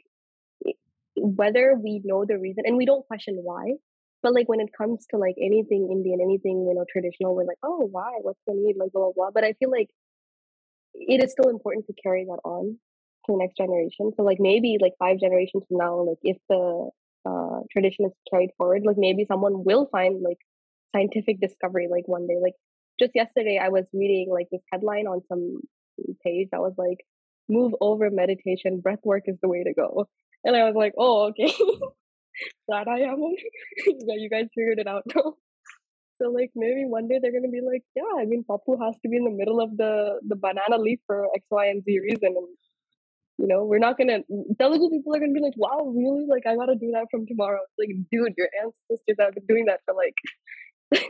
whether 1.17 1.75
we 1.81 2.01
know 2.03 2.25
the 2.25 2.37
reason 2.37 2.63
and 2.65 2.75
we 2.75 2.85
don't 2.85 3.05
question 3.07 3.39
why 3.41 3.73
but 4.21 4.33
like 4.33 4.49
when 4.49 4.59
it 4.59 4.69
comes 4.77 5.05
to 5.11 5.17
like 5.17 5.35
anything 5.41 5.87
indian 5.91 6.19
anything 6.21 6.65
you 6.67 6.73
know 6.75 6.85
traditional 6.91 7.35
we're 7.35 7.45
like 7.45 7.57
oh 7.63 7.87
why? 7.91 8.11
What's 8.21 8.41
the 8.47 8.53
need? 8.53 8.75
Like 8.77 8.91
blah 8.91 9.03
blah 9.03 9.11
blah 9.15 9.31
but 9.33 9.43
i 9.43 9.53
feel 9.53 9.69
like 9.69 9.89
it 10.93 11.23
is 11.23 11.31
still 11.31 11.49
important 11.49 11.85
to 11.87 11.93
carry 12.01 12.25
that 12.25 12.39
on 12.45 12.77
to 13.25 13.31
the 13.33 13.37
next 13.37 13.57
generation. 13.57 14.11
So 14.15 14.23
like 14.23 14.37
maybe 14.39 14.77
like 14.79 14.93
five 14.97 15.19
generations 15.19 15.63
from 15.67 15.77
now 15.77 16.01
like 16.01 16.19
if 16.23 16.37
the 16.49 16.89
uh, 17.25 17.61
tradition 17.71 18.05
is 18.05 18.11
carried 18.29 18.51
forward 18.57 18.83
like 18.85 18.97
maybe 18.97 19.25
someone 19.25 19.63
will 19.63 19.87
find 19.91 20.21
like 20.21 20.37
scientific 20.95 21.39
discovery 21.41 21.87
like 21.91 22.07
one 22.07 22.27
day. 22.27 22.37
Like 22.41 22.53
just 22.99 23.11
yesterday, 23.15 23.59
I 23.61 23.69
was 23.69 23.85
reading 23.93 24.29
like 24.31 24.47
this 24.51 24.61
headline 24.71 25.07
on 25.07 25.21
some 25.27 25.61
page 26.23 26.49
that 26.51 26.61
was 26.61 26.73
like, 26.77 26.99
"Move 27.49 27.73
over 27.81 28.09
meditation, 28.09 28.79
breath 28.81 29.03
work 29.03 29.23
is 29.27 29.37
the 29.41 29.49
way 29.49 29.63
to 29.63 29.73
go." 29.73 30.07
And 30.43 30.55
I 30.55 30.63
was 30.65 30.75
like, 30.75 30.93
"Oh, 30.97 31.27
okay." 31.29 31.53
Glad 32.69 32.87
I 32.87 32.99
am. 33.01 33.21
yeah, 33.85 34.15
you 34.17 34.29
guys 34.29 34.47
figured 34.55 34.79
it 34.79 34.87
out. 34.87 35.03
So 36.17 36.29
like 36.31 36.51
maybe 36.55 36.85
one 36.85 37.09
day 37.09 37.19
they're 37.21 37.33
gonna 37.33 37.51
be 37.51 37.59
like, 37.59 37.83
yeah, 37.93 38.21
I 38.21 38.23
mean, 38.25 38.45
Papu 38.49 38.77
has 38.81 38.95
to 39.03 39.09
be 39.09 39.17
in 39.17 39.25
the 39.25 39.31
middle 39.31 39.59
of 39.59 39.75
the 39.75 40.19
the 40.25 40.37
banana 40.37 40.77
leaf 40.77 40.99
for 41.05 41.27
X, 41.35 41.43
Y, 41.51 41.65
and 41.67 41.83
Z 41.83 41.99
reason, 41.99 42.37
and 42.39 42.47
you 43.37 43.47
know, 43.47 43.65
we're 43.65 43.79
not 43.79 43.97
gonna 43.97 44.19
Telugu 44.59 44.89
people 44.89 45.15
are 45.15 45.19
gonna 45.19 45.33
be 45.33 45.41
like, 45.41 45.57
wow, 45.57 45.91
really? 45.93 46.25
Like 46.27 46.45
I 46.45 46.55
gotta 46.55 46.75
do 46.75 46.91
that 46.93 47.07
from 47.11 47.25
tomorrow. 47.27 47.59
It's 47.63 47.77
like, 47.77 47.95
dude, 48.11 48.33
your 48.37 48.49
ancestors 48.63 49.17
have 49.19 49.33
been 49.33 49.45
doing 49.45 49.65
that 49.65 49.81
for 49.85 49.93
like 49.93 50.15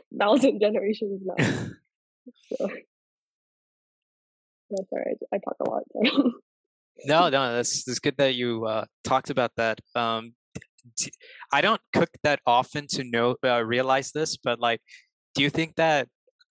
thousand 0.20 0.60
generations 0.60 1.22
now. 1.24 1.46
so 2.58 2.68
that's 4.72 4.90
all 4.92 5.00
right. 5.06 5.18
I 5.34 5.38
talk 5.38 5.56
a 5.60 5.70
lot. 5.70 5.84
no, 7.06 7.30
no, 7.30 7.54
that's 7.54 7.88
it's 7.88 8.00
good 8.00 8.18
that 8.18 8.36
you 8.36 8.66
uh, 8.66 8.86
talked 9.04 9.30
about 9.30 9.52
that. 9.58 9.80
Um, 9.96 10.34
I 11.52 11.62
don't 11.62 11.82
cook 11.94 12.10
that 12.24 12.40
often 12.46 12.88
to 12.92 13.04
know 13.04 13.36
uh, 13.44 13.64
realize 13.64 14.12
this, 14.12 14.38
but 14.38 14.60
like, 14.60 14.82
do 15.36 15.44
you 15.44 15.50
think 15.50 15.76
that 15.76 16.08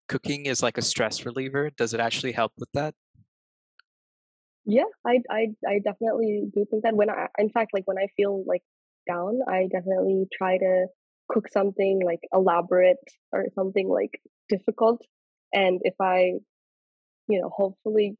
cooking 0.08 0.46
is 0.46 0.62
like 0.62 0.78
a 0.78 0.82
stress 0.82 1.24
reliever? 1.24 1.70
Does 1.76 1.94
it 1.94 2.00
actually 2.00 2.32
help 2.32 2.52
with 2.58 2.68
that? 2.74 2.94
Yeah, 4.66 4.84
I 5.06 5.20
I 5.30 5.48
I 5.66 5.78
definitely 5.84 6.44
do 6.54 6.64
think 6.70 6.84
that 6.84 6.96
when 6.96 7.10
I 7.10 7.28
in 7.38 7.50
fact 7.50 7.72
like 7.74 7.86
when 7.86 7.98
I 7.98 8.06
feel 8.16 8.44
like 8.46 8.62
down, 9.08 9.40
I 9.48 9.68
definitely 9.70 10.26
try 10.32 10.56
to 10.58 10.86
cook 11.28 11.48
something 11.48 12.00
like 12.04 12.20
elaborate 12.32 12.96
or 13.32 13.46
something 13.54 13.88
like 13.88 14.20
difficult. 14.48 15.00
And 15.52 15.80
if 15.84 15.94
I, 16.00 16.34
you 17.28 17.40
know, 17.40 17.50
hopefully 17.54 18.16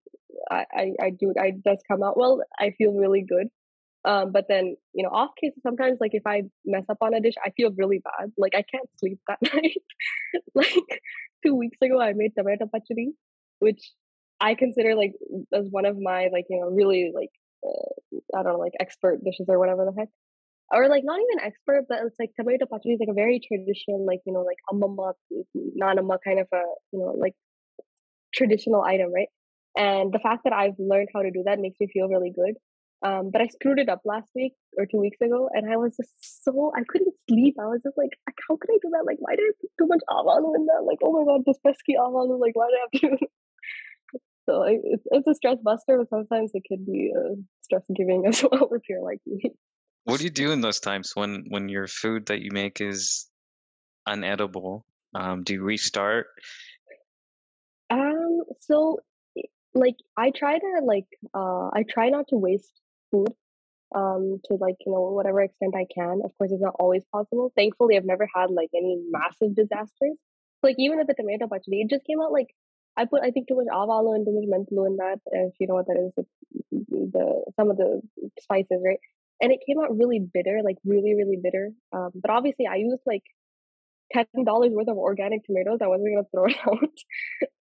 I, 0.51 0.67
I, 0.75 0.93
I 1.03 1.11
do 1.11 1.35
I 1.41 1.53
does 1.65 1.79
come 1.89 2.03
out 2.03 2.19
well, 2.19 2.43
I 2.59 2.73
feel 2.79 2.93
really 2.95 3.25
good. 3.29 3.49
Um, 4.05 4.33
but 4.33 4.47
then, 4.49 4.77
you 4.95 5.05
know, 5.05 5.11
off 5.11 5.31
cases, 5.41 5.61
sometimes 5.63 5.99
like 6.01 6.15
if 6.15 6.27
I 6.27 6.43
mess 6.67 6.85
up 6.91 6.99
on 7.03 7.15
a 7.15 7.21
dish, 7.21 7.35
I 7.45 7.51
feel 7.57 7.73
really 7.77 8.01
bad. 8.05 8.33
Like 8.39 8.55
I 8.57 8.63
can't 8.63 8.89
sleep 8.99 9.19
that 9.29 9.39
night. 9.55 9.79
like 10.55 11.03
two 11.45 11.55
weeks 11.55 11.79
ago, 11.83 12.01
I 12.01 12.13
made 12.15 12.33
tomato 12.37 12.67
pachadi, 12.67 13.13
which 13.61 13.81
I 14.45 14.55
consider 14.55 14.95
like 14.95 15.15
as 15.59 15.67
one 15.71 15.87
of 15.87 15.97
my 15.99 16.29
like 16.37 16.47
you 16.51 16.61
know 16.61 16.69
really 16.81 17.13
like 17.15 17.31
uh, 17.67 18.39
I 18.39 18.43
don't 18.43 18.53
know 18.55 18.59
like 18.59 18.77
expert 18.79 19.25
dishes 19.25 19.47
or 19.49 19.59
whatever 19.59 19.87
the 19.87 19.95
heck, 19.99 20.11
or 20.71 20.89
like 20.89 21.05
not 21.11 21.19
even 21.25 21.47
expert, 21.49 21.85
but 21.89 22.01
it's 22.05 22.21
like 22.23 22.33
tomato 22.39 22.67
pachadi 22.67 22.95
is 22.95 23.01
like 23.01 23.15
a 23.15 23.21
very 23.25 23.41
traditional 23.47 24.05
like 24.11 24.21
you 24.27 24.35
know 24.35 24.45
like 24.51 24.61
amma 24.71 24.89
nanama 25.83 26.19
kind 26.27 26.41
of 26.41 26.49
a 26.53 26.65
you 26.93 26.99
know 27.01 27.15
like 27.25 27.35
traditional 28.35 28.83
item, 28.83 29.13
right? 29.13 29.33
And 29.77 30.13
the 30.13 30.23
fact 30.27 30.43
that 30.45 30.53
I've 30.53 30.79
learned 30.79 31.09
how 31.15 31.23
to 31.23 31.31
do 31.31 31.45
that 31.47 31.59
makes 31.59 31.81
me 31.81 31.89
feel 31.93 32.09
really 32.09 32.33
good. 32.43 32.55
Um, 33.05 33.31
but 33.33 33.43
I 33.43 33.49
screwed 33.49 33.79
it 33.79 33.89
up 33.89 34.01
last 34.05 34.31
week 34.35 34.53
or 34.79 34.87
two 34.87 34.99
weeks 34.99 35.21
ago, 35.21 35.49
and 35.53 35.71
I 35.73 35.77
was 35.77 35.97
just 35.97 36.45
so 36.45 36.73
I 36.77 36.83
couldn't 36.89 37.15
sleep. 37.29 37.57
I 37.61 37.67
was 37.67 37.81
just 37.85 37.99
like, 37.99 38.13
how 38.49 38.57
could 38.61 38.71
I 38.77 38.79
do 38.83 38.91
that? 38.93 39.05
Like, 39.07 39.19
why 39.21 39.37
did 39.37 39.45
I 39.45 39.53
put 39.61 39.73
too 39.79 39.89
much 39.93 40.05
avalu 40.09 40.55
in 40.57 40.67
that? 40.67 40.85
Like, 40.91 41.01
oh 41.05 41.13
my 41.17 41.25
god, 41.25 41.43
this 41.47 41.59
pesky 41.67 41.97
avalu. 42.01 42.41
Like, 42.41 42.57
why 42.61 42.69
did 42.69 42.79
I 42.81 42.85
have 42.85 43.19
to? 43.21 43.27
So 44.49 44.63
it's, 44.63 45.05
it's 45.11 45.27
a 45.27 45.35
stress 45.35 45.59
buster, 45.63 45.99
but 45.99 46.09
sometimes 46.11 46.51
it 46.55 46.65
could 46.69 46.85
be 46.85 47.13
uh, 47.17 47.35
stress 47.63 47.85
giving 47.95 48.27
as 48.27 48.43
well 48.51 48.69
if 48.73 48.83
you're 48.89 49.03
like 49.03 49.21
me. 49.27 49.53
What 50.05 50.19
do 50.19 50.25
you 50.25 50.31
do 50.31 50.53
in 50.53 50.61
those 50.61 50.81
times 50.81 51.13
when 51.15 51.47
when 51.49 51.69
your 51.69 51.87
food 51.87 52.27
that 52.27 52.43
you 52.43 52.51
make 52.53 52.81
is 52.81 53.27
unedible? 54.07 54.83
Um, 55.15 55.45
do 55.45 55.55
you 55.55 55.63
restart? 55.63 56.27
Um. 57.89 58.43
So, 58.61 58.99
like, 59.75 59.97
I 60.17 60.31
try 60.31 60.59
to 60.59 60.81
like, 60.85 61.07
uh, 61.33 61.69
I 61.73 61.85
try 61.89 62.11
not 62.11 62.29
to 62.29 62.37
waste 62.37 62.73
food. 63.11 63.33
Um, 63.95 64.41
to 64.47 64.55
like 64.55 64.75
you 64.85 64.91
know 64.91 65.03
whatever 65.13 65.41
extent 65.41 65.77
I 65.77 65.87
can. 65.95 66.21
Of 66.25 66.37
course, 66.37 66.51
it's 66.51 66.61
not 66.61 66.75
always 66.81 67.05
possible. 67.13 67.53
Thankfully, 67.57 67.97
I've 67.97 68.05
never 68.05 68.29
had 68.35 68.51
like 68.51 68.71
any 68.75 69.01
massive 69.09 69.55
disasters. 69.55 70.17
Like 70.65 70.75
even 70.79 70.99
with 70.99 71.07
the 71.07 71.15
tomato 71.15 71.47
pachadi, 71.47 71.85
it 71.85 71.91
just 71.91 72.05
came 72.05 72.21
out 72.21 72.33
like 72.33 72.49
I 72.97 73.05
put 73.07 73.23
I 73.23 73.31
think 73.31 73.49
too 73.49 73.57
much 73.57 73.67
avalo 73.73 74.15
and 74.15 74.25
too 74.27 74.35
much 74.35 74.49
mentolo 74.49 74.87
in 74.87 74.97
that. 74.97 75.19
If 75.33 75.55
you 75.61 75.67
know 75.67 75.75
what 75.75 75.87
that 75.87 75.99
is, 75.99 76.25
the 76.91 77.45
some 77.57 77.71
of 77.71 77.77
the 77.77 78.01
spices, 78.41 78.83
right? 78.85 78.99
And 79.41 79.53
it 79.53 79.61
came 79.67 79.79
out 79.81 79.97
really 79.97 80.21
bitter, 80.21 80.61
like 80.65 80.77
really 80.85 81.15
really 81.15 81.39
bitter. 81.43 81.71
Um, 81.93 82.11
but 82.15 82.31
obviously, 82.31 82.67
I 82.67 82.77
used 82.77 83.03
like 83.07 83.25
ten 84.13 84.27
dollars 84.45 84.73
worth 84.73 84.89
of 84.89 84.97
organic 84.97 85.45
tomatoes. 85.45 85.79
I 85.83 85.89
wasn't 85.89 86.15
gonna 86.15 86.29
throw 86.33 86.47
it 86.47 86.57
out. 86.67 86.97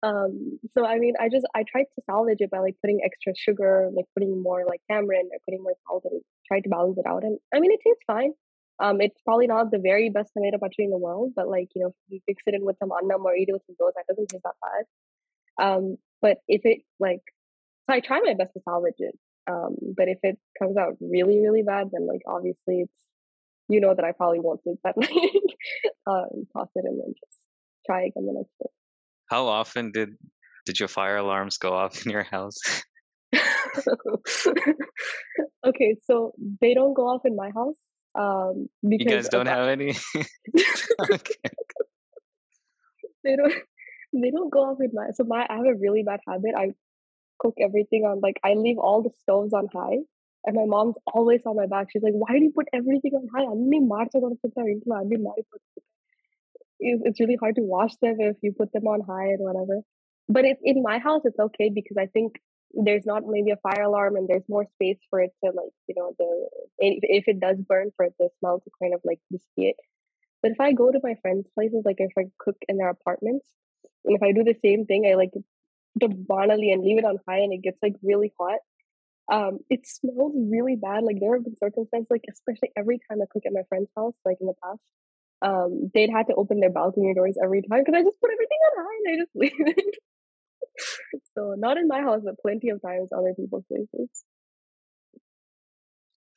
um, 0.04 0.60
so 0.78 0.86
I 0.86 1.00
mean, 1.00 1.14
I 1.20 1.30
just 1.30 1.46
I 1.56 1.64
tried 1.70 1.86
to 1.96 2.02
salvage 2.06 2.42
it 2.42 2.52
by 2.52 2.60
like 2.60 2.76
putting 2.82 3.00
extra 3.04 3.34
sugar, 3.36 3.90
like 3.96 4.06
putting 4.16 4.42
more 4.42 4.64
like 4.68 4.82
tamarind, 4.90 5.30
or 5.34 5.40
putting 5.46 5.64
more 5.64 5.74
salt, 5.88 6.04
and 6.10 6.22
tried 6.48 6.62
to 6.62 6.70
balance 6.70 6.98
it 6.98 7.06
out. 7.08 7.24
And 7.24 7.40
I 7.54 7.60
mean, 7.60 7.72
it 7.72 7.80
tastes 7.86 8.04
fine. 8.06 8.32
Um, 8.80 9.02
it's 9.02 9.20
probably 9.24 9.48
not 9.48 9.72
the 9.72 9.80
very 9.80 10.10
best 10.10 10.32
tomato 10.34 10.58
pachadi 10.58 10.86
in 10.86 10.90
the 10.90 10.98
world, 10.98 11.34
but 11.36 11.48
like 11.48 11.70
you 11.76 11.82
know, 11.84 11.90
if 11.90 11.96
you 12.10 12.20
fix 12.26 12.44
it 12.46 12.56
in 12.56 12.66
with 12.66 12.78
some 12.80 12.92
annam 12.92 13.26
or 13.26 13.36
eat 13.36 13.50
it 13.50 13.54
with 13.54 13.64
some 13.68 13.76
those, 13.80 13.94
that 13.96 14.06
doesn't 14.08 14.30
taste 14.30 14.44
that 14.44 14.56
bad. 14.62 14.86
Um, 15.62 15.98
but 16.22 16.38
if 16.48 16.62
it 16.66 16.80
like, 17.00 17.22
so 17.90 17.96
I 17.96 18.00
try 18.00 18.20
my 18.24 18.34
best 18.34 18.54
to 18.54 18.62
salvage 18.64 19.00
it. 19.00 19.18
Um, 19.50 19.76
but 19.98 20.08
if 20.08 20.20
it 20.24 20.40
comes 20.62 20.78
out 20.78 20.96
really, 21.02 21.40
really 21.40 21.64
bad, 21.64 21.90
then 21.92 22.08
like 22.08 22.22
obviously 22.26 22.82
it's, 22.82 22.94
you 23.70 23.82
know 23.82 23.94
that 23.94 24.06
I 24.06 24.12
probably 24.12 24.40
won't 24.40 24.64
sleep 24.64 24.80
that 24.84 24.98
night. 24.98 25.10
um, 26.08 26.48
toss 26.54 26.70
it 26.76 26.86
and 26.86 27.00
then 27.00 27.14
just 27.20 27.40
try 27.86 28.02
again 28.04 28.26
the 28.26 28.34
next 28.34 28.52
day. 28.62 28.70
How 29.30 29.48
often 29.48 29.92
did 29.92 30.10
did 30.66 30.80
your 30.80 30.88
fire 30.88 31.18
alarms 31.18 31.58
go 31.58 31.74
off 31.74 32.06
in 32.06 32.12
your 32.12 32.24
house? 32.24 32.58
okay, 35.66 35.96
so 36.04 36.34
they 36.62 36.74
don't 36.74 36.94
go 36.94 37.08
off 37.08 37.26
in 37.26 37.36
my 37.36 37.52
house. 37.54 37.78
Um, 38.16 38.70
because 38.88 39.06
you 39.06 39.10
guys 39.10 39.30
don't 39.30 39.48
have 39.48 39.68
any. 39.68 39.96
okay. 41.12 41.34
They 43.24 43.36
don't 43.36 43.54
they 44.14 44.32
don't 44.32 44.52
go 44.52 44.60
off 44.72 44.78
with 44.80 44.92
my 44.94 45.10
so 45.14 45.24
my 45.24 45.46
I 45.50 45.56
have 45.58 45.66
a 45.66 45.76
really 45.76 46.04
bad 46.04 46.20
habit. 46.28 46.52
I 46.58 46.74
cook 47.40 47.56
everything 47.60 48.04
on 48.06 48.20
like 48.22 48.40
I 48.44 48.54
leave 48.54 48.78
all 48.78 49.02
the 49.04 49.12
stoves 49.22 49.54
on 49.54 49.68
high. 49.74 50.00
And 50.46 50.58
my 50.58 50.66
mom's 50.66 50.96
always 51.08 51.42
on 51.46 51.56
my 51.56 51.68
back. 51.68 51.88
She's 51.92 52.04
like, 52.04 52.14
Why 52.14 52.38
do 52.38 52.44
you 52.44 52.52
put 52.54 52.68
everything 52.74 53.14
on 53.14 53.28
high? 53.34 53.46
It's 56.80 57.20
really 57.20 57.38
hard 57.40 57.56
to 57.56 57.62
wash 57.62 57.96
them 58.02 58.18
if 58.20 58.38
you 58.42 58.52
put 58.52 58.74
them 58.74 58.88
on 58.88 59.02
high 59.02 59.30
and 59.34 59.40
whatever. 59.40 59.82
But 60.28 60.46
it, 60.46 60.58
in 60.64 60.84
my 60.84 61.00
house, 61.00 61.22
it's 61.26 61.40
okay 61.40 61.70
because 61.74 61.98
I 61.98 62.08
think 62.08 62.34
there's 62.74 63.06
not 63.06 63.24
maybe 63.26 63.52
a 63.52 63.58
fire 63.58 63.84
alarm 63.84 64.16
and 64.16 64.28
there's 64.28 64.44
more 64.50 64.66
space 64.74 64.98
for 65.10 65.22
it 65.22 65.32
to 65.44 65.52
like 65.52 65.72
you 65.88 65.96
know 65.96 66.14
the 66.18 66.48
if 66.80 67.28
it 67.28 67.40
does 67.40 67.58
burn 67.60 67.92
for 67.96 68.06
it 68.06 68.14
the 68.18 68.30
smell 68.40 68.60
to 68.60 68.72
kind 68.82 68.94
of 68.94 69.02
like 69.04 69.20
dissipate. 69.32 69.76
But 70.42 70.52
if 70.52 70.60
I 70.60 70.74
go 70.74 70.92
to 70.92 71.00
my 71.02 71.16
friends' 71.22 71.48
places, 71.54 71.84
like 71.86 71.98
if 72.00 72.12
I 72.18 72.26
cook 72.38 72.58
in 72.68 72.78
their 72.78 72.90
apartments, 72.90 73.48
and 74.06 74.16
if 74.16 74.24
I 74.24 74.32
do 74.32 74.44
the 74.44 74.56
same 74.64 74.86
thing, 74.86 75.06
I 75.10 75.16
like 75.16 75.32
the 75.96 76.08
banali 76.08 76.74
and 76.74 76.84
leave 76.84 76.98
it 76.98 77.06
on 77.06 77.18
high 77.28 77.40
and 77.40 77.54
it 77.54 77.62
gets 77.62 77.78
like 77.82 77.94
really 78.02 78.34
hot. 78.40 78.60
Um, 79.32 79.60
it 79.70 79.88
smells 79.88 80.34
really 80.36 80.76
bad. 80.76 81.04
Like 81.04 81.18
there 81.20 81.34
have 81.34 81.46
been 81.46 81.56
circumstances, 81.58 82.08
like 82.10 82.26
especially 82.30 82.72
every 82.78 83.00
time 83.10 83.22
I 83.22 83.26
cook 83.32 83.44
at 83.46 83.54
my 83.54 83.64
friend's 83.70 83.90
house, 83.96 84.16
like 84.26 84.38
in 84.42 84.48
the 84.48 84.54
past, 84.64 84.82
um, 85.42 85.92
they'd 85.94 86.10
had 86.10 86.28
to 86.28 86.36
open 86.36 86.60
their 86.60 86.72
balcony 86.72 87.14
doors 87.14 87.38
every 87.42 87.62
time 87.62 87.82
because 87.86 87.98
I 87.98 88.04
just 88.04 88.20
put 88.20 88.32
everything 88.32 88.58
on 88.68 88.86
high 88.86 88.98
and 89.06 89.14
I 89.14 89.24
just 89.24 89.36
leave 89.36 89.78
it. 89.78 89.96
so 91.36 91.56
not 91.58 91.78
in 91.78 91.88
my 91.88 92.02
house, 92.02 92.22
but 92.24 92.40
plenty 92.42 92.70
of 92.70 92.82
times 92.82 93.10
other 93.16 93.34
people's 93.34 93.66
places. 93.66 94.10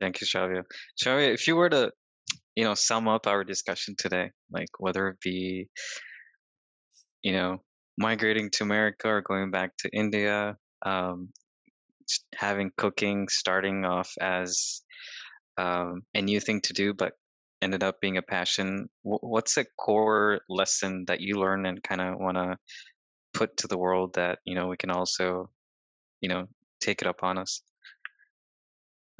Thank 0.00 0.20
you, 0.20 0.26
Shavia. 0.26 0.64
Shavia, 1.02 1.32
if 1.32 1.48
you 1.48 1.56
were 1.56 1.70
to, 1.70 1.90
you 2.54 2.64
know, 2.64 2.74
sum 2.74 3.08
up 3.08 3.26
our 3.26 3.44
discussion 3.44 3.94
today, 3.96 4.30
like 4.50 4.68
whether 4.78 5.08
it 5.08 5.20
be 5.20 5.68
you 7.26 7.32
know, 7.32 7.60
migrating 7.98 8.48
to 8.48 8.62
America 8.62 9.08
or 9.08 9.20
going 9.20 9.50
back 9.50 9.76
to 9.78 9.90
India, 9.92 10.56
um, 10.82 11.28
having 12.36 12.70
cooking 12.76 13.26
starting 13.26 13.84
off 13.84 14.12
as 14.20 14.82
um, 15.58 16.02
a 16.14 16.22
new 16.22 16.38
thing 16.38 16.60
to 16.60 16.72
do, 16.72 16.94
but 16.94 17.14
ended 17.62 17.82
up 17.82 18.00
being 18.00 18.16
a 18.16 18.22
passion. 18.22 18.88
what's 19.02 19.56
a 19.56 19.64
core 19.76 20.38
lesson 20.48 21.04
that 21.08 21.20
you 21.20 21.40
learn 21.40 21.66
and 21.66 21.82
kind 21.82 22.00
of 22.00 22.14
want 22.20 22.36
to 22.36 22.56
put 23.34 23.56
to 23.56 23.66
the 23.66 23.76
world 23.76 24.14
that 24.14 24.38
you 24.44 24.54
know 24.54 24.68
we 24.68 24.76
can 24.76 24.90
also, 24.90 25.50
you 26.20 26.28
know, 26.28 26.46
take 26.80 27.02
it 27.02 27.08
upon 27.08 27.38
us? 27.38 27.60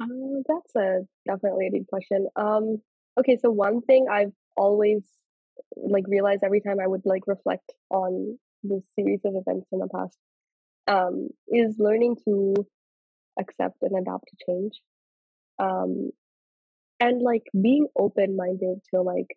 Uh, 0.01 0.39
that's 0.47 0.73
a 0.77 1.01
definitely 1.27 1.67
a 1.67 1.71
deep 1.71 1.87
question. 1.87 2.29
Um, 2.37 2.81
okay, 3.19 3.35
so 3.35 3.49
one 3.51 3.81
thing 3.81 4.07
I've 4.09 4.31
always 4.55 5.03
like 5.75 6.05
realize 6.07 6.39
every 6.43 6.61
time 6.61 6.79
I 6.81 6.87
would 6.87 7.05
like 7.05 7.27
reflect 7.27 7.71
on 7.89 8.37
this 8.63 8.83
series 8.95 9.21
of 9.25 9.33
events 9.35 9.67
in 9.71 9.79
the 9.79 9.87
past 9.93 10.17
um, 10.87 11.29
is 11.47 11.75
learning 11.77 12.17
to 12.25 12.55
accept 13.39 13.77
and 13.81 13.97
adapt 13.97 14.25
to 14.29 14.45
change 14.47 14.73
um, 15.59 16.11
and 16.99 17.21
like 17.21 17.43
being 17.59 17.87
open 17.97 18.35
minded 18.35 18.79
to 18.93 19.01
like 19.01 19.27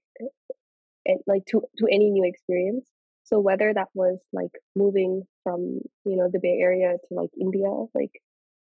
and 1.06 1.20
like 1.26 1.44
to 1.46 1.62
to 1.78 1.86
any 1.90 2.10
new 2.10 2.24
experience. 2.24 2.86
So 3.24 3.38
whether 3.38 3.72
that 3.72 3.88
was 3.94 4.18
like 4.32 4.50
moving 4.74 5.22
from 5.44 5.80
you 6.04 6.16
know 6.16 6.28
the 6.32 6.40
Bay 6.40 6.58
Area 6.60 6.92
to 6.92 7.14
like 7.14 7.30
India, 7.40 7.68
like 7.94 8.12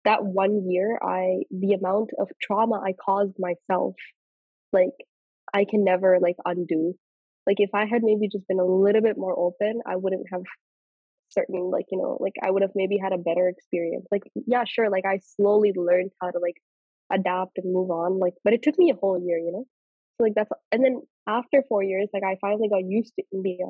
that 0.05 0.25
one 0.25 0.69
year, 0.69 0.99
I 1.03 1.43
the 1.51 1.75
amount 1.75 2.11
of 2.19 2.29
trauma 2.41 2.81
I 2.85 2.93
caused 2.93 3.37
myself, 3.39 3.95
like 4.73 4.95
I 5.53 5.65
can 5.65 5.85
never 5.85 6.19
like 6.21 6.37
undo. 6.45 6.95
Like 7.49 7.61
if 7.61 7.71
I 7.75 7.87
had 7.87 8.03
maybe 8.03 8.29
just 8.29 8.47
been 8.47 8.61
a 8.61 8.65
little 8.65 9.01
bit 9.01 9.17
more 9.17 9.37
open, 9.37 9.81
I 9.87 9.97
wouldn't 9.97 10.27
have 10.31 10.43
certain 11.31 11.71
like 11.71 11.87
you 11.91 11.99
know 11.99 12.19
like 12.21 12.35
I 12.43 12.51
would 12.51 12.61
have 12.61 12.73
maybe 12.75 12.99
had 13.03 13.15
a 13.15 13.19
better 13.19 13.49
experience. 13.49 14.07
Like 14.11 14.25
yeah, 14.47 14.65
sure, 14.69 14.91
like 14.91 15.07
I 15.07 15.21
slowly 15.37 15.73
learned 15.75 16.11
how 16.21 16.31
to 16.31 16.39
like 16.39 16.57
adapt 17.11 17.57
and 17.57 17.73
move 17.73 17.91
on. 17.91 18.19
Like 18.19 18.35
but 18.45 18.53
it 18.53 18.63
took 18.63 18.79
me 18.79 18.91
a 18.91 18.97
whole 19.01 19.19
year, 19.19 19.39
you 19.39 19.51
know. 19.51 19.65
So 20.19 20.25
like 20.25 20.35
that's 20.37 20.51
and 20.73 20.85
then 20.85 21.01
after 21.27 21.65
four 21.71 21.83
years, 21.83 22.11
like 22.13 22.23
I 22.23 22.37
finally 22.39 22.69
got 22.69 22.85
used 22.85 23.15
to 23.17 23.25
India. 23.33 23.65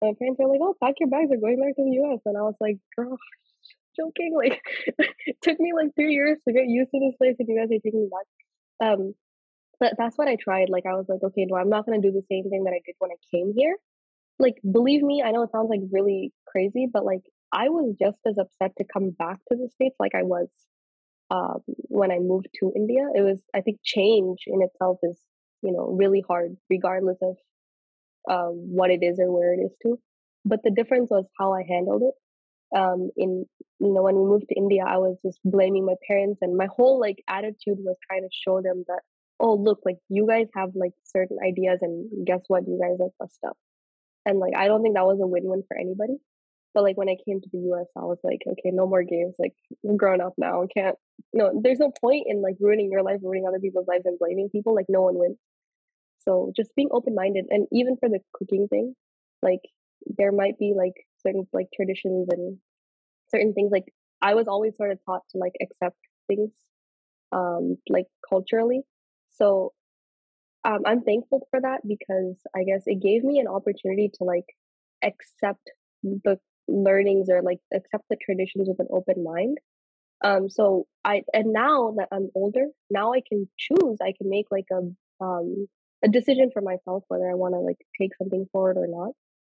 My 0.00 0.12
parents 0.18 0.40
were 0.40 0.48
like, 0.48 0.60
"Oh, 0.62 0.74
pack 0.82 0.94
your 0.98 1.10
bags, 1.10 1.28
we're 1.28 1.44
going 1.44 1.60
back 1.60 1.76
to 1.76 1.84
the 1.84 1.96
U.S." 2.00 2.20
And 2.24 2.38
I 2.38 2.40
was 2.40 2.56
like, 2.58 2.78
"Girl, 2.96 3.18
joking." 4.00 4.32
Like, 4.34 4.62
it 5.26 5.36
took 5.42 5.60
me 5.60 5.72
like 5.76 5.94
three 5.94 6.14
years 6.14 6.38
to 6.48 6.54
get 6.54 6.64
used 6.66 6.90
to 6.92 7.00
this 7.00 7.16
place, 7.18 7.36
and 7.38 7.48
you 7.48 7.60
guys 7.60 7.68
are 7.68 7.82
taking 7.84 8.00
me 8.00 8.08
back. 8.08 8.88
Um, 8.88 9.14
but 9.80 9.94
that's 9.98 10.16
what 10.18 10.28
I 10.28 10.36
tried. 10.36 10.68
Like, 10.70 10.86
I 10.86 10.94
was 10.94 11.06
like, 11.08 11.22
okay, 11.22 11.46
no, 11.48 11.56
I'm 11.56 11.70
not 11.70 11.86
gonna 11.86 12.00
do 12.00 12.12
the 12.12 12.24
same 12.30 12.50
thing 12.50 12.64
that 12.64 12.72
I 12.74 12.80
did 12.84 12.94
when 12.98 13.10
I 13.10 13.16
came 13.30 13.52
here. 13.56 13.76
Like, 14.38 14.56
believe 14.70 15.02
me, 15.02 15.22
I 15.22 15.32
know 15.32 15.42
it 15.42 15.50
sounds 15.52 15.70
like 15.70 15.80
really 15.92 16.32
crazy, 16.46 16.86
but 16.92 17.04
like, 17.04 17.22
I 17.52 17.68
was 17.68 17.94
just 18.00 18.18
as 18.26 18.38
upset 18.38 18.72
to 18.78 18.84
come 18.84 19.10
back 19.10 19.38
to 19.48 19.56
the 19.56 19.68
states 19.74 19.96
like 19.98 20.14
I 20.14 20.22
was 20.22 20.48
um, 21.30 21.60
when 21.66 22.10
I 22.12 22.18
moved 22.18 22.48
to 22.60 22.72
India. 22.76 23.08
It 23.14 23.22
was, 23.22 23.42
I 23.54 23.60
think, 23.60 23.78
change 23.84 24.40
in 24.46 24.62
itself 24.62 24.98
is 25.02 25.18
you 25.62 25.72
know 25.72 25.94
really 25.98 26.22
hard 26.26 26.56
regardless 26.68 27.18
of 27.22 27.36
um, 28.30 28.54
what 28.54 28.90
it 28.90 29.02
is 29.02 29.18
or 29.18 29.32
where 29.32 29.54
it 29.54 29.58
is 29.58 29.72
to 29.82 29.98
but 30.44 30.60
the 30.64 30.70
difference 30.70 31.10
was 31.10 31.24
how 31.38 31.52
i 31.52 31.62
handled 31.68 32.02
it 32.02 32.78
um, 32.78 33.10
in 33.16 33.44
you 33.80 33.92
know 33.92 34.02
when 34.02 34.16
we 34.16 34.24
moved 34.24 34.46
to 34.48 34.56
india 34.56 34.84
i 34.86 34.96
was 34.98 35.16
just 35.24 35.38
blaming 35.44 35.84
my 35.84 35.94
parents 36.06 36.38
and 36.42 36.56
my 36.56 36.66
whole 36.74 37.00
like 37.00 37.22
attitude 37.28 37.78
was 37.78 37.96
trying 38.08 38.22
to 38.22 38.28
show 38.32 38.60
them 38.62 38.84
that 38.88 39.00
oh 39.40 39.54
look 39.54 39.80
like 39.84 39.96
you 40.08 40.26
guys 40.26 40.46
have 40.54 40.70
like 40.74 40.92
certain 41.04 41.38
ideas 41.46 41.78
and 41.82 42.26
guess 42.26 42.40
what 42.48 42.66
you 42.66 42.78
guys 42.80 42.98
are 43.00 43.10
fussed 43.18 43.42
up 43.46 43.56
and 44.26 44.38
like 44.38 44.54
i 44.56 44.66
don't 44.66 44.82
think 44.82 44.94
that 44.94 45.06
was 45.06 45.18
a 45.20 45.26
win-win 45.26 45.62
for 45.66 45.76
anybody 45.78 46.16
but 46.74 46.82
like 46.82 46.96
when 46.96 47.08
i 47.08 47.16
came 47.26 47.40
to 47.40 47.48
the 47.52 47.58
us 47.58 47.86
i 47.96 48.00
was 48.00 48.18
like 48.22 48.40
okay 48.46 48.70
no 48.72 48.86
more 48.86 49.02
games 49.02 49.34
like 49.38 49.54
i'm 49.88 49.96
grown 49.96 50.20
up 50.20 50.34
now 50.38 50.62
i 50.62 50.66
can't 50.66 50.96
no 51.32 51.50
there's 51.62 51.78
no 51.78 51.90
point 52.00 52.26
in 52.28 52.42
like 52.42 52.56
ruining 52.60 52.90
your 52.92 53.02
life 53.02 53.18
ruining 53.22 53.46
other 53.48 53.60
people's 53.60 53.88
lives 53.88 54.04
and 54.04 54.18
blaming 54.18 54.48
people 54.50 54.74
like 54.74 54.86
no 54.88 55.02
one 55.02 55.18
wins 55.18 55.38
so 56.20 56.52
just 56.54 56.74
being 56.76 56.88
open 56.92 57.14
minded, 57.14 57.46
and 57.50 57.66
even 57.72 57.96
for 57.96 58.08
the 58.08 58.20
cooking 58.32 58.68
thing, 58.68 58.94
like 59.42 59.60
there 60.06 60.32
might 60.32 60.58
be 60.58 60.74
like 60.76 60.92
certain 61.22 61.46
like 61.52 61.68
traditions 61.74 62.28
and 62.30 62.58
certain 63.28 63.54
things. 63.54 63.70
Like 63.72 63.92
I 64.20 64.34
was 64.34 64.46
always 64.46 64.76
sort 64.76 64.92
of 64.92 64.98
taught 65.04 65.22
to 65.30 65.38
like 65.38 65.54
accept 65.62 65.96
things, 66.28 66.50
um, 67.32 67.76
like 67.88 68.06
culturally. 68.28 68.82
So 69.30 69.72
um, 70.64 70.80
I'm 70.86 71.02
thankful 71.02 71.46
for 71.50 71.60
that 71.60 71.80
because 71.86 72.36
I 72.54 72.64
guess 72.64 72.82
it 72.86 73.02
gave 73.02 73.24
me 73.24 73.38
an 73.38 73.48
opportunity 73.48 74.10
to 74.14 74.24
like 74.24 74.46
accept 75.02 75.70
the 76.02 76.38
learnings 76.68 77.28
or 77.30 77.42
like 77.42 77.58
accept 77.74 78.04
the 78.10 78.16
traditions 78.22 78.68
with 78.68 78.78
an 78.80 78.88
open 78.90 79.24
mind. 79.24 79.58
Um, 80.22 80.50
so 80.50 80.86
I 81.04 81.22
and 81.32 81.52
now 81.52 81.94
that 81.98 82.08
I'm 82.12 82.28
older, 82.34 82.66
now 82.90 83.14
I 83.14 83.22
can 83.26 83.48
choose. 83.58 83.98
I 84.02 84.12
can 84.18 84.28
make 84.28 84.46
like 84.50 84.66
a 84.70 85.24
um 85.24 85.66
a 86.04 86.08
decision 86.08 86.50
for 86.52 86.62
myself 86.62 87.04
whether 87.08 87.30
I 87.30 87.34
want 87.34 87.54
to 87.54 87.60
like 87.60 87.78
take 88.00 88.14
something 88.16 88.46
forward 88.52 88.76
or 88.76 88.86
not. 88.86 89.12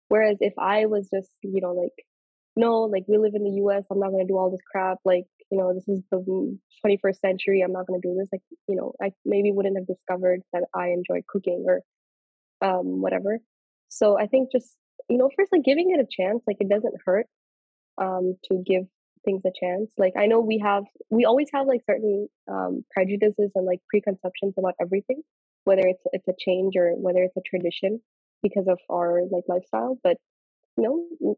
Whereas 0.08 0.38
if 0.40 0.54
I 0.58 0.86
was 0.86 1.08
just, 1.08 1.30
you 1.42 1.60
know, 1.60 1.72
like, 1.72 1.94
no, 2.56 2.82
like 2.82 3.04
we 3.06 3.16
live 3.16 3.34
in 3.34 3.44
the 3.44 3.62
US, 3.62 3.84
I'm 3.90 4.00
not 4.00 4.10
going 4.10 4.26
to 4.26 4.30
do 4.30 4.36
all 4.36 4.50
this 4.50 4.60
crap. 4.70 4.98
Like, 5.04 5.26
you 5.50 5.58
know, 5.58 5.74
this 5.74 5.88
is 5.88 6.02
the 6.10 6.58
21st 6.84 7.20
century. 7.20 7.62
I'm 7.62 7.72
not 7.72 7.86
going 7.86 8.00
to 8.00 8.08
do 8.08 8.14
this. 8.18 8.28
Like, 8.32 8.42
you 8.68 8.76
know, 8.76 8.92
I 9.02 9.12
maybe 9.24 9.52
wouldn't 9.52 9.76
have 9.76 9.86
discovered 9.86 10.40
that 10.52 10.64
I 10.74 10.88
enjoy 10.88 11.22
cooking 11.28 11.64
or 11.66 11.80
um, 12.62 13.00
whatever. 13.00 13.38
So 13.88 14.18
I 14.18 14.26
think 14.26 14.52
just, 14.52 14.76
you 15.08 15.18
know, 15.18 15.30
first, 15.36 15.52
like 15.52 15.64
giving 15.64 15.90
it 15.90 16.00
a 16.00 16.06
chance, 16.22 16.42
like 16.46 16.58
it 16.60 16.68
doesn't 16.68 16.94
hurt 17.04 17.26
um, 18.00 18.36
to 18.44 18.62
give 18.64 18.84
things 19.24 19.42
a 19.44 19.50
chance. 19.58 19.90
Like 19.98 20.14
I 20.16 20.26
know 20.26 20.40
we 20.40 20.58
have, 20.64 20.84
we 21.10 21.24
always 21.24 21.48
have 21.52 21.66
like 21.66 21.80
certain 21.84 22.28
um, 22.50 22.84
prejudices 22.92 23.50
and 23.54 23.66
like 23.66 23.80
preconceptions 23.90 24.54
about 24.56 24.74
everything 24.80 25.22
whether 25.64 25.82
it's 25.86 26.02
it's 26.12 26.28
a 26.28 26.34
change 26.38 26.74
or 26.76 26.92
whether 26.96 27.22
it's 27.22 27.36
a 27.36 27.42
tradition 27.48 28.00
because 28.42 28.66
of 28.68 28.78
our 28.90 29.22
like 29.30 29.44
lifestyle 29.48 29.98
but 30.02 30.16
you 30.76 30.84
know 30.84 31.36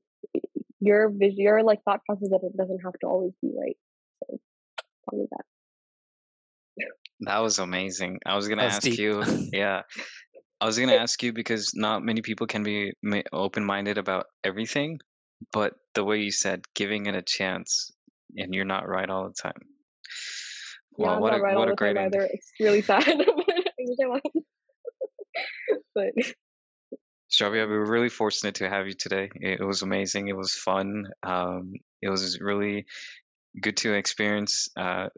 your 0.81 1.11
vision 1.11 1.39
your 1.39 1.63
like 1.63 1.83
thought 1.85 2.05
process 2.05 2.29
that 2.31 2.41
it 2.43 2.57
doesn't 2.57 2.81
have 2.85 2.93
to 3.01 3.07
always 3.07 3.33
be 3.43 3.51
right 3.59 3.77
so 4.29 4.39
probably 5.05 5.27
that 5.31 5.45
that 7.21 7.39
was 7.39 7.59
amazing 7.59 8.19
i 8.27 8.35
was 8.35 8.49
gonna 8.49 8.63
ask 8.63 8.83
deep. 8.83 8.99
you 8.99 9.23
yeah 9.53 9.83
i 10.61 10.67
was 10.67 10.79
gonna 10.79 10.95
ask 10.95 11.23
you 11.23 11.33
because 11.33 11.73
not 11.75 12.03
many 12.03 12.21
people 12.23 12.47
can 12.47 12.63
be 12.63 12.93
open-minded 13.33 13.99
about 13.99 14.27
everything 14.45 14.99
but 15.53 15.75
the 15.95 16.05
way 16.05 16.19
you 16.19 16.31
said 16.31 16.63
giving 16.75 17.07
it 17.07 17.15
a 17.15 17.23
chance 17.23 17.93
and 18.37 18.55
you're 18.55 18.65
not 18.65 18.89
right 18.89 19.11
all 19.11 19.29
the 19.29 19.35
time 19.35 19.61
Wow, 20.97 21.15
yeah, 21.15 21.19
what, 21.21 21.35
a, 21.35 21.41
right 21.41 21.57
what 21.57 21.71
a 21.71 21.75
great 21.75 21.97
either. 21.97 22.29
It's 22.31 22.53
really 22.61 22.83
sad. 22.83 23.05
but 25.95 26.11
Strawberry, 27.29 27.67
we 27.67 27.77
were 27.77 27.91
really 27.91 28.11
fortunate 28.11 28.57
to 28.57 28.69
have 28.69 28.87
you 28.87 28.93
today. 28.93 29.31
It 29.37 29.65
was 29.65 29.83
amazing. 29.83 30.29
It 30.29 30.37
was 30.37 30.55
fun. 30.55 31.07
Um, 31.23 31.75
it 32.03 32.11
was 32.11 32.41
really 32.41 32.85
good 33.61 33.77
to 33.79 33.95
experience 33.95 34.69
uh, 34.77 35.09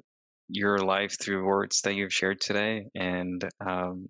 your 0.49 0.79
life 0.79 1.17
through 1.21 1.45
words 1.45 1.81
that 1.83 1.95
you've 1.95 2.13
shared 2.13 2.41
today. 2.41 2.87
And 2.95 3.43
um, 3.65 4.09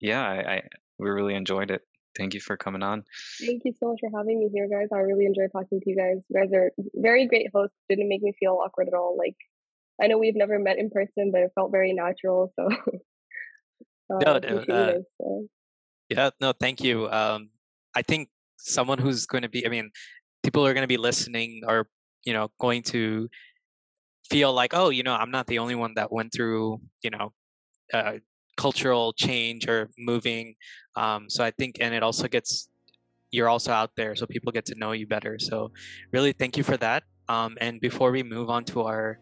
yeah, 0.00 0.22
I, 0.22 0.52
I, 0.52 0.62
we 0.98 1.10
really 1.10 1.34
enjoyed 1.34 1.70
it. 1.70 1.82
Thank 2.16 2.34
you 2.34 2.40
for 2.40 2.56
coming 2.56 2.82
on. 2.82 3.04
Thank 3.44 3.62
you 3.64 3.72
so 3.78 3.88
much 3.90 3.98
for 4.00 4.18
having 4.18 4.38
me 4.38 4.48
here, 4.52 4.68
guys. 4.68 4.88
I 4.92 5.00
really 5.00 5.26
enjoyed 5.26 5.50
talking 5.52 5.80
to 5.80 5.90
you 5.90 5.96
guys. 5.96 6.16
You 6.28 6.40
guys 6.40 6.50
are 6.54 6.70
very 6.94 7.26
great 7.26 7.48
hosts. 7.54 7.76
Didn't 7.88 8.08
make 8.08 8.22
me 8.22 8.32
feel 8.40 8.58
awkward 8.64 8.88
at 8.88 8.94
all. 8.94 9.16
Like 9.18 9.36
I 10.02 10.06
know 10.06 10.18
we've 10.18 10.36
never 10.36 10.58
met 10.58 10.78
in 10.78 10.90
person, 10.90 11.30
but 11.30 11.42
it 11.42 11.52
felt 11.54 11.70
very 11.70 11.92
natural. 11.92 12.52
So 12.56 12.68
no, 14.10 14.38
no 14.38 14.58
uh, 14.58 14.92
so. 15.20 15.46
yeah, 16.08 16.30
no, 16.40 16.52
thank 16.52 16.82
you. 16.82 17.08
Um, 17.10 17.50
I 17.94 18.02
think 18.02 18.28
someone 18.58 18.98
who's 18.98 19.26
going 19.26 19.42
to 19.42 19.48
be, 19.48 19.66
I 19.66 19.68
mean, 19.68 19.90
people 20.42 20.66
are 20.66 20.74
going 20.74 20.82
to 20.82 20.88
be 20.88 20.96
listening 20.96 21.62
or, 21.66 21.88
you 22.24 22.32
know, 22.32 22.50
going 22.60 22.82
to 22.84 23.28
feel 24.30 24.52
like, 24.52 24.72
oh, 24.74 24.90
you 24.90 25.02
know, 25.02 25.14
I'm 25.14 25.30
not 25.30 25.46
the 25.46 25.58
only 25.58 25.74
one 25.74 25.94
that 25.96 26.12
went 26.12 26.32
through, 26.32 26.80
you 27.02 27.10
know, 27.10 27.32
uh, 27.92 28.14
cultural 28.56 29.12
change 29.12 29.68
or 29.68 29.90
moving. 29.98 30.54
Um, 30.96 31.28
so 31.28 31.44
I 31.44 31.50
think, 31.50 31.76
and 31.80 31.94
it 31.94 32.02
also 32.02 32.26
gets, 32.28 32.68
you're 33.30 33.48
also 33.48 33.72
out 33.72 33.90
there, 33.96 34.14
so 34.14 34.26
people 34.26 34.52
get 34.52 34.64
to 34.66 34.74
know 34.76 34.92
you 34.92 35.06
better. 35.06 35.38
So 35.38 35.72
really, 36.12 36.32
thank 36.32 36.56
you 36.56 36.62
for 36.62 36.76
that. 36.78 37.02
Um, 37.28 37.56
and 37.60 37.80
before 37.80 38.10
we 38.10 38.22
move 38.22 38.50
on 38.50 38.64
to 38.66 38.82
our 38.82 39.18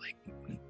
like 0.00 0.16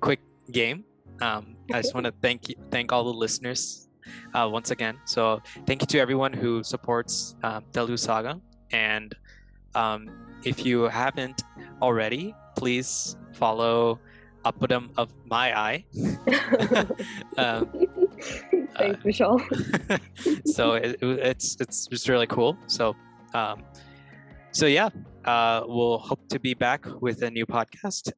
quick 0.01 0.21
game, 0.51 0.85
um, 1.21 1.57
I 1.73 1.81
just 1.81 1.95
want 1.95 2.07
to 2.07 2.13
thank 2.21 2.49
you, 2.49 2.57
thank 2.71 2.93
all 2.93 3.05
the 3.05 3.13
listeners 3.13 3.89
uh, 4.35 4.49
once 4.51 4.71
again. 4.71 4.99
So 5.07 5.41
thank 5.67 5.81
you 5.83 5.87
to 5.87 5.99
everyone 5.99 6.33
who 6.33 6.63
supports 6.63 7.37
um, 7.43 7.65
Saga. 7.97 8.41
And 8.73 9.15
um, 9.75 10.11
if 10.45 10.67
you 10.67 10.83
haven't 10.83 11.43
already, 11.81 12.35
please 12.57 13.17
follow 13.33 13.99
Appadam 14.45 14.91
of 14.97 15.13
My 15.27 15.57
Eye. 15.57 15.85
um, 17.39 17.71
Thanks, 18.77 19.01
uh, 19.01 19.05
Michelle. 19.05 19.41
so 20.47 20.75
it, 20.75 20.99
it's 21.03 21.57
it's 21.61 21.87
just 21.87 22.09
really 22.09 22.27
cool. 22.27 22.57
So 22.67 22.97
um, 23.35 23.63
so 24.53 24.67
yeah, 24.67 24.89
uh, 25.25 25.63
we'll 25.67 25.99
hope 25.99 26.29
to 26.29 26.41
be 26.41 26.55
back 26.55 26.87
with 27.01 27.23
a 27.23 27.31
new 27.31 27.47
podcast 27.47 28.13